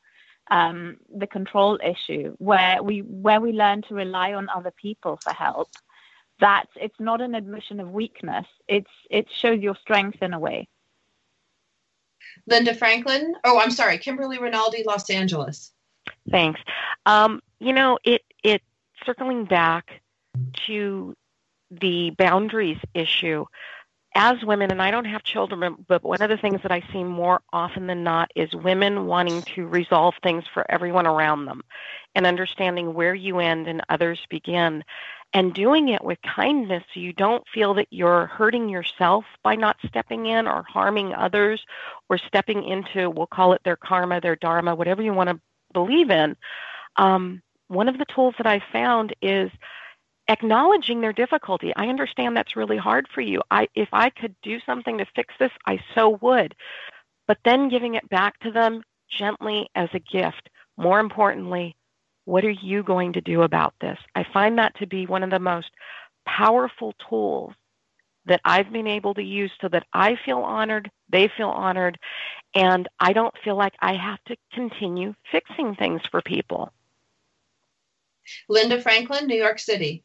um, 0.50 0.98
the 1.14 1.28
control 1.28 1.80
issue, 1.84 2.36
where 2.38 2.82
we 2.82 3.00
where 3.00 3.42
we 3.42 3.52
learn 3.52 3.82
to 3.84 3.96
rely 3.96 4.34
on 4.34 4.50
other 4.50 4.72
people 4.72 5.20
for 5.22 5.34
help. 5.34 5.70
That 6.40 6.66
it's 6.76 7.00
not 7.00 7.22
an 7.22 7.34
admission 7.36 7.80
of 7.80 7.92
weakness. 7.92 8.46
It's 8.68 8.92
it 9.10 9.28
shows 9.32 9.60
your 9.62 9.76
strength 9.76 10.22
in 10.22 10.34
a 10.34 10.40
way. 10.40 10.68
Linda 12.46 12.76
Franklin. 12.76 13.34
Oh, 13.44 13.60
I'm 13.60 13.72
sorry, 13.72 13.98
Kimberly 13.98 14.38
Rinaldi, 14.38 14.84
Los 14.86 15.10
Angeles. 15.10 15.72
Thanks. 16.30 16.60
Um, 17.06 17.42
you 17.60 17.74
know, 17.74 17.98
it 18.04 18.22
it 18.44 18.62
circling 19.06 19.46
back 19.46 20.02
to 20.68 21.16
the 21.72 22.12
boundaries 22.12 22.80
issue 22.94 23.46
as 24.18 24.44
women, 24.44 24.72
and 24.72 24.82
I 24.82 24.90
don't 24.90 25.06
have 25.06 25.24
children, 25.24 25.86
but 25.88 26.04
one 26.04 26.24
of 26.24 26.30
the 26.30 26.38
things 26.38 26.62
that 26.64 26.72
I 26.72 26.84
see 26.92 27.04
more 27.04 27.42
often 27.54 27.86
than 27.86 28.04
not 28.04 28.32
is 28.36 28.52
women 28.52 29.06
wanting 29.06 29.44
to 29.54 29.68
resolve 29.68 30.16
things 30.24 30.44
for 30.52 30.70
everyone 30.72 31.06
around 31.06 31.46
them 31.46 31.64
and 32.16 32.26
understanding 32.26 32.96
where 32.96 33.14
you 33.14 33.38
end 33.38 33.68
and 33.68 33.84
others 33.90 34.20
begin 34.28 34.84
and 35.34 35.54
doing 35.54 35.90
it 35.90 36.04
with 36.04 36.18
kindness 36.24 36.84
so 36.92 37.00
you 37.00 37.14
don't 37.14 37.44
feel 37.54 37.76
that 37.76 37.88
you're 37.92 38.26
hurting 38.26 38.70
yourself 38.70 39.24
by 39.44 39.56
not 39.56 39.78
stepping 39.86 40.26
in 40.26 40.48
or 40.48 40.64
harming 40.64 41.14
others 41.14 41.64
or 42.10 42.18
stepping 42.18 42.64
into, 42.64 43.12
we'll 43.12 43.28
call 43.28 43.54
it 43.54 43.62
their 43.64 43.76
karma, 43.76 44.20
their 44.20 44.38
dharma, 44.38 44.74
whatever 44.74 45.04
you 45.04 45.14
want 45.14 45.30
to 45.30 45.40
believe 45.74 46.10
in. 46.10 46.36
Um, 46.96 47.44
one 47.68 47.88
of 47.88 48.00
the 48.00 48.06
tools 48.06 48.34
that 48.40 48.48
I 48.48 48.64
found 48.72 49.14
is 49.22 49.52
acknowledging 50.28 51.02
their 51.02 51.14
difficulty. 51.14 51.74
I 51.76 51.88
understand 51.88 52.36
that's 52.36 52.56
really 52.56 52.78
hard 52.78 53.08
for 53.14 53.22
you. 53.22 53.42
I 53.52 53.68
if 53.76 53.90
I 53.94 54.10
could 54.10 54.36
do 54.42 54.60
something 54.66 54.98
to 54.98 55.06
fix 55.16 55.34
this, 55.40 55.52
I 55.66 55.80
so 55.96 56.18
would. 56.22 56.56
But 57.28 57.40
then 57.44 57.70
giving 57.70 57.96
it 57.96 58.10
back 58.10 58.40
to 58.40 58.52
them 58.52 58.84
gently 59.10 59.70
as 59.76 59.90
a 59.94 60.00
gift. 60.00 60.50
More 60.78 61.00
importantly, 61.00 61.76
what 62.26 62.46
are 62.46 62.50
you 62.50 62.84
going 62.84 63.14
to 63.14 63.22
do 63.22 63.42
about 63.42 63.74
this? 63.80 63.98
I 64.16 64.26
find 64.34 64.58
that 64.58 64.76
to 64.80 64.88
be 64.88 65.06
one 65.06 65.24
of 65.24 65.30
the 65.30 65.40
most 65.40 65.72
powerful 66.26 66.94
tools 67.10 67.54
that 68.26 68.42
I've 68.44 68.72
been 68.72 68.88
able 68.88 69.14
to 69.14 69.24
use 69.24 69.52
so 69.62 69.70
that 69.70 69.88
I 69.94 70.18
feel 70.26 70.40
honored, 70.40 70.92
they 71.10 71.30
feel 71.38 71.50
honored, 71.50 71.98
and 72.54 72.88
I 73.00 73.14
don't 73.14 73.34
feel 73.44 73.56
like 73.56 73.74
I 73.80 73.94
have 73.94 74.22
to 74.26 74.36
continue 74.54 75.16
fixing 75.32 75.76
things 75.76 76.02
for 76.12 76.22
people. 76.22 76.74
Linda 78.50 78.82
Franklin, 78.82 79.28
New 79.28 79.38
York 79.38 79.60
City. 79.60 80.04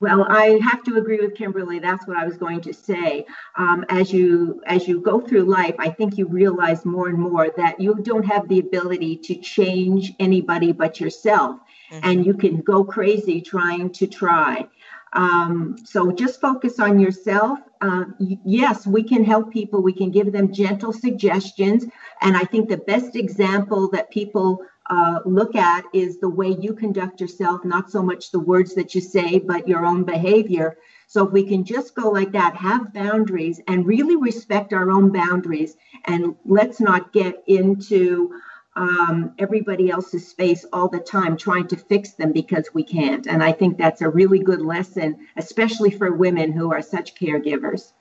Well, 0.00 0.26
I 0.28 0.58
have 0.62 0.82
to 0.84 0.96
agree 0.96 1.20
with 1.20 1.36
Kimberly. 1.36 1.78
That's 1.78 2.06
what 2.06 2.16
I 2.16 2.26
was 2.26 2.36
going 2.36 2.60
to 2.62 2.74
say. 2.74 3.24
Um, 3.56 3.84
as 3.88 4.12
you 4.12 4.60
as 4.66 4.88
you 4.88 5.00
go 5.00 5.20
through 5.20 5.44
life, 5.44 5.76
I 5.78 5.88
think 5.88 6.18
you 6.18 6.26
realize 6.26 6.84
more 6.84 7.08
and 7.08 7.18
more 7.18 7.50
that 7.56 7.80
you 7.80 7.94
don't 8.02 8.24
have 8.24 8.48
the 8.48 8.58
ability 8.58 9.16
to 9.18 9.36
change 9.36 10.12
anybody 10.18 10.72
but 10.72 11.00
yourself, 11.00 11.60
mm-hmm. 11.90 12.00
and 12.02 12.26
you 12.26 12.34
can 12.34 12.60
go 12.60 12.84
crazy 12.84 13.40
trying 13.40 13.90
to 13.92 14.06
try. 14.06 14.66
Um, 15.12 15.76
so 15.84 16.10
just 16.10 16.40
focus 16.40 16.80
on 16.80 16.98
yourself. 16.98 17.60
Uh, 17.80 18.04
yes, 18.18 18.86
we 18.86 19.04
can 19.04 19.24
help 19.24 19.52
people. 19.52 19.80
We 19.80 19.92
can 19.92 20.10
give 20.10 20.32
them 20.32 20.52
gentle 20.52 20.92
suggestions, 20.92 21.84
and 22.20 22.36
I 22.36 22.42
think 22.42 22.68
the 22.68 22.78
best 22.78 23.14
example 23.14 23.88
that 23.90 24.10
people 24.10 24.60
uh, 24.90 25.20
look 25.24 25.56
at 25.56 25.84
is 25.92 26.18
the 26.18 26.28
way 26.28 26.48
you 26.60 26.74
conduct 26.74 27.20
yourself, 27.20 27.64
not 27.64 27.90
so 27.90 28.02
much 28.02 28.30
the 28.30 28.40
words 28.40 28.74
that 28.74 28.94
you 28.94 29.00
say, 29.00 29.38
but 29.38 29.66
your 29.66 29.86
own 29.86 30.04
behavior. 30.04 30.76
So 31.06 31.26
if 31.26 31.32
we 31.32 31.44
can 31.44 31.64
just 31.64 31.94
go 31.94 32.10
like 32.10 32.32
that, 32.32 32.56
have 32.56 32.92
boundaries 32.92 33.60
and 33.66 33.86
really 33.86 34.16
respect 34.16 34.72
our 34.72 34.90
own 34.90 35.10
boundaries, 35.10 35.76
and 36.04 36.34
let's 36.44 36.80
not 36.80 37.12
get 37.12 37.42
into 37.46 38.30
um, 38.76 39.32
everybody 39.38 39.90
else's 39.90 40.28
space 40.28 40.66
all 40.72 40.88
the 40.88 40.98
time 40.98 41.36
trying 41.36 41.68
to 41.68 41.76
fix 41.76 42.12
them 42.12 42.32
because 42.32 42.68
we 42.74 42.82
can't. 42.82 43.26
And 43.26 43.42
I 43.42 43.52
think 43.52 43.78
that's 43.78 44.02
a 44.02 44.08
really 44.08 44.40
good 44.40 44.60
lesson, 44.60 45.26
especially 45.36 45.90
for 45.90 46.12
women 46.12 46.52
who 46.52 46.72
are 46.72 46.82
such 46.82 47.14
caregivers. 47.14 47.92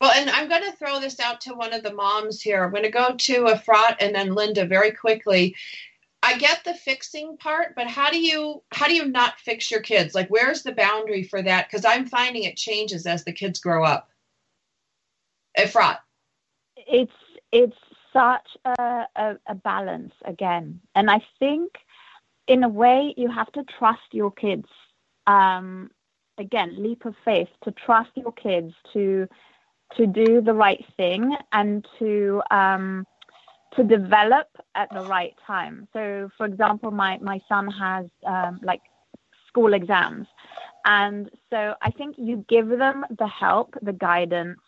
Well, 0.00 0.12
and 0.12 0.30
I'm 0.30 0.48
going 0.48 0.64
to 0.64 0.72
throw 0.72 0.98
this 0.98 1.20
out 1.20 1.42
to 1.42 1.54
one 1.54 1.74
of 1.74 1.82
the 1.82 1.92
moms 1.92 2.40
here. 2.40 2.64
I'm 2.64 2.70
going 2.70 2.84
to 2.84 2.90
go 2.90 3.14
to 3.14 3.44
Efrat 3.44 3.96
and 4.00 4.14
then 4.14 4.34
Linda 4.34 4.64
very 4.64 4.92
quickly. 4.92 5.54
I 6.22 6.38
get 6.38 6.64
the 6.64 6.74
fixing 6.74 7.36
part, 7.36 7.74
but 7.74 7.86
how 7.86 8.10
do 8.10 8.20
you 8.20 8.62
how 8.72 8.86
do 8.86 8.94
you 8.94 9.06
not 9.06 9.40
fix 9.40 9.70
your 9.70 9.80
kids? 9.80 10.14
Like, 10.14 10.28
where's 10.28 10.62
the 10.62 10.72
boundary 10.72 11.22
for 11.22 11.42
that? 11.42 11.68
Because 11.68 11.84
I'm 11.84 12.06
finding 12.06 12.44
it 12.44 12.56
changes 12.56 13.06
as 13.06 13.24
the 13.24 13.32
kids 13.32 13.58
grow 13.58 13.84
up. 13.84 14.10
Efrat. 15.58 15.98
It's 16.76 17.12
it's 17.52 17.76
such 18.12 18.48
a, 18.64 19.06
a, 19.16 19.36
a 19.46 19.54
balance 19.54 20.14
again, 20.24 20.80
and 20.94 21.10
I 21.10 21.20
think 21.38 21.72
in 22.46 22.64
a 22.64 22.68
way 22.68 23.14
you 23.16 23.30
have 23.30 23.50
to 23.52 23.64
trust 23.78 24.00
your 24.12 24.30
kids. 24.30 24.68
Um, 25.26 25.90
again, 26.38 26.82
leap 26.82 27.04
of 27.04 27.14
faith 27.24 27.48
to 27.64 27.70
trust 27.72 28.10
your 28.14 28.32
kids 28.32 28.74
to 28.92 29.28
to 29.96 30.06
do 30.06 30.40
the 30.40 30.54
right 30.54 30.84
thing 30.96 31.36
and 31.52 31.86
to 31.98 32.42
um, 32.50 33.06
to 33.76 33.84
develop 33.84 34.48
at 34.74 34.92
the 34.92 35.02
right 35.02 35.34
time. 35.46 35.86
So, 35.92 36.30
for 36.36 36.46
example, 36.46 36.90
my 36.90 37.18
my 37.18 37.40
son 37.48 37.68
has 37.70 38.06
um, 38.26 38.60
like 38.62 38.80
school 39.48 39.74
exams, 39.74 40.26
and 40.84 41.30
so 41.50 41.74
I 41.82 41.90
think 41.90 42.16
you 42.18 42.44
give 42.48 42.68
them 42.68 43.04
the 43.18 43.26
help, 43.26 43.74
the 43.82 43.92
guidance. 43.92 44.58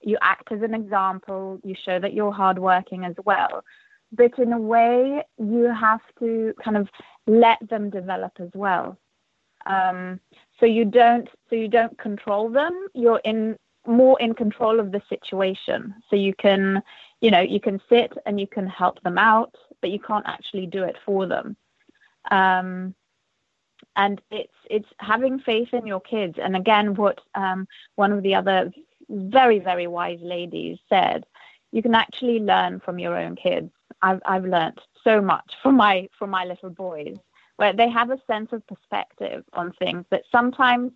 You 0.00 0.16
act 0.22 0.52
as 0.52 0.62
an 0.62 0.74
example. 0.74 1.58
You 1.64 1.74
show 1.84 1.98
that 1.98 2.12
you're 2.12 2.32
hardworking 2.32 3.04
as 3.04 3.14
well. 3.24 3.64
But 4.12 4.38
in 4.38 4.52
a 4.52 4.58
way, 4.58 5.22
you 5.38 5.64
have 5.64 6.00
to 6.20 6.54
kind 6.64 6.76
of 6.76 6.88
let 7.26 7.58
them 7.68 7.90
develop 7.90 8.32
as 8.40 8.48
well. 8.54 8.96
Um, 9.66 10.20
so 10.58 10.66
you 10.66 10.84
don't 10.84 11.28
so 11.50 11.56
you 11.56 11.68
don't 11.68 11.96
control 11.98 12.48
them. 12.48 12.88
You're 12.94 13.20
in 13.24 13.56
more 13.88 14.20
in 14.20 14.34
control 14.34 14.78
of 14.80 14.92
the 14.92 15.02
situation. 15.08 15.94
So 16.10 16.16
you 16.16 16.34
can, 16.34 16.82
you 17.20 17.30
know, 17.30 17.40
you 17.40 17.60
can 17.60 17.80
sit 17.88 18.12
and 18.26 18.38
you 18.38 18.46
can 18.46 18.66
help 18.66 19.02
them 19.02 19.18
out, 19.18 19.54
but 19.80 19.90
you 19.90 19.98
can't 19.98 20.26
actually 20.26 20.66
do 20.66 20.84
it 20.84 20.96
for 21.04 21.26
them. 21.26 21.56
Um, 22.30 22.94
and 23.96 24.20
it's 24.30 24.52
it's 24.70 24.88
having 24.98 25.40
faith 25.40 25.72
in 25.72 25.86
your 25.86 26.00
kids. 26.00 26.38
And 26.40 26.56
again, 26.56 26.94
what 26.94 27.20
um, 27.34 27.66
one 27.96 28.12
of 28.12 28.22
the 28.22 28.34
other 28.34 28.72
very 29.08 29.58
very 29.58 29.86
wise 29.86 30.20
ladies 30.22 30.78
said, 30.88 31.24
you 31.72 31.82
can 31.82 31.94
actually 31.94 32.40
learn 32.40 32.80
from 32.80 32.98
your 32.98 33.16
own 33.16 33.36
kids. 33.36 33.70
I've 34.02 34.20
I've 34.24 34.44
learned 34.44 34.80
so 35.02 35.20
much 35.20 35.52
from 35.62 35.76
my 35.76 36.08
from 36.18 36.30
my 36.30 36.44
little 36.44 36.70
boys, 36.70 37.16
where 37.56 37.72
they 37.72 37.88
have 37.88 38.10
a 38.10 38.20
sense 38.26 38.52
of 38.52 38.66
perspective 38.66 39.44
on 39.52 39.72
things 39.72 40.04
that 40.10 40.22
sometimes 40.30 40.92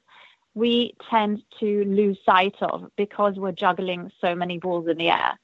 we 0.55 0.95
tend 1.11 1.43
to 1.61 1.85
lose 1.85 2.19
sight 2.25 2.57
of 2.61 2.91
because 2.97 3.37
we're 3.37 3.53
juggling 3.53 4.11
so 4.21 4.35
many 4.35 4.59
balls 4.59 4.87
in 4.89 4.99
the 4.99 5.11
air. 5.11 5.39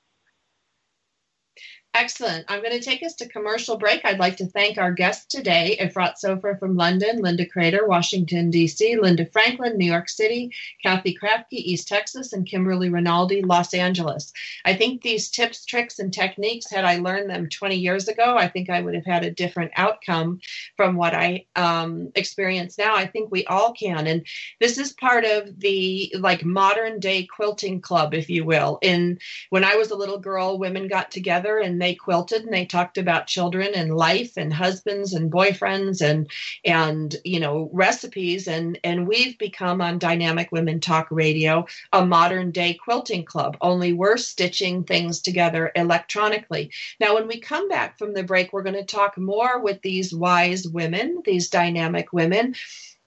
Excellent. 1.94 2.44
I'm 2.48 2.62
going 2.62 2.78
to 2.78 2.84
take 2.84 3.02
us 3.02 3.14
to 3.14 3.28
commercial 3.28 3.76
break. 3.76 4.04
I'd 4.04 4.20
like 4.20 4.36
to 4.36 4.46
thank 4.46 4.78
our 4.78 4.92
guests 4.92 5.26
today, 5.26 5.76
Efrat 5.80 6.14
Sofer 6.22 6.56
from 6.58 6.76
London, 6.76 7.22
Linda 7.22 7.46
Crater, 7.46 7.88
Washington, 7.88 8.50
D.C., 8.50 8.96
Linda 8.98 9.26
Franklin, 9.26 9.76
New 9.76 9.90
York 9.90 10.08
City, 10.08 10.52
Kathy 10.82 11.16
Krafke, 11.20 11.44
East 11.52 11.88
Texas, 11.88 12.32
and 12.32 12.46
Kimberly 12.46 12.90
Rinaldi, 12.90 13.42
Los 13.42 13.72
Angeles. 13.74 14.32
I 14.64 14.74
think 14.74 15.02
these 15.02 15.30
tips, 15.30 15.64
tricks, 15.64 15.98
and 15.98 16.12
techniques, 16.12 16.70
had 16.70 16.84
I 16.84 16.98
learned 16.98 17.30
them 17.30 17.48
20 17.48 17.76
years 17.76 18.06
ago, 18.06 18.36
I 18.36 18.48
think 18.48 18.70
I 18.70 18.80
would 18.80 18.94
have 18.94 19.06
had 19.06 19.24
a 19.24 19.32
different 19.32 19.72
outcome 19.74 20.40
from 20.76 20.94
what 20.94 21.14
I 21.14 21.46
um, 21.56 22.12
experience 22.14 22.76
now. 22.76 22.94
I 22.94 23.06
think 23.06 23.32
we 23.32 23.44
all 23.46 23.72
can. 23.72 24.06
And 24.06 24.26
this 24.60 24.78
is 24.78 24.92
part 24.92 25.24
of 25.24 25.58
the 25.58 26.14
like 26.18 26.44
modern 26.44 27.00
day 27.00 27.24
quilting 27.24 27.80
club, 27.80 28.14
if 28.14 28.28
you 28.28 28.44
will. 28.44 28.78
In 28.82 29.18
when 29.50 29.64
I 29.64 29.76
was 29.76 29.90
a 29.90 29.96
little 29.96 30.18
girl, 30.18 30.58
women 30.58 30.86
got 30.86 31.10
together 31.10 31.58
and 31.58 31.77
they 31.78 31.88
they 31.88 31.94
quilted 31.94 32.44
and 32.44 32.52
they 32.52 32.66
talked 32.66 32.98
about 32.98 33.26
children 33.26 33.70
and 33.74 33.96
life 33.96 34.36
and 34.36 34.52
husbands 34.52 35.14
and 35.14 35.32
boyfriends 35.32 36.02
and 36.02 36.30
and 36.62 37.16
you 37.24 37.40
know 37.40 37.70
recipes 37.72 38.46
and 38.46 38.78
and 38.84 39.08
we've 39.08 39.38
become 39.38 39.80
on 39.80 39.98
Dynamic 39.98 40.52
Women 40.52 40.80
Talk 40.80 41.08
Radio 41.10 41.66
a 41.94 42.04
modern 42.04 42.50
day 42.50 42.74
quilting 42.74 43.24
club. 43.24 43.56
Only 43.62 43.94
we're 43.94 44.18
stitching 44.18 44.84
things 44.84 45.20
together 45.22 45.72
electronically. 45.74 46.70
Now, 47.00 47.14
when 47.14 47.26
we 47.26 47.40
come 47.40 47.68
back 47.68 47.96
from 47.96 48.12
the 48.12 48.22
break, 48.22 48.52
we're 48.52 48.62
going 48.62 48.74
to 48.74 48.84
talk 48.84 49.16
more 49.16 49.58
with 49.58 49.80
these 49.80 50.14
wise 50.14 50.68
women, 50.68 51.22
these 51.24 51.48
dynamic 51.48 52.12
women 52.12 52.54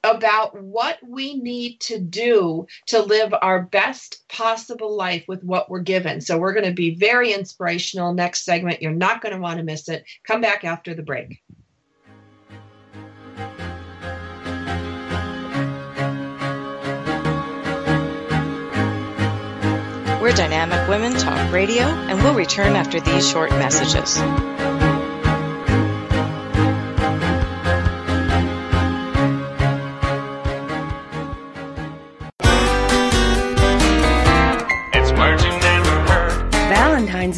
about 0.04 0.60
what 0.62 0.98
we 1.08 1.36
need 1.36 1.80
to 1.82 2.00
do 2.00 2.66
to 2.88 3.02
live 3.02 3.34
our 3.40 3.62
best 3.64 4.28
possible 4.30 4.96
life 4.96 5.26
with 5.28 5.44
what 5.44 5.70
we're 5.70 5.80
given. 5.80 6.22
So, 6.22 6.38
we're 6.38 6.54
going 6.54 6.66
to 6.66 6.74
be 6.74 6.96
very 6.96 7.34
inspirational 7.34 8.14
next 8.14 8.44
segment. 8.44 8.82
You're 8.82 8.92
not 8.92 9.22
going 9.22 9.36
to 9.36 9.42
want 9.42 9.58
to 9.58 9.64
miss 9.64 9.90
it. 9.90 10.06
Come 10.26 10.42
back 10.42 10.64
after 10.64 10.94
the 10.94 11.04
break. 11.04 11.42
We're 20.22 20.38
Dynamic 20.38 20.88
Women 20.88 21.14
Talk 21.14 21.52
Radio, 21.52 21.84
and 21.84 22.24
we'll 22.24 22.36
return 22.36 22.76
after 22.76 23.02
these 23.02 23.28
short 23.28 23.50
messages. 23.50 24.18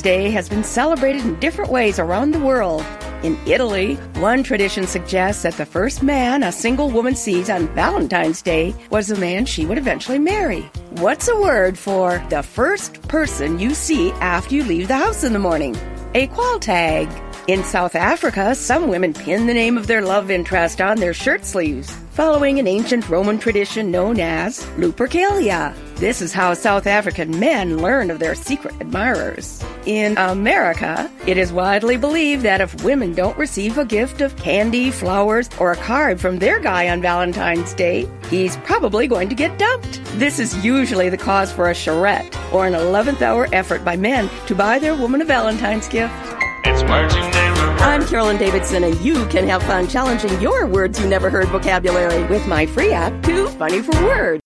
Day 0.04 0.30
has 0.32 0.50
been 0.50 0.66
celebrated 0.66 1.24
in 1.24 1.40
different 1.40 1.72
ways 1.72 1.98
around 1.98 2.32
the 2.32 2.40
world. 2.40 2.86
In 3.24 3.40
Italy, 3.48 3.96
one 4.16 4.44
tradition 4.44 4.86
suggests 4.86 5.44
that 5.44 5.54
the 5.54 5.66
first 5.66 6.04
man 6.04 6.44
a 6.44 6.52
single 6.52 6.90
woman 6.90 7.16
sees 7.16 7.50
on 7.50 7.74
Valentine's 7.74 8.42
Day 8.42 8.76
was 8.90 9.08
the 9.08 9.16
man 9.16 9.46
she 9.46 9.66
would 9.66 9.78
eventually 9.78 10.20
marry. 10.20 10.64
What's 10.90 11.30
a 11.30 11.40
word 11.40 11.78
for 11.78 12.22
the 12.30 12.44
first 12.44 13.02
person 13.04 13.60
you 13.60 13.74
see 13.74 14.12
after 14.20 14.54
you 14.54 14.66
leave 14.66 14.90
the 14.90 14.98
house 14.98 15.24
in 15.24 15.32
the 15.32 15.40
morning? 15.40 15.74
A 16.16 16.28
qualtagh. 16.28 17.33
In 17.46 17.62
South 17.66 17.96
Africa, 17.96 18.56
some 18.56 18.88
women 18.88 19.14
pin 19.14 19.48
the 19.48 19.54
name 19.54 19.78
of 19.78 19.86
their 19.86 20.02
love 20.02 20.32
interest 20.32 20.80
on 20.80 20.96
their 20.96 21.14
shirt 21.14 21.44
sleeves, 21.44 21.94
following 22.12 22.58
an 22.58 22.68
ancient 22.68 23.10
Roman 23.10 23.38
tradition 23.38 23.92
known 23.92 24.18
as 24.22 24.64
Lupercalia. 24.78 25.76
This 25.98 26.22
is 26.22 26.32
how 26.32 26.54
South 26.54 26.88
African 26.88 27.38
men 27.38 27.82
learn 27.82 28.12
of 28.12 28.20
their 28.20 28.34
secret 28.34 28.74
admirers. 28.80 29.62
In 29.86 30.18
America, 30.18 31.12
it 31.28 31.38
is 31.38 31.52
widely 31.52 31.98
believed 31.98 32.44
that 32.44 32.62
if 32.62 32.82
women 32.82 33.14
don't 33.14 33.38
receive 33.38 33.78
a 33.78 33.84
gift 33.84 34.22
of 34.22 34.38
candy, 34.38 34.90
flowers, 34.90 35.50
or 35.60 35.74
a 35.74 35.78
card 35.78 36.22
from 36.22 36.40
their 36.40 36.62
guy 36.62 36.88
on 36.88 37.02
Valentine's 37.02 37.74
Day, 37.74 38.08
he's 38.30 38.56
probably 38.58 39.06
going 39.06 39.28
to 39.28 39.36
get 39.36 39.60
dumped. 39.60 40.02
This 40.14 40.40
is 40.40 40.64
usually 40.64 41.10
the 41.10 41.18
cause 41.18 41.52
for 41.52 41.70
a 41.70 41.76
charrette 41.76 42.38
or 42.54 42.66
an 42.66 42.74
11th 42.74 43.22
hour 43.22 43.50
effort 43.52 43.84
by 43.84 43.98
men 43.98 44.30
to 44.48 44.56
buy 44.56 44.80
their 44.80 44.96
woman 44.96 45.22
a 45.22 45.26
Valentine's 45.26 45.90
gift. 45.90 46.14
It's 46.66 46.84
marching 46.84 47.24
I'm 47.84 48.06
Carolyn 48.08 48.38
Davidson, 48.38 48.84
and 48.84 49.00
you 49.02 49.26
can 49.28 49.48
have 49.48 49.62
fun 49.64 49.88
challenging 49.88 50.40
your 50.42 50.66
words 50.66 51.00
you 51.00 51.08
never 51.08 51.30
heard 51.30 51.48
vocabulary 51.50 52.24
with 52.26 52.48
my 52.48 52.66
free 52.66 52.92
app, 52.94 53.22
Too 53.24 53.48
Funny 53.50 53.82
for 53.82 53.92
Words. 54.04 54.42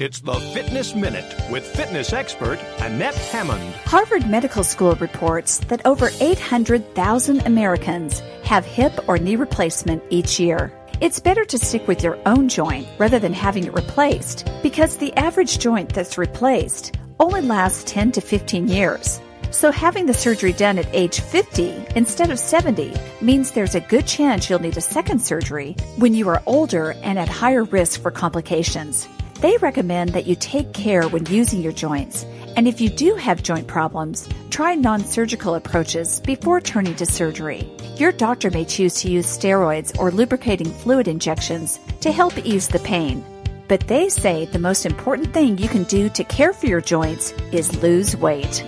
It's 0.00 0.20
the 0.20 0.34
Fitness 0.34 0.94
Minute 0.94 1.32
with 1.50 1.64
fitness 1.64 2.12
expert 2.12 2.58
Annette 2.80 3.14
Hammond. 3.14 3.62
Harvard 3.84 4.28
Medical 4.28 4.64
School 4.64 4.96
reports 4.96 5.58
that 5.68 5.86
over 5.86 6.10
800,000 6.20 7.46
Americans 7.46 8.20
have 8.42 8.64
hip 8.64 8.92
or 9.08 9.18
knee 9.18 9.36
replacement 9.36 10.02
each 10.10 10.40
year. 10.40 10.72
It's 11.00 11.20
better 11.20 11.44
to 11.44 11.58
stick 11.58 11.86
with 11.86 12.02
your 12.02 12.18
own 12.26 12.48
joint 12.48 12.88
rather 12.98 13.20
than 13.20 13.32
having 13.32 13.64
it 13.64 13.74
replaced 13.74 14.50
because 14.62 14.96
the 14.96 15.12
average 15.16 15.58
joint 15.60 15.94
that's 15.94 16.18
replaced 16.18 16.96
only 17.20 17.42
lasts 17.42 17.84
10 17.92 18.12
to 18.12 18.20
15 18.20 18.68
years. 18.68 19.20
So 19.50 19.70
having 19.70 20.06
the 20.06 20.14
surgery 20.14 20.52
done 20.52 20.78
at 20.78 20.92
age 20.94 21.20
50 21.20 21.86
instead 21.96 22.30
of 22.30 22.38
70 22.38 22.92
means 23.20 23.50
there's 23.50 23.74
a 23.74 23.80
good 23.80 24.06
chance 24.06 24.48
you'll 24.48 24.60
need 24.60 24.76
a 24.76 24.80
second 24.80 25.20
surgery 25.20 25.76
when 25.96 26.14
you 26.14 26.28
are 26.28 26.42
older 26.46 26.94
and 27.02 27.18
at 27.18 27.28
higher 27.28 27.64
risk 27.64 28.02
for 28.02 28.10
complications. 28.10 29.08
They 29.40 29.56
recommend 29.58 30.10
that 30.10 30.26
you 30.26 30.36
take 30.36 30.72
care 30.72 31.08
when 31.08 31.26
using 31.26 31.60
your 31.60 31.72
joints, 31.72 32.24
and 32.56 32.66
if 32.66 32.80
you 32.80 32.88
do 32.88 33.14
have 33.16 33.42
joint 33.42 33.66
problems, 33.66 34.28
try 34.50 34.74
non 34.74 35.04
surgical 35.04 35.54
approaches 35.54 36.20
before 36.20 36.60
turning 36.60 36.94
to 36.96 37.06
surgery. 37.06 37.68
Your 37.96 38.12
doctor 38.12 38.50
may 38.50 38.64
choose 38.64 38.94
to 39.02 39.10
use 39.10 39.26
steroids 39.26 39.98
or 39.98 40.10
lubricating 40.10 40.72
fluid 40.72 41.08
injections 41.08 41.78
to 42.00 42.10
help 42.10 42.36
ease 42.38 42.68
the 42.68 42.78
pain. 42.80 43.24
But 43.68 43.86
they 43.86 44.08
say 44.08 44.46
the 44.46 44.58
most 44.58 44.86
important 44.86 45.32
thing 45.32 45.58
you 45.58 45.68
can 45.68 45.84
do 45.84 46.08
to 46.10 46.24
care 46.24 46.52
for 46.52 46.66
your 46.66 46.80
joints 46.80 47.32
is 47.52 47.82
lose 47.82 48.16
weight. 48.16 48.64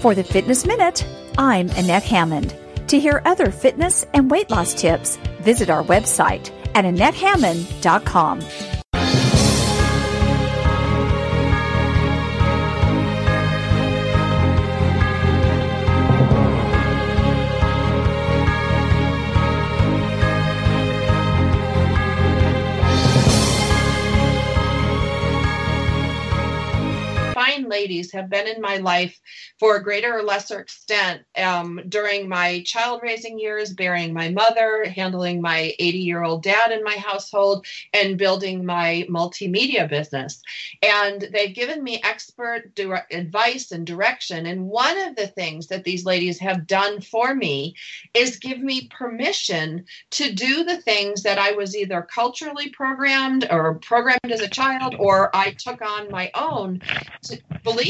For 0.00 0.14
the 0.14 0.24
Fitness 0.24 0.64
Minute, 0.66 1.06
I'm 1.36 1.68
Annette 1.70 2.04
Hammond. 2.04 2.56
To 2.88 2.98
hear 2.98 3.20
other 3.26 3.50
fitness 3.50 4.06
and 4.14 4.30
weight 4.30 4.50
loss 4.50 4.72
tips, 4.72 5.18
visit 5.42 5.68
our 5.68 5.84
website 5.84 6.50
at 6.74 6.86
AnnetteHammond.com. 6.86 8.79
have 28.12 28.30
been 28.30 28.46
in 28.46 28.60
my 28.60 28.78
life 28.78 29.18
for 29.58 29.76
a 29.76 29.82
greater 29.82 30.18
or 30.18 30.22
lesser 30.22 30.60
extent 30.60 31.22
um, 31.36 31.80
during 31.88 32.28
my 32.28 32.62
child 32.64 33.00
raising 33.02 33.38
years, 33.38 33.72
bearing 33.72 34.14
my 34.14 34.30
mother, 34.30 34.84
handling 34.84 35.40
my 35.40 35.74
80 35.78 35.98
year 35.98 36.22
old 36.22 36.42
dad 36.42 36.72
in 36.72 36.82
my 36.82 36.94
household, 36.94 37.66
and 37.92 38.18
building 38.18 38.64
my 38.64 39.06
multimedia 39.10 39.88
business. 39.88 40.40
And 40.82 41.28
they've 41.32 41.54
given 41.54 41.82
me 41.82 42.00
expert 42.02 42.72
advice 43.10 43.72
and 43.72 43.86
direction. 43.86 44.46
And 44.46 44.66
one 44.68 44.98
of 44.98 45.16
the 45.16 45.26
things 45.26 45.66
that 45.68 45.84
these 45.84 46.04
ladies 46.04 46.38
have 46.38 46.66
done 46.66 47.00
for 47.00 47.34
me 47.34 47.74
is 48.14 48.38
give 48.38 48.60
me 48.60 48.88
permission 48.88 49.84
to 50.12 50.32
do 50.32 50.64
the 50.64 50.80
things 50.80 51.22
that 51.22 51.38
I 51.38 51.52
was 51.52 51.76
either 51.76 52.02
culturally 52.02 52.70
programmed 52.70 53.46
or 53.50 53.74
programmed 53.80 54.30
as 54.30 54.40
a 54.40 54.48
child 54.48 54.94
or 54.98 55.34
I 55.34 55.52
took 55.58 55.82
on 55.82 56.10
my 56.10 56.30
own 56.34 56.82
to, 57.24 57.38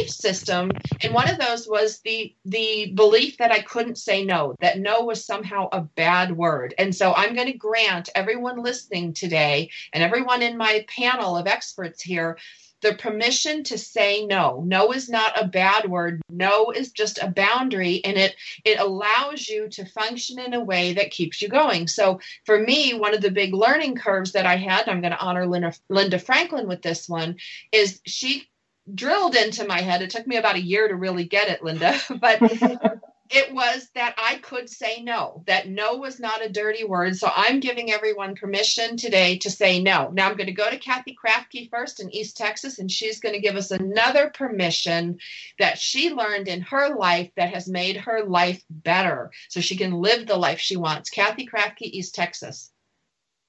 belief 0.01 0.11
system 0.11 0.71
and 1.03 1.15
one 1.15 1.29
of 1.29 1.39
those 1.39 1.69
was 1.69 2.01
the 2.01 2.35
the 2.45 2.93
belief 2.95 3.37
that 3.39 3.53
i 3.53 3.61
couldn't 3.61 3.99
say 3.99 4.25
no 4.25 4.55
that 4.61 4.79
no 4.79 5.03
was 5.03 5.25
somehow 5.25 5.69
a 5.73 5.81
bad 5.81 6.37
word. 6.37 6.75
And 6.79 6.95
so 6.95 7.13
i'm 7.15 7.35
going 7.35 7.47
to 7.47 7.59
grant 7.59 8.09
everyone 8.15 8.63
listening 8.63 9.13
today 9.13 9.71
and 9.93 10.03
everyone 10.03 10.43
in 10.43 10.57
my 10.57 10.85
panel 10.89 11.37
of 11.37 11.47
experts 11.47 12.03
here 12.03 12.39
the 12.83 12.95
permission 12.95 13.63
to 13.65 13.77
say 13.77 14.25
no. 14.25 14.65
No 14.67 14.93
is 14.93 15.11
not 15.11 15.39
a 15.39 15.47
bad 15.47 15.91
word. 15.91 16.23
No 16.31 16.71
is 16.71 16.93
just 16.93 17.19
a 17.19 17.29
boundary 17.29 18.03
and 18.07 18.17
it 18.17 18.35
it 18.65 18.81
allows 18.81 19.47
you 19.47 19.69
to 19.69 19.85
function 19.85 20.39
in 20.39 20.55
a 20.55 20.65
way 20.65 20.95
that 20.95 21.11
keeps 21.11 21.43
you 21.43 21.49
going. 21.49 21.89
So 21.89 22.21
for 22.47 22.59
me 22.59 22.95
one 22.95 23.15
of 23.15 23.21
the 23.21 23.31
big 23.31 23.53
learning 23.53 23.97
curves 23.97 24.33
that 24.33 24.47
i 24.47 24.57
had 24.57 24.89
i'm 24.89 25.01
going 25.01 25.13
to 25.13 25.21
honor 25.21 25.47
linda, 25.47 25.73
linda 25.89 26.19
franklin 26.19 26.67
with 26.67 26.83
this 26.83 27.09
one 27.09 27.37
is 27.73 28.01
she 28.07 28.49
drilled 28.95 29.35
into 29.35 29.67
my 29.67 29.81
head. 29.81 30.03
It 30.03 30.11
took 30.11 30.27
me 30.27 30.37
about 30.37 30.57
a 30.57 30.63
year 30.63 30.89
to 30.89 30.95
really 30.95 31.25
get 31.25 31.49
it, 31.49 31.63
Linda, 31.63 31.99
but 32.21 32.41
it 33.31 33.55
was 33.55 33.89
that 33.95 34.15
I 34.19 34.37
could 34.37 34.69
say 34.69 35.03
no, 35.03 35.45
that 35.47 35.69
no 35.69 35.97
was 35.97 36.19
not 36.19 36.45
a 36.45 36.49
dirty 36.49 36.83
word. 36.83 37.17
So 37.17 37.31
I'm 37.35 37.61
giving 37.61 37.93
everyone 37.93 38.35
permission 38.35 38.97
today 38.97 39.39
to 39.39 39.51
say 39.51 39.81
no. 39.81 40.11
Now 40.13 40.29
I'm 40.29 40.37
going 40.37 40.49
to 40.49 40.53
go 40.53 40.69
to 40.69 40.79
Kathy 40.79 41.17
Krafke 41.23 41.71
first 41.71 42.01
in 42.01 42.13
East 42.15 42.37
Texas, 42.37 42.79
and 42.79 42.91
she's 42.91 43.21
going 43.21 43.35
to 43.35 43.41
give 43.41 43.55
us 43.55 43.71
another 43.71 44.31
permission 44.31 45.19
that 45.61 45.79
she 45.79 46.11
learned 46.11 46.49
in 46.49 46.63
her 46.63 46.97
life 46.97 47.31
that 47.37 47.55
has 47.55 47.69
made 47.69 47.97
her 47.99 48.25
life 48.25 48.63
better 48.69 49.31
so 49.49 49.61
she 49.61 49.77
can 49.77 49.93
live 49.93 50.27
the 50.27 50.37
life 50.37 50.59
she 50.59 50.77
wants. 50.77 51.09
Kathy 51.09 51.47
Krafke, 51.47 51.83
East 51.83 52.17
Texas. 52.17 52.73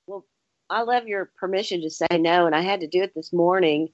Well, 0.06 0.26
I 0.70 0.84
love 0.84 1.08
your 1.08 1.32
permission 1.40 1.82
to 1.82 1.90
say 1.90 2.08
no, 2.12 2.46
and 2.46 2.56
I 2.56 2.62
had 2.62 2.82
to 2.82 2.88
do 2.88 3.02
it 3.02 3.14
this 3.16 3.34
morning 3.34 3.90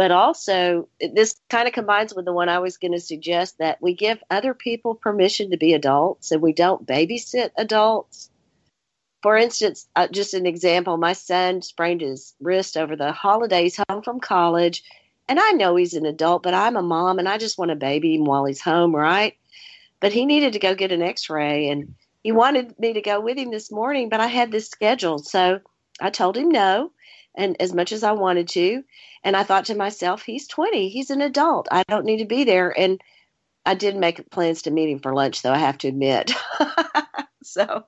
but 0.00 0.10
also 0.10 0.88
this 1.12 1.38
kind 1.50 1.68
of 1.68 1.74
combines 1.74 2.14
with 2.14 2.24
the 2.24 2.32
one 2.32 2.48
I 2.48 2.60
was 2.60 2.78
going 2.78 2.92
to 2.92 3.00
suggest 3.00 3.58
that 3.58 3.82
we 3.82 3.92
give 3.92 4.24
other 4.30 4.54
people 4.54 4.94
permission 4.94 5.50
to 5.50 5.58
be 5.58 5.74
adults 5.74 6.32
and 6.32 6.40
we 6.40 6.54
don't 6.54 6.86
babysit 6.86 7.50
adults. 7.58 8.30
For 9.22 9.36
instance, 9.36 9.86
uh, 9.94 10.08
just 10.08 10.32
an 10.32 10.46
example, 10.46 10.96
my 10.96 11.12
son 11.12 11.60
sprained 11.60 12.00
his 12.00 12.32
wrist 12.40 12.78
over 12.78 12.96
the 12.96 13.12
holidays 13.12 13.78
home 13.90 14.00
from 14.00 14.20
college, 14.20 14.84
and 15.28 15.38
I 15.38 15.50
know 15.50 15.76
he's 15.76 15.92
an 15.92 16.06
adult, 16.06 16.44
but 16.44 16.54
I'm 16.54 16.78
a 16.78 16.82
mom 16.82 17.18
and 17.18 17.28
I 17.28 17.36
just 17.36 17.58
want 17.58 17.68
to 17.68 17.76
baby 17.76 18.14
him 18.14 18.24
while 18.24 18.46
he's 18.46 18.62
home, 18.62 18.96
right? 18.96 19.36
But 20.00 20.14
he 20.14 20.24
needed 20.24 20.54
to 20.54 20.60
go 20.60 20.74
get 20.74 20.92
an 20.92 21.02
x-ray 21.02 21.68
and 21.68 21.94
he 22.22 22.32
wanted 22.32 22.78
me 22.78 22.94
to 22.94 23.02
go 23.02 23.20
with 23.20 23.36
him 23.36 23.50
this 23.50 23.70
morning, 23.70 24.08
but 24.08 24.20
I 24.20 24.28
had 24.28 24.50
this 24.50 24.70
scheduled. 24.70 25.26
So 25.26 25.60
I 26.00 26.08
told 26.08 26.38
him 26.38 26.48
no, 26.48 26.90
and 27.36 27.60
as 27.60 27.72
much 27.72 27.92
as 27.92 28.02
I 28.02 28.12
wanted 28.12 28.48
to. 28.48 28.82
And 29.22 29.36
I 29.36 29.42
thought 29.42 29.66
to 29.66 29.74
myself, 29.74 30.22
he's 30.22 30.48
20, 30.48 30.88
he's 30.88 31.10
an 31.10 31.20
adult. 31.20 31.68
I 31.70 31.82
don't 31.88 32.06
need 32.06 32.18
to 32.18 32.24
be 32.24 32.44
there. 32.44 32.76
And 32.76 33.00
I 33.64 33.74
did 33.74 33.96
make 33.96 34.30
plans 34.30 34.62
to 34.62 34.70
meet 34.70 34.90
him 34.90 35.00
for 35.00 35.14
lunch, 35.14 35.42
though, 35.42 35.52
I 35.52 35.58
have 35.58 35.78
to 35.78 35.88
admit. 35.88 36.32
so. 37.42 37.84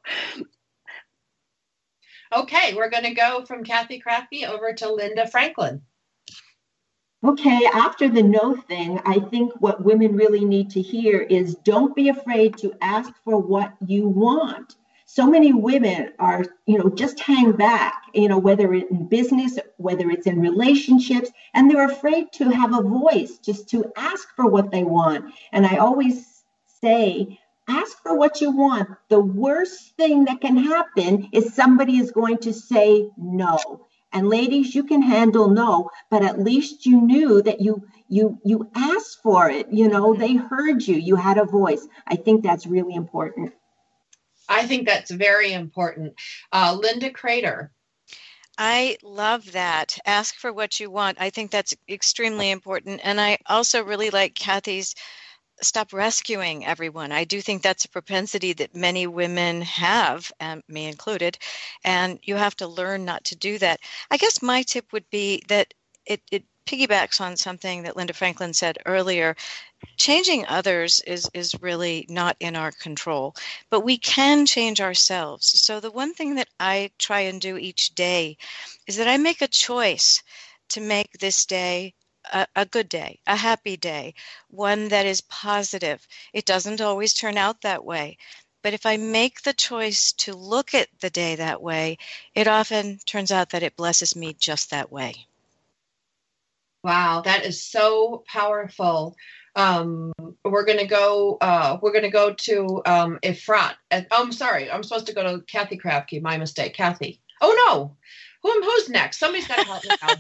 Okay, 2.35 2.75
we're 2.75 2.91
going 2.91 3.05
to 3.05 3.15
go 3.15 3.45
from 3.45 3.65
Kathy 3.65 4.01
Krafke 4.01 4.49
over 4.49 4.73
to 4.75 4.93
Linda 4.93 5.27
Franklin. 5.27 5.83
Okay, 7.25 7.67
after 7.73 8.09
the 8.09 8.23
no 8.23 8.57
thing, 8.57 9.01
I 9.07 9.21
think 9.21 9.53
what 9.61 9.85
women 9.85 10.17
really 10.17 10.45
need 10.45 10.71
to 10.71 10.83
hear 10.83 11.21
is 11.21 11.55
don't 11.55 11.95
be 11.95 12.09
afraid 12.09 12.59
to 12.59 12.75
ask 12.81 13.13
for 13.25 13.39
what 13.39 13.75
you 13.87 14.09
want 14.09 14.75
so 15.15 15.27
many 15.27 15.53
women 15.53 16.11
are 16.19 16.43
you 16.65 16.79
know 16.79 16.89
just 16.89 17.21
hang 17.21 17.53
back 17.53 18.05
you 18.15 18.29
know 18.29 18.39
whether 18.39 18.73
it's 18.73 18.91
in 18.91 19.07
business 19.09 19.59
whether 19.77 20.09
it's 20.09 20.27
in 20.27 20.41
relationships 20.41 21.31
and 21.53 21.71
they're 21.71 21.91
afraid 21.91 22.33
to 22.33 22.49
have 22.49 22.73
a 22.75 22.83
voice 22.83 23.37
just 23.37 23.69
to 23.69 23.93
ask 23.95 24.35
for 24.35 24.47
what 24.49 24.71
they 24.71 24.85
want. 24.85 25.31
And 25.53 25.67
i 25.67 25.77
always 25.77 26.45
say 26.81 27.39
ask 27.69 28.03
for 28.03 28.17
what 28.17 28.41
you 28.41 28.51
want. 28.53 28.89
The 29.11 29.21
worst 29.21 29.95
thing 29.99 30.25
that 30.25 30.41
can 30.41 30.57
happen 30.57 31.29
is 31.31 31.55
somebody 31.55 31.99
is 31.99 32.11
going 32.11 32.39
to 32.39 32.53
say 32.55 33.11
no. 33.19 33.59
And 34.15 34.29
ladies 34.31 34.75
you 34.75 34.85
can 34.85 35.03
handle 35.03 35.49
no 35.49 35.91
but 36.11 36.23
at 36.25 36.41
least 36.41 36.87
you 36.87 37.03
knew 37.03 37.43
that 37.43 37.61
you 37.61 37.85
you 38.09 38.39
you 38.47 38.71
asked 38.75 39.19
for 39.23 39.51
it 39.51 39.67
you 39.71 39.89
know 39.89 40.13
mm-hmm. 40.13 40.23
they 40.23 40.35
heard 40.37 40.79
you 40.89 40.97
you 40.97 41.17
had 41.17 41.37
a 41.37 41.45
voice. 41.45 41.87
I 42.07 42.17
think 42.17 42.43
that's 42.43 42.67
really 42.67 42.95
important 42.95 43.53
I 44.53 44.67
think 44.67 44.87
that's 44.87 45.11
very 45.11 45.53
important. 45.53 46.15
Uh, 46.53 46.77
Linda 46.79 47.11
Crater. 47.11 47.73
I 48.59 48.99
love 49.03 49.53
that. 49.53 49.99
Ask 50.05 50.35
for 50.35 50.53
what 50.53 50.79
you 50.79 50.91
want. 50.91 51.19
I 51.21 51.31
think 51.31 51.51
that's 51.51 51.75
extremely 51.89 52.51
important. 52.51 53.01
And 53.03 53.19
I 53.19 53.39
also 53.47 53.83
really 53.83 54.11
like 54.11 54.35
Kathy's 54.35 54.95
stop 55.63 55.93
rescuing 55.93 56.67
everyone. 56.67 57.13
I 57.13 57.25
do 57.25 57.41
think 57.41 57.63
that's 57.63 57.87
a 57.87 57.89
propensity 57.89 58.53
that 58.55 58.75
many 58.75 59.07
women 59.07 59.63
have, 59.63 60.31
me 60.69 60.87
included, 60.87 61.39
and 61.85 62.19
you 62.23 62.37
have 62.37 62.57
to 62.57 62.67
learn 62.69 63.05
not 63.05 63.25
to 63.25 63.37
do 63.37 63.59
that. 63.59 63.81
I 64.11 64.19
guess 64.19 64.43
my 64.43 64.63
tip 64.63 64.93
would 64.93 65.09
be 65.11 65.43
that 65.49 65.73
it, 66.05 66.21
it 66.31 66.45
piggybacks 66.67 67.21
on 67.21 67.37
something 67.37 67.83
that 67.83 67.97
Linda 67.97 68.13
Franklin 68.13 68.55
said 68.55 68.79
earlier. 68.87 69.37
Changing 69.97 70.47
others 70.47 71.01
is, 71.01 71.29
is 71.35 71.55
really 71.61 72.07
not 72.09 72.37
in 72.39 72.57
our 72.57 72.71
control, 72.71 73.35
but 73.69 73.81
we 73.81 73.99
can 73.99 74.47
change 74.47 74.81
ourselves. 74.81 75.61
So, 75.61 75.81
the 75.81 75.91
one 75.91 76.15
thing 76.15 76.37
that 76.37 76.49
I 76.61 76.91
try 76.99 77.21
and 77.21 77.41
do 77.41 77.57
each 77.57 77.95
day 77.95 78.37
is 78.87 78.97
that 78.97 79.09
I 79.09 79.17
make 79.17 79.43
a 79.43 79.49
choice 79.49 80.23
to 80.71 80.81
make 80.81 81.13
this 81.19 81.47
day 81.47 81.95
a, 82.33 82.47
a, 82.55 82.65
good 82.65 82.89
day, 82.89 83.19
a 83.27 83.37
happy 83.37 83.77
day, 83.77 84.15
one 84.49 84.89
that 84.89 85.07
is 85.07 85.21
positive. 85.23 86.07
It 86.33 86.45
doesn't 86.45 86.81
always 86.81 87.15
turn 87.15 87.37
out 87.37 87.63
that 87.63 87.85
way. 87.85 88.19
But 88.63 88.75
if 88.75 88.87
I 88.87 88.97
make 88.97 89.43
the 89.43 89.53
choice 89.53 90.13
to 90.19 90.35
look 90.35 90.75
at 90.75 90.89
the 91.01 91.11
day 91.11 91.35
that 91.35 91.61
way, 91.61 91.99
it 92.35 92.47
often 92.47 92.99
turns 93.05 93.33
out 93.33 93.51
that 93.51 93.65
it 93.65 93.77
blesses 93.77 94.15
me 94.15 94.35
just 94.35 94.71
that 94.71 94.93
way. 94.93 95.27
Wow, 96.85 97.23
that 97.25 97.45
is 97.45 97.63
so 97.63 98.25
powerful. 98.27 99.15
Um, 99.55 100.13
we're 100.45 100.65
gonna 100.65 100.87
go. 100.87 101.39
Uh, 101.41 101.79
we're 101.81 101.93
gonna 101.93 102.11
go 102.11 102.33
to 102.33 102.83
um, 102.87 103.19
Efrat. 103.23 103.75
Uh, 103.91 104.03
oh, 104.11 104.23
I'm 104.25 104.33
sorry. 104.33 104.71
I'm 104.71 104.83
supposed 104.83 105.07
to 105.07 105.15
go 105.15 105.23
to 105.23 105.45
Kathy 105.45 105.79
Krafke. 105.79 106.21
My 106.23 106.39
mistake, 106.39 106.75
Kathy. 106.75 107.21
Oh 107.41 107.55
no, 107.69 107.97
Who, 108.43 108.63
who's 108.63 108.89
next? 108.89 109.19
Somebody's 109.19 109.49
got 109.49 109.59
to 109.59 109.65
help 109.65 109.85
me 109.85 109.91
out 110.01 110.19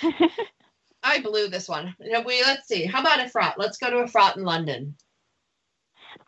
here. 0.00 0.28
I 1.02 1.20
blew 1.20 1.48
this 1.48 1.68
one. 1.68 1.94
We 1.98 2.42
let's 2.42 2.68
see. 2.68 2.84
How 2.84 3.00
about 3.00 3.20
Efrat? 3.20 3.54
Let's 3.56 3.78
go 3.78 3.90
to 3.90 4.10
Efrat 4.10 4.36
in 4.36 4.44
London. 4.44 4.94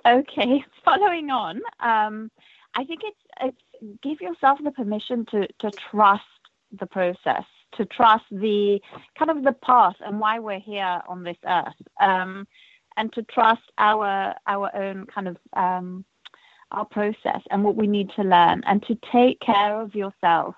Okay, 0.07 0.65
following 0.85 1.31
on. 1.31 1.61
Um, 1.81 2.31
I 2.75 2.85
think 2.85 3.01
it's 3.05 3.21
it's 3.41 4.01
give 4.03 4.21
yourself 4.21 4.59
the 4.63 4.71
permission 4.71 5.25
to 5.27 5.47
to 5.61 5.71
trust 5.71 6.25
the 6.79 6.87
process 6.87 7.45
to 7.73 7.85
trust 7.87 8.25
the 8.31 8.81
kind 9.19 9.31
of 9.31 9.43
the 9.43 9.53
path 9.53 9.97
and 10.05 10.21
why 10.21 10.39
we're 10.39 10.61
here 10.61 11.01
on 11.09 11.23
this 11.23 11.37
earth, 11.47 11.75
um, 12.01 12.47
and 12.97 13.13
to 13.13 13.23
trust 13.25 13.63
our 13.79 14.35
our 14.47 14.75
own 14.75 15.07
kind 15.07 15.29
of 15.29 15.37
um, 15.55 16.05
our 16.73 16.85
process 16.85 17.41
and 17.51 17.65
what 17.65 17.77
we 17.77 17.87
need 17.87 18.11
to 18.17 18.23
learn, 18.23 18.63
and 18.67 18.83
to 18.85 18.99
take 19.13 19.41
care 19.41 19.81
of 19.81 19.95
yourself, 19.95 20.55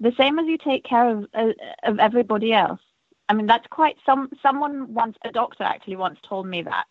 the 0.00 0.12
same 0.18 0.38
as 0.38 0.46
you 0.46 0.58
take 0.58 0.84
care 0.84 1.08
of 1.08 1.26
uh, 1.34 1.52
of 1.84 1.98
everybody 1.98 2.52
else. 2.52 2.80
I 3.28 3.34
mean, 3.34 3.46
that's 3.46 3.66
quite 3.70 3.96
some 4.04 4.28
someone 4.42 4.92
once 4.92 5.16
a 5.24 5.30
doctor 5.30 5.64
actually 5.64 5.96
once 5.96 6.18
told 6.28 6.46
me 6.46 6.62
that, 6.62 6.86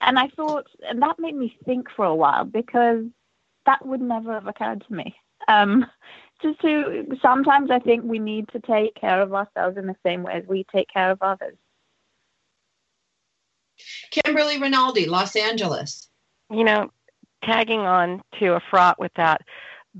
and 0.00 0.18
I 0.18 0.28
thought, 0.28 0.66
and 0.88 1.00
that 1.02 1.18
made 1.18 1.36
me 1.36 1.56
think 1.64 1.88
for 1.94 2.04
a 2.04 2.14
while 2.14 2.44
because 2.44 3.04
that 3.66 3.84
would 3.84 4.00
never 4.00 4.32
have 4.32 4.46
occurred 4.46 4.84
to 4.88 4.94
me. 4.94 5.14
Um, 5.46 5.86
just 6.42 6.60
to 6.60 7.06
sometimes 7.20 7.70
I 7.70 7.78
think 7.78 8.04
we 8.04 8.18
need 8.18 8.48
to 8.48 8.60
take 8.60 8.94
care 8.94 9.20
of 9.20 9.34
ourselves 9.34 9.76
in 9.76 9.86
the 9.86 9.96
same 10.04 10.22
way 10.22 10.34
as 10.34 10.44
we 10.46 10.64
take 10.72 10.88
care 10.88 11.10
of 11.10 11.18
others. 11.22 11.56
Kimberly 14.10 14.58
Rinaldi, 14.58 15.06
Los 15.06 15.36
Angeles. 15.36 16.08
You 16.50 16.64
know, 16.64 16.90
tagging 17.44 17.80
on 17.80 18.22
to 18.38 18.58
Efrat 18.58 18.94
with 18.98 19.12
that, 19.16 19.42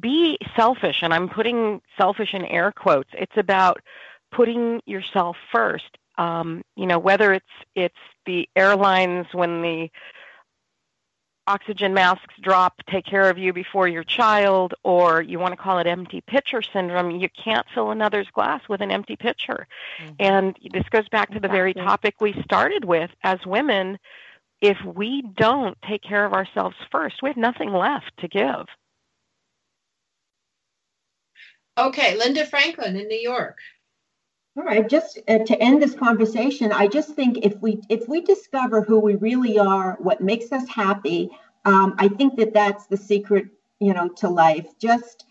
be 0.00 0.38
selfish, 0.56 0.98
and 1.02 1.12
I'm 1.12 1.28
putting 1.28 1.80
selfish 1.96 2.34
in 2.34 2.44
air 2.44 2.72
quotes. 2.72 3.10
It's 3.12 3.36
about 3.36 3.80
putting 4.32 4.80
yourself 4.86 5.36
first. 5.52 5.98
Um, 6.16 6.62
you 6.76 6.86
know, 6.86 6.98
whether 6.98 7.32
it's 7.32 7.46
it's 7.74 7.94
the 8.26 8.48
airlines 8.56 9.26
when 9.32 9.62
the 9.62 9.88
oxygen 11.48 11.94
masks 11.94 12.34
drop, 12.42 12.82
take 12.90 13.06
care 13.06 13.30
of 13.30 13.38
you 13.38 13.52
before 13.52 13.88
your 13.88 14.04
child, 14.04 14.74
or 14.84 15.22
you 15.22 15.38
want 15.38 15.52
to 15.52 15.56
call 15.56 15.78
it 15.78 15.86
empty 15.86 16.20
pitcher 16.20 16.60
syndrome, 16.60 17.10
you 17.10 17.28
can't 17.30 17.66
fill 17.74 17.90
another's 17.90 18.28
glass 18.30 18.60
with 18.68 18.82
an 18.82 18.90
empty 18.90 19.16
pitcher. 19.16 19.66
Mm-hmm. 20.02 20.14
And 20.18 20.58
this 20.72 20.88
goes 20.90 21.08
back 21.08 21.30
to 21.30 21.40
the 21.40 21.48
very 21.48 21.72
topic 21.72 22.20
we 22.20 22.34
started 22.44 22.84
with 22.84 23.10
as 23.22 23.38
women. 23.46 23.98
If 24.60 24.76
we 24.84 25.22
don't 25.22 25.76
take 25.88 26.02
care 26.02 26.24
of 26.24 26.34
ourselves 26.34 26.76
first, 26.92 27.22
we 27.22 27.30
have 27.30 27.36
nothing 27.36 27.72
left 27.72 28.12
to 28.18 28.28
give. 28.28 28.66
Okay, 31.78 32.16
Linda 32.16 32.44
Franklin 32.44 32.96
in 32.96 33.08
New 33.08 33.20
York. 33.20 33.58
All 34.58 34.64
right, 34.64 34.88
just 34.88 35.20
uh, 35.28 35.38
to 35.38 35.62
end 35.62 35.80
this 35.80 35.94
conversation, 35.94 36.72
I 36.72 36.88
just 36.88 37.10
think 37.10 37.38
if 37.42 37.54
we 37.60 37.80
if 37.88 38.08
we 38.08 38.22
discover 38.22 38.82
who 38.82 38.98
we 38.98 39.14
really 39.14 39.56
are, 39.56 39.96
what 40.00 40.20
makes 40.20 40.50
us 40.50 40.68
happy, 40.68 41.30
um, 41.64 41.94
I 41.96 42.08
think 42.08 42.36
that 42.38 42.54
that's 42.54 42.88
the 42.88 42.96
secret, 42.96 43.46
you 43.78 43.94
know, 43.94 44.08
to 44.16 44.28
life. 44.28 44.66
Just 44.80 45.26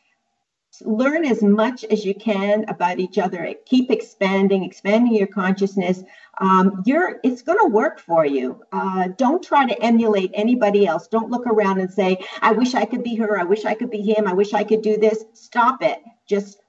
learn 0.82 1.26
as 1.26 1.44
much 1.44 1.84
as 1.84 2.06
you 2.06 2.16
can 2.16 2.64
about 2.70 3.00
each 3.00 3.18
other. 3.18 3.54
Keep 3.66 3.92
expanding, 3.92 4.64
expanding 4.64 5.14
your 5.14 5.28
consciousness. 5.28 6.04
Um, 6.40 6.82
you're 6.86 7.20
it's 7.22 7.42
going 7.42 7.60
to 7.60 7.68
work 7.68 8.00
for 8.00 8.26
you. 8.26 8.64
Uh, 8.72 9.10
don't 9.18 9.44
try 9.44 9.66
to 9.68 9.84
emulate 9.84 10.32
anybody 10.36 10.88
else. 10.88 11.10
Don't 11.10 11.30
look 11.30 11.48
around 11.48 11.82
and 11.82 11.92
say, 11.92 12.24
"I 12.42 12.54
wish 12.54 12.76
I 12.76 12.86
could 12.86 13.04
be 13.04 13.16
her. 13.16 13.38
I 13.38 13.44
wish 13.44 13.66
I 13.66 13.74
could 13.74 13.92
be 13.92 14.04
him. 14.04 14.26
I 14.26 14.32
wish 14.32 14.54
I 14.54 14.64
could 14.64 14.82
do 14.82 14.96
this." 14.96 15.26
Stop 15.34 15.84
it. 15.84 16.00
Just 16.28 16.62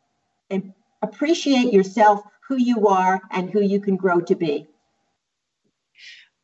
appreciate 1.02 1.72
yourself 1.72 2.22
who 2.48 2.56
you 2.56 2.88
are 2.88 3.20
and 3.30 3.50
who 3.50 3.60
you 3.60 3.80
can 3.80 3.96
grow 3.96 4.20
to 4.20 4.34
be. 4.34 4.66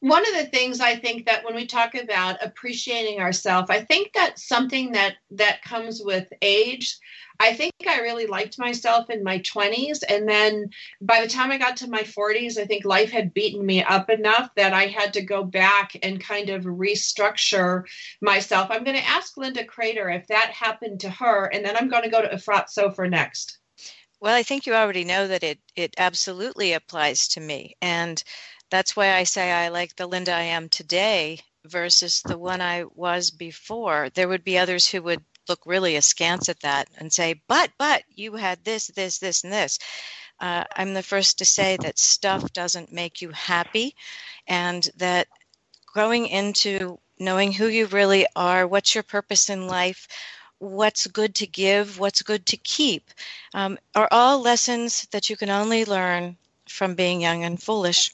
One 0.01 0.27
of 0.29 0.35
the 0.35 0.45
things 0.45 0.81
I 0.81 0.97
think 0.97 1.25
that 1.25 1.47
when 1.47 1.55
we 1.55 1.67
talk 1.67 1.95
about 1.95 2.45
appreciating 2.45 3.21
ourselves, 3.21 3.71
I 3.71 3.81
think 3.81 4.11
that's 4.13 4.47
something 4.47 4.93
that 4.93 5.15
that 5.31 5.63
comes 5.63 6.03
with 6.05 6.31
age. 6.43 6.99
I 7.41 7.55
think 7.55 7.73
I 7.89 8.01
really 8.01 8.27
liked 8.27 8.59
myself 8.59 9.09
in 9.09 9.25
my 9.25 9.39
20s. 9.39 10.01
And 10.07 10.29
then 10.29 10.69
by 11.01 11.23
the 11.23 11.27
time 11.27 11.51
I 11.51 11.57
got 11.57 11.79
to 11.79 11.89
my 11.89 12.03
40s, 12.03 12.59
I 12.59 12.67
think 12.67 12.85
life 12.85 13.11
had 13.11 13.33
beaten 13.33 13.65
me 13.65 13.83
up 13.83 14.11
enough 14.11 14.51
that 14.57 14.75
I 14.75 14.89
had 14.89 15.15
to 15.15 15.23
go 15.23 15.43
back 15.43 15.97
and 16.03 16.23
kind 16.23 16.51
of 16.51 16.65
restructure 16.65 17.85
myself. 18.21 18.69
I'm 18.71 18.85
going 18.85 18.99
to 18.99 19.09
ask 19.09 19.39
Linda 19.39 19.65
Crater 19.65 20.11
if 20.11 20.27
that 20.27 20.51
happened 20.51 21.01
to 21.01 21.11
her, 21.11 21.47
and 21.47 21.65
then 21.65 21.79
I'm 21.79 21.89
going 21.89 22.05
to 22.05 22.11
go 22.11 22.21
to 22.21 22.29
Efrat 22.29 22.67
Sofer 22.67 23.09
next. 23.09 23.59
Well, 24.25 24.35
I 24.35 24.43
think 24.43 24.65
you 24.65 24.73
already 24.75 25.05
know 25.05 25.29
that 25.29 25.43
it 25.45 25.59
it 25.77 25.97
absolutely 25.99 26.73
applies 26.73 27.29
to 27.29 27.41
me, 27.41 27.77
and 27.83 28.25
that's 28.71 28.97
why 28.97 29.13
I 29.17 29.25
say 29.25 29.53
I 29.53 29.69
like 29.69 29.97
the 29.97 30.07
Linda 30.07 30.33
I 30.33 30.45
am 30.45 30.71
today 30.71 31.41
versus 31.67 32.23
the 32.23 32.39
one 32.39 32.63
I 32.63 32.85
was 32.95 33.31
before. 33.31 34.09
There 34.09 34.27
would 34.27 34.43
be 34.43 34.57
others 34.57 34.89
who 34.89 35.03
would 35.03 35.23
look 35.47 35.61
really 35.67 35.97
askance 35.97 36.49
at 36.49 36.61
that 36.61 36.89
and 36.97 37.13
say, 37.13 37.43
"But, 37.49 37.73
but 37.77 38.05
you 38.09 38.37
had 38.37 38.65
this, 38.65 38.87
this, 38.87 39.19
this, 39.19 39.45
and 39.45 39.53
this." 39.53 39.79
Uh, 40.41 40.65
I'm 40.75 40.95
the 40.95 41.03
first 41.03 41.37
to 41.41 41.45
say 41.45 41.77
that 41.83 41.99
stuff 41.99 42.51
doesn't 42.55 42.91
make 42.91 43.21
you 43.21 43.29
happy, 43.29 43.95
and 44.47 44.89
that 44.97 45.29
growing 45.93 46.29
into 46.29 46.99
knowing 47.19 47.53
who 47.53 47.67
you 47.67 47.87
really 47.89 48.27
are, 48.35 48.67
what's 48.67 48.95
your 48.95 49.05
purpose 49.05 49.51
in 49.51 49.67
life, 49.67 50.09
what's 50.59 51.07
good 51.07 51.35
to 51.37 51.47
give, 51.47 51.99
what's 51.99 52.23
good 52.23 52.47
to 52.47 52.57
keep, 52.57 53.11
um, 53.55 53.79
are 53.95 54.09
all 54.11 54.41
lessons 54.41 55.07
that 55.11 55.29
you 55.29 55.37
can 55.37 55.51
only 55.51 55.85
learn 55.85 56.37
from 56.69 56.95
being 56.95 57.21
young 57.21 57.45
and 57.45 57.63
foolish. 57.63 58.11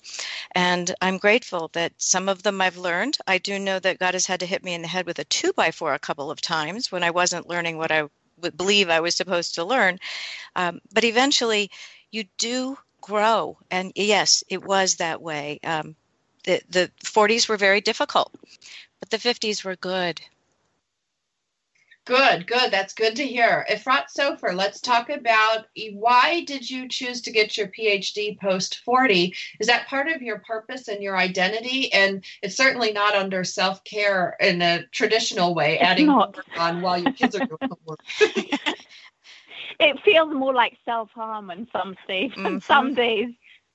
And 0.53 0.95
I'm 1.01 1.19
grateful 1.19 1.71
that 1.73 1.93
some 1.99 2.29
of 2.29 2.43
them 2.43 2.61
I've 2.61 2.77
learned. 2.77 3.19
I 3.27 3.39
do 3.39 3.59
know 3.59 3.79
that 3.79 3.99
God 3.99 4.15
has 4.15 4.27
had 4.27 4.41
to 4.41 4.47
hit 4.47 4.65
me 4.65 4.75
in 4.75 4.83
the 4.83 4.89
head 4.89 5.07
with 5.07 5.19
a 5.19 5.25
two 5.25 5.53
by 5.53 5.71
four 5.71 5.95
a 5.95 5.99
couple 5.99 6.31
of 6.31 6.41
times 6.41 6.91
when 6.91 7.05
I 7.05 7.11
wasn't 7.11 7.49
learning 7.49 7.79
what 7.79 7.93
I 7.93 8.09
would 8.41 8.57
believe 8.57 8.91
I 8.91 9.01
was 9.01 9.15
supposed 9.15 9.55
to 9.55 9.65
learn. 9.65 9.99
Um, 10.57 10.81
but 10.93 11.05
eventually, 11.05 11.71
you 12.11 12.25
do 12.39 12.77
grow. 13.01 13.59
And 13.71 13.93
yes, 13.95 14.43
it 14.49 14.65
was 14.65 14.97
that 14.97 15.23
way. 15.23 15.61
Um, 15.65 15.95
the, 16.45 16.61
the 16.71 16.91
40s 17.05 17.49
were 17.49 17.57
very 17.57 17.81
difficult, 17.81 18.35
but 18.99 19.11
the 19.11 19.19
50s 19.19 19.65
were 19.65 19.77
good. 19.77 20.21
Good, 22.07 22.47
good. 22.47 22.71
That's 22.71 22.95
good 22.95 23.17
to 23.17 23.27
hear. 23.27 23.67
Efrat 23.71 24.07
Sofer, 24.17 24.55
let's 24.55 24.81
talk 24.81 25.11
about 25.11 25.67
why 25.93 26.45
did 26.45 26.69
you 26.69 26.89
choose 26.89 27.21
to 27.23 27.31
get 27.31 27.59
your 27.59 27.69
PhD 27.69 28.41
post 28.41 28.81
40? 28.85 29.35
Is 29.61 29.67
that 29.67 29.87
part 29.87 30.09
of 30.09 30.23
your 30.23 30.39
purpose 30.39 30.89
and 30.89 31.03
your 31.03 31.17
identity? 31.17 31.93
And 31.93 32.25
it's 32.43 32.57
certainly 32.57 32.93
not 32.93 33.15
under 33.15 33.45
self 33.45 33.85
care 33.85 34.37
in 34.41 34.63
a 34.63 34.87
traditional 34.93 35.55
way, 35.55 35.75
it's 35.75 35.85
adding 35.85 36.07
not. 36.07 36.39
on 36.59 36.81
while 36.81 36.99
your 36.99 37.13
kids 37.13 37.37
are 37.37 37.47
doing 37.47 37.59
homework. 37.61 38.01
it 39.79 40.01
feels 40.03 40.33
more 40.35 40.55
like 40.55 40.79
self 40.87 41.11
harm 41.11 41.51
on 41.51 41.69
some 41.71 41.97
days. 42.09 42.33
Mm-hmm. 42.33 42.59
Some 42.61 42.95
days. 42.95 43.29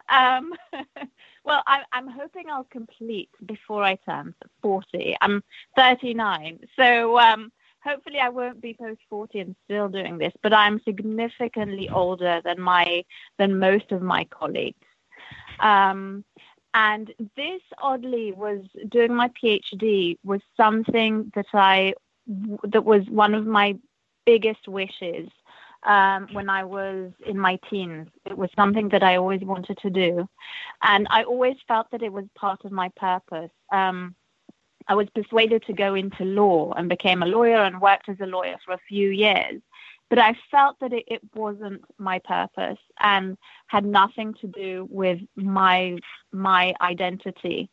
Um, 0.09 0.51
well, 1.45 1.61
I, 1.67 1.83
I'm 1.91 2.07
hoping 2.07 2.49
I'll 2.49 2.65
complete 2.65 3.29
before 3.45 3.83
I 3.83 3.95
turn 3.95 4.33
40. 4.63 5.15
I'm 5.21 5.43
39, 5.75 6.61
so. 6.75 7.19
Um, 7.19 7.51
hopefully 7.85 8.19
I 8.19 8.29
won't 8.29 8.61
be 8.61 8.73
post 8.73 9.01
40 9.09 9.39
and 9.39 9.55
still 9.65 9.87
doing 9.87 10.17
this, 10.17 10.33
but 10.41 10.53
I'm 10.53 10.81
significantly 10.83 11.89
older 11.89 12.41
than 12.43 12.59
my 12.59 13.03
than 13.37 13.59
most 13.59 13.91
of 13.91 14.01
my 14.01 14.25
colleagues. 14.25 14.77
Um, 15.59 16.25
and 16.73 17.13
this 17.37 17.61
oddly 17.77 18.33
was 18.33 18.61
doing 18.89 19.15
my 19.15 19.29
PhD 19.41 20.17
was 20.23 20.41
something 20.57 21.31
that 21.35 21.45
I 21.53 21.93
that 22.63 22.83
was 22.83 23.03
one 23.09 23.33
of 23.33 23.45
my 23.45 23.77
biggest 24.25 24.67
wishes 24.67 25.29
um, 25.83 26.27
when 26.33 26.49
I 26.49 26.63
was 26.63 27.11
in 27.25 27.39
my 27.39 27.59
teens. 27.69 28.07
It 28.25 28.37
was 28.37 28.49
something 28.55 28.89
that 28.89 29.03
I 29.03 29.15
always 29.17 29.41
wanted 29.41 29.77
to 29.77 29.89
do, 29.89 30.27
and 30.81 31.07
I 31.09 31.23
always 31.23 31.55
felt 31.67 31.87
that 31.91 32.03
it 32.03 32.11
was 32.11 32.25
part 32.35 32.65
of 32.65 32.71
my 32.71 32.89
purpose. 32.97 33.51
Um, 33.71 34.15
I 34.87 34.95
was 34.95 35.07
persuaded 35.15 35.63
to 35.65 35.73
go 35.73 35.95
into 35.95 36.23
law 36.23 36.73
and 36.73 36.89
became 36.89 37.23
a 37.23 37.27
lawyer 37.27 37.63
and 37.63 37.81
worked 37.81 38.09
as 38.09 38.19
a 38.19 38.25
lawyer 38.25 38.57
for 38.63 38.73
a 38.73 38.79
few 38.87 39.09
years. 39.09 39.61
But 40.09 40.19
I 40.19 40.35
felt 40.51 40.79
that 40.81 40.93
it, 40.93 41.05
it 41.07 41.21
wasn't 41.33 41.81
my 41.97 42.19
purpose 42.19 42.77
and 42.99 43.37
had 43.67 43.85
nothing 43.85 44.35
to 44.35 44.47
do 44.47 44.87
with 44.91 45.19
my 45.35 45.97
my 46.31 46.75
identity. 46.79 47.69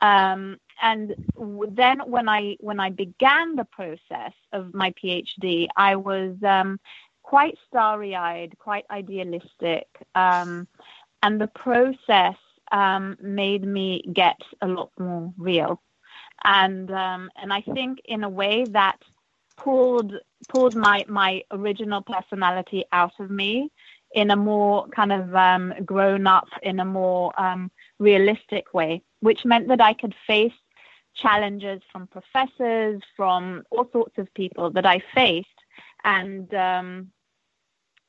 Um, 0.00 0.58
and 0.82 1.14
then 1.70 2.00
when 2.06 2.28
I 2.28 2.56
when 2.60 2.78
I 2.78 2.90
began 2.90 3.56
the 3.56 3.64
process 3.64 4.32
of 4.52 4.72
my 4.72 4.92
PhD, 4.92 5.66
I 5.76 5.96
was 5.96 6.36
um, 6.44 6.78
quite 7.22 7.58
starry-eyed, 7.66 8.56
quite 8.58 8.84
idealistic, 8.90 9.86
um, 10.14 10.68
and 11.22 11.40
the 11.40 11.48
process 11.48 12.36
um, 12.70 13.16
made 13.20 13.64
me 13.64 14.04
get 14.12 14.40
a 14.60 14.68
lot 14.68 14.90
more 14.98 15.32
real. 15.38 15.80
And 16.42 16.90
um, 16.90 17.30
and 17.40 17.52
I 17.52 17.60
think 17.60 18.00
in 18.04 18.24
a 18.24 18.28
way 18.28 18.64
that 18.70 18.98
pulled 19.56 20.12
pulled 20.48 20.74
my 20.74 21.04
my 21.08 21.42
original 21.50 22.02
personality 22.02 22.84
out 22.92 23.12
of 23.18 23.30
me 23.30 23.70
in 24.14 24.30
a 24.30 24.36
more 24.36 24.86
kind 24.88 25.12
of 25.12 25.34
um, 25.34 25.74
grown 25.84 26.26
up, 26.26 26.48
in 26.62 26.80
a 26.80 26.84
more 26.84 27.38
um, 27.40 27.70
realistic 27.98 28.72
way, 28.72 29.02
which 29.20 29.44
meant 29.44 29.68
that 29.68 29.80
I 29.80 29.92
could 29.92 30.14
face 30.26 30.52
challenges 31.16 31.80
from 31.92 32.06
professors, 32.06 33.02
from 33.16 33.64
all 33.70 33.88
sorts 33.92 34.16
of 34.18 34.32
people 34.34 34.70
that 34.70 34.86
I 34.86 35.02
faced, 35.14 35.48
and 36.04 36.52
um, 36.54 37.10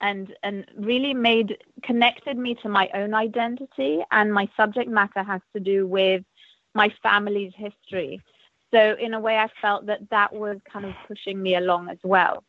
and 0.01 0.33
and 0.43 0.65
really 0.77 1.13
made 1.13 1.57
connected 1.83 2.37
me 2.37 2.55
to 2.61 2.69
my 2.69 2.89
own 2.93 3.13
identity. 3.13 3.99
And 4.11 4.33
my 4.33 4.47
subject 4.55 4.89
matter 4.89 5.23
has 5.23 5.41
to 5.53 5.59
do 5.59 5.87
with 5.87 6.23
my 6.75 6.93
family's 7.01 7.53
history 7.55 8.21
so 8.71 8.95
in 8.99 9.13
a 9.13 9.19
way 9.19 9.37
i 9.37 9.47
felt 9.61 9.85
that 9.85 10.07
that 10.11 10.31
was 10.31 10.57
kind 10.71 10.85
of 10.85 10.93
pushing 11.07 11.41
me 11.41 11.55
along 11.55 11.89
as 11.89 11.97
well 12.03 12.43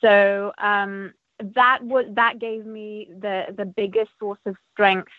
so 0.00 0.52
um, 0.58 1.12
that 1.54 1.82
was 1.82 2.06
that 2.14 2.38
gave 2.38 2.66
me 2.66 3.08
the 3.20 3.46
the 3.56 3.64
biggest 3.64 4.10
source 4.18 4.38
of 4.46 4.56
strength 4.72 5.12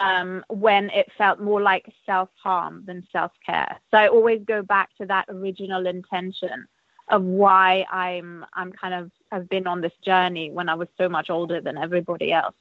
um, 0.00 0.44
when 0.48 0.90
it 0.90 1.06
felt 1.16 1.40
more 1.40 1.60
like 1.60 1.92
self 2.06 2.28
harm 2.42 2.84
than 2.86 3.06
self 3.12 3.32
care. 3.44 3.78
So 3.90 3.98
I 3.98 4.08
always 4.08 4.42
go 4.46 4.62
back 4.62 4.90
to 4.98 5.06
that 5.06 5.26
original 5.28 5.86
intention 5.86 6.66
of 7.10 7.22
why 7.22 7.86
I'm 7.90 8.44
I'm 8.54 8.72
kind 8.72 8.94
of 8.94 9.10
have 9.32 9.48
been 9.48 9.66
on 9.66 9.80
this 9.80 9.92
journey 10.04 10.50
when 10.50 10.68
I 10.68 10.74
was 10.74 10.88
so 10.98 11.08
much 11.08 11.30
older 11.30 11.60
than 11.60 11.78
everybody 11.78 12.32
else. 12.32 12.54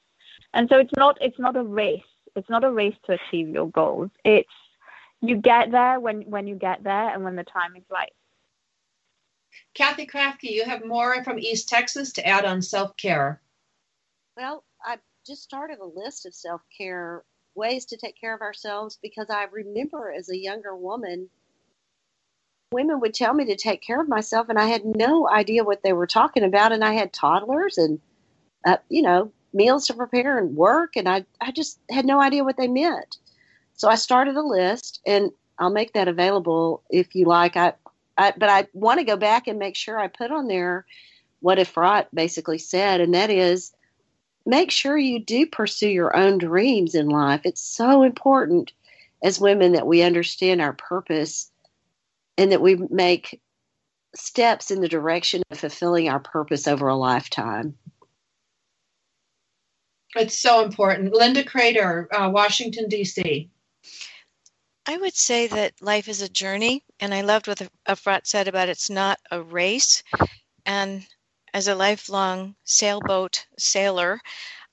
And 0.53 0.69
so 0.69 0.77
it's 0.77 0.93
not 0.95 1.17
it's 1.21 1.39
not 1.39 1.57
a 1.57 1.63
race. 1.63 2.01
It's 2.35 2.49
not 2.49 2.63
a 2.63 2.71
race 2.71 2.95
to 3.05 3.13
achieve 3.13 3.49
your 3.49 3.69
goals. 3.69 4.09
It's 4.23 4.49
you 5.21 5.37
get 5.37 5.71
there 5.71 5.99
when 5.99 6.21
when 6.21 6.47
you 6.47 6.55
get 6.55 6.83
there 6.83 7.09
and 7.09 7.23
when 7.23 7.35
the 7.35 7.43
time 7.43 7.75
is 7.75 7.83
right. 7.89 8.11
Kathy 9.73 10.05
Krafke, 10.05 10.43
you 10.43 10.65
have 10.65 10.85
more 10.85 11.23
from 11.23 11.39
East 11.39 11.69
Texas 11.69 12.11
to 12.13 12.27
add 12.27 12.45
on 12.45 12.61
self 12.61 12.95
care. 12.97 13.41
Well, 14.35 14.63
I 14.83 14.97
just 15.25 15.43
started 15.43 15.79
a 15.79 15.85
list 15.85 16.25
of 16.25 16.33
self 16.33 16.61
care 16.75 17.23
ways 17.55 17.85
to 17.85 17.97
take 17.97 18.19
care 18.19 18.35
of 18.35 18.41
ourselves 18.41 18.99
because 19.01 19.27
I 19.29 19.45
remember 19.51 20.11
as 20.11 20.29
a 20.29 20.37
younger 20.37 20.75
woman 20.75 21.29
women 22.71 22.99
would 22.99 23.13
tell 23.13 23.33
me 23.33 23.45
to 23.45 23.55
take 23.55 23.81
care 23.81 24.01
of 24.01 24.09
myself 24.09 24.49
and 24.49 24.59
i 24.59 24.65
had 24.65 24.83
no 24.83 25.27
idea 25.29 25.63
what 25.63 25.81
they 25.83 25.93
were 25.93 26.05
talking 26.05 26.43
about 26.43 26.73
and 26.73 26.83
i 26.83 26.91
had 26.91 27.13
toddlers 27.13 27.77
and 27.77 27.97
uh, 28.65 28.75
you 28.89 29.01
know 29.01 29.31
meals 29.53 29.87
to 29.87 29.93
prepare 29.93 30.37
and 30.37 30.55
work 30.55 30.95
and 30.95 31.07
I, 31.07 31.25
I 31.41 31.51
just 31.51 31.79
had 31.89 32.05
no 32.05 32.21
idea 32.21 32.43
what 32.43 32.57
they 32.57 32.67
meant 32.67 33.17
so 33.77 33.87
i 33.87 33.95
started 33.95 34.35
a 34.35 34.41
list 34.41 34.99
and 35.07 35.31
i'll 35.57 35.69
make 35.69 35.93
that 35.93 36.09
available 36.09 36.83
if 36.89 37.15
you 37.15 37.25
like 37.25 37.55
i, 37.55 37.73
I 38.17 38.33
but 38.37 38.49
i 38.49 38.67
want 38.73 38.99
to 38.99 39.05
go 39.05 39.15
back 39.15 39.47
and 39.47 39.57
make 39.57 39.75
sure 39.75 39.97
i 39.97 40.07
put 40.07 40.31
on 40.31 40.47
there 40.47 40.85
what 41.39 41.59
Efrat 41.59 42.07
basically 42.13 42.57
said 42.57 42.99
and 42.99 43.13
that 43.13 43.29
is 43.29 43.71
make 44.45 44.71
sure 44.71 44.97
you 44.97 45.23
do 45.23 45.45
pursue 45.45 45.89
your 45.89 46.15
own 46.15 46.37
dreams 46.37 46.93
in 46.93 47.07
life 47.07 47.41
it's 47.45 47.61
so 47.61 48.03
important 48.03 48.73
as 49.23 49.39
women 49.39 49.71
that 49.71 49.87
we 49.87 50.01
understand 50.01 50.61
our 50.61 50.73
purpose 50.73 51.49
and 52.37 52.51
that 52.51 52.61
we 52.61 52.75
make 52.75 53.41
steps 54.15 54.71
in 54.71 54.81
the 54.81 54.87
direction 54.87 55.43
of 55.51 55.59
fulfilling 55.59 56.09
our 56.09 56.19
purpose 56.19 56.67
over 56.67 56.87
a 56.87 56.95
lifetime. 56.95 57.75
It's 60.15 60.37
so 60.37 60.63
important. 60.63 61.13
Linda 61.13 61.43
Crater, 61.43 62.07
uh, 62.13 62.29
Washington, 62.29 62.87
D.C. 62.89 63.49
I 64.85 64.97
would 64.97 65.15
say 65.15 65.47
that 65.47 65.81
life 65.81 66.07
is 66.07 66.21
a 66.21 66.29
journey, 66.29 66.83
and 66.99 67.13
I 67.13 67.21
loved 67.21 67.47
what 67.47 67.61
Efrat 67.87 68.25
said 68.25 68.47
about 68.47 68.69
it's 68.69 68.89
not 68.89 69.19
a 69.29 69.41
race. 69.41 70.01
And 70.65 71.05
as 71.53 71.67
a 71.67 71.75
lifelong 71.75 72.55
sailboat 72.63 73.45
sailor, 73.57 74.21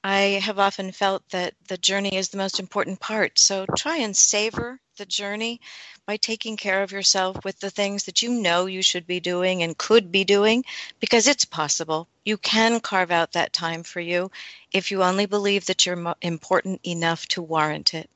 I 0.05 0.41
have 0.43 0.59
often 0.59 0.93
felt 0.93 1.29
that 1.31 1.55
the 1.69 1.79
journey 1.79 2.15
is 2.15 2.29
the 2.29 2.37
most 2.37 2.61
important 2.61 3.01
part. 3.01 3.39
So 3.39 3.67
try 3.77 3.97
and 3.97 4.17
savor 4.17 4.79
the 4.99 5.07
journey 5.07 5.61
by 6.07 6.17
taking 6.17 6.57
care 6.57 6.83
of 6.83 6.93
yourself 6.93 7.37
with 7.45 7.59
the 7.59 7.71
things 7.71 8.05
that 8.05 8.23
you 8.23 8.31
know 8.31 8.67
you 8.67 8.83
should 8.83 9.07
be 9.07 9.21
doing 9.21 9.63
and 9.63 9.79
could 9.79 10.13
be 10.13 10.25
doing 10.25 10.65
because 11.01 11.27
it's 11.27 11.45
possible. 11.45 12.07
You 12.25 12.37
can 12.37 12.81
carve 12.81 13.11
out 13.11 13.33
that 13.33 13.53
time 13.53 13.83
for 13.83 14.01
you 14.01 14.31
if 14.73 14.91
you 14.91 15.03
only 15.03 15.27
believe 15.27 15.67
that 15.67 15.87
you're 15.87 16.15
important 16.21 16.81
enough 16.85 17.27
to 17.29 17.43
warrant 17.43 17.95
it. 17.95 18.11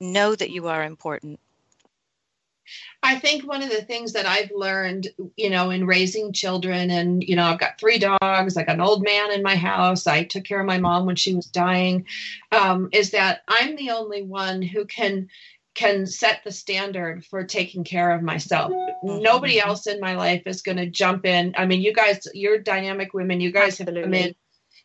Know 0.00 0.34
that 0.34 0.50
you 0.50 0.68
are 0.68 0.84
important. 0.84 1.40
I 3.02 3.18
think 3.18 3.46
one 3.46 3.62
of 3.62 3.70
the 3.70 3.82
things 3.82 4.12
that 4.14 4.26
I've 4.26 4.50
learned, 4.54 5.08
you 5.36 5.50
know, 5.50 5.70
in 5.70 5.86
raising 5.86 6.32
children, 6.32 6.90
and, 6.90 7.22
you 7.22 7.36
know, 7.36 7.44
I've 7.44 7.60
got 7.60 7.78
three 7.78 7.98
dogs, 7.98 8.56
I 8.56 8.64
got 8.64 8.74
an 8.74 8.80
old 8.80 9.04
man 9.04 9.30
in 9.30 9.42
my 9.42 9.54
house, 9.54 10.06
I 10.06 10.24
took 10.24 10.44
care 10.44 10.60
of 10.60 10.66
my 10.66 10.78
mom 10.78 11.06
when 11.06 11.16
she 11.16 11.34
was 11.34 11.46
dying, 11.46 12.06
um, 12.50 12.88
is 12.92 13.12
that 13.12 13.42
I'm 13.46 13.76
the 13.76 13.90
only 13.90 14.22
one 14.22 14.62
who 14.62 14.84
can 14.84 15.28
can 15.74 16.06
set 16.06 16.40
the 16.42 16.50
standard 16.50 17.22
for 17.24 17.44
taking 17.44 17.84
care 17.84 18.10
of 18.10 18.22
myself. 18.22 18.72
Mm-hmm. 18.72 19.22
Nobody 19.22 19.60
else 19.60 19.86
in 19.86 20.00
my 20.00 20.16
life 20.16 20.42
is 20.46 20.62
going 20.62 20.78
to 20.78 20.86
jump 20.86 21.26
in. 21.26 21.54
I 21.56 21.66
mean, 21.66 21.82
you 21.82 21.92
guys, 21.92 22.26
you're 22.32 22.58
dynamic 22.58 23.12
women. 23.12 23.42
You 23.42 23.52
guys 23.52 23.78
Absolutely. 23.78 24.00
have 24.00 24.04
come 24.06 24.14
in 24.14 24.34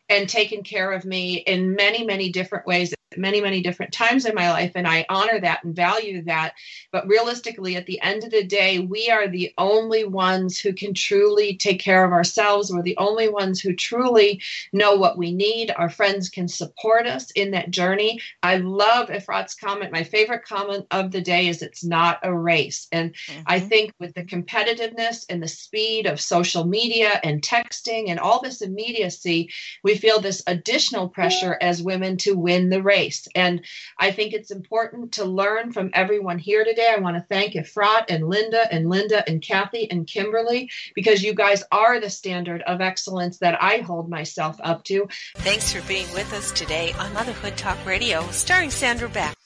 and 0.09 0.27
taken 0.27 0.63
care 0.63 0.91
of 0.91 1.05
me 1.05 1.35
in 1.35 1.75
many, 1.75 2.05
many 2.05 2.29
different 2.29 2.67
ways 2.67 2.93
many, 3.17 3.41
many 3.41 3.61
different 3.61 3.91
times 3.93 4.25
in 4.25 4.35
my 4.35 4.51
life, 4.51 4.71
and 4.75 4.87
I 4.87 5.05
honor 5.09 5.39
that 5.39 5.63
and 5.63 5.75
value 5.75 6.23
that. 6.23 6.53
But 6.91 7.07
realistically, 7.07 7.75
at 7.75 7.85
the 7.85 8.01
end 8.01 8.23
of 8.23 8.31
the 8.31 8.43
day, 8.43 8.79
we 8.79 9.09
are 9.09 9.27
the 9.27 9.53
only 9.57 10.03
ones 10.03 10.59
who 10.59 10.73
can 10.73 10.93
truly 10.93 11.55
take 11.55 11.79
care 11.79 12.03
of 12.03 12.11
ourselves. 12.11 12.71
We're 12.71 12.81
the 12.81 12.97
only 12.97 13.29
ones 13.29 13.59
who 13.59 13.75
truly 13.75 14.41
know 14.73 14.95
what 14.95 15.17
we 15.17 15.31
need. 15.31 15.71
Our 15.75 15.89
friends 15.89 16.29
can 16.29 16.47
support 16.47 17.07
us 17.07 17.31
in 17.31 17.51
that 17.51 17.71
journey. 17.71 18.21
I 18.43 18.57
love 18.57 19.09
Efrat's 19.09 19.55
comment. 19.55 19.91
My 19.91 20.03
favorite 20.03 20.45
comment 20.45 20.85
of 20.91 21.11
the 21.11 21.21
day 21.21 21.47
is 21.47 21.61
it's 21.61 21.83
not 21.83 22.19
a 22.23 22.33
race. 22.33 22.87
And 22.91 23.13
mm-hmm. 23.13 23.41
I 23.45 23.59
think 23.59 23.93
with 23.99 24.13
the 24.13 24.23
competitiveness 24.23 25.25
and 25.29 25.41
the 25.41 25.47
speed 25.47 26.05
of 26.05 26.19
social 26.19 26.65
media 26.65 27.19
and 27.23 27.41
texting 27.41 28.09
and 28.09 28.19
all 28.19 28.41
this 28.41 28.61
immediacy, 28.61 29.49
we 29.83 29.95
feel 29.95 30.19
this 30.19 30.43
additional 30.47 31.09
pressure 31.09 31.57
as 31.61 31.83
women 31.83 32.17
to 32.17 32.33
win 32.33 32.69
the 32.69 32.81
race 32.81 33.00
place. 33.01 33.27
And 33.35 33.65
I 33.97 34.11
think 34.11 34.33
it's 34.33 34.51
important 34.51 35.13
to 35.13 35.25
learn 35.25 35.71
from 35.71 35.89
everyone 35.93 36.37
here 36.37 36.63
today. 36.63 36.93
I 36.95 36.99
want 36.99 37.17
to 37.17 37.25
thank 37.27 37.53
Efrat 37.53 38.05
and 38.09 38.27
Linda 38.27 38.71
and 38.71 38.89
Linda 38.89 39.27
and 39.27 39.41
Kathy 39.41 39.89
and 39.89 40.05
Kimberly 40.05 40.69
because 40.93 41.23
you 41.23 41.33
guys 41.33 41.63
are 41.71 41.99
the 41.99 42.09
standard 42.09 42.61
of 42.61 42.81
excellence 42.81 43.39
that 43.39 43.61
I 43.61 43.77
hold 43.77 44.09
myself 44.09 44.57
up 44.63 44.83
to. 44.85 45.07
Thanks 45.37 45.73
for 45.73 45.81
being 45.87 46.11
with 46.13 46.31
us 46.33 46.51
today 46.51 46.93
on 46.99 47.13
Motherhood 47.13 47.57
Talk 47.57 47.83
Radio, 47.85 48.21
starring 48.29 48.69
Sandra 48.69 49.09
Beck. 49.09 49.40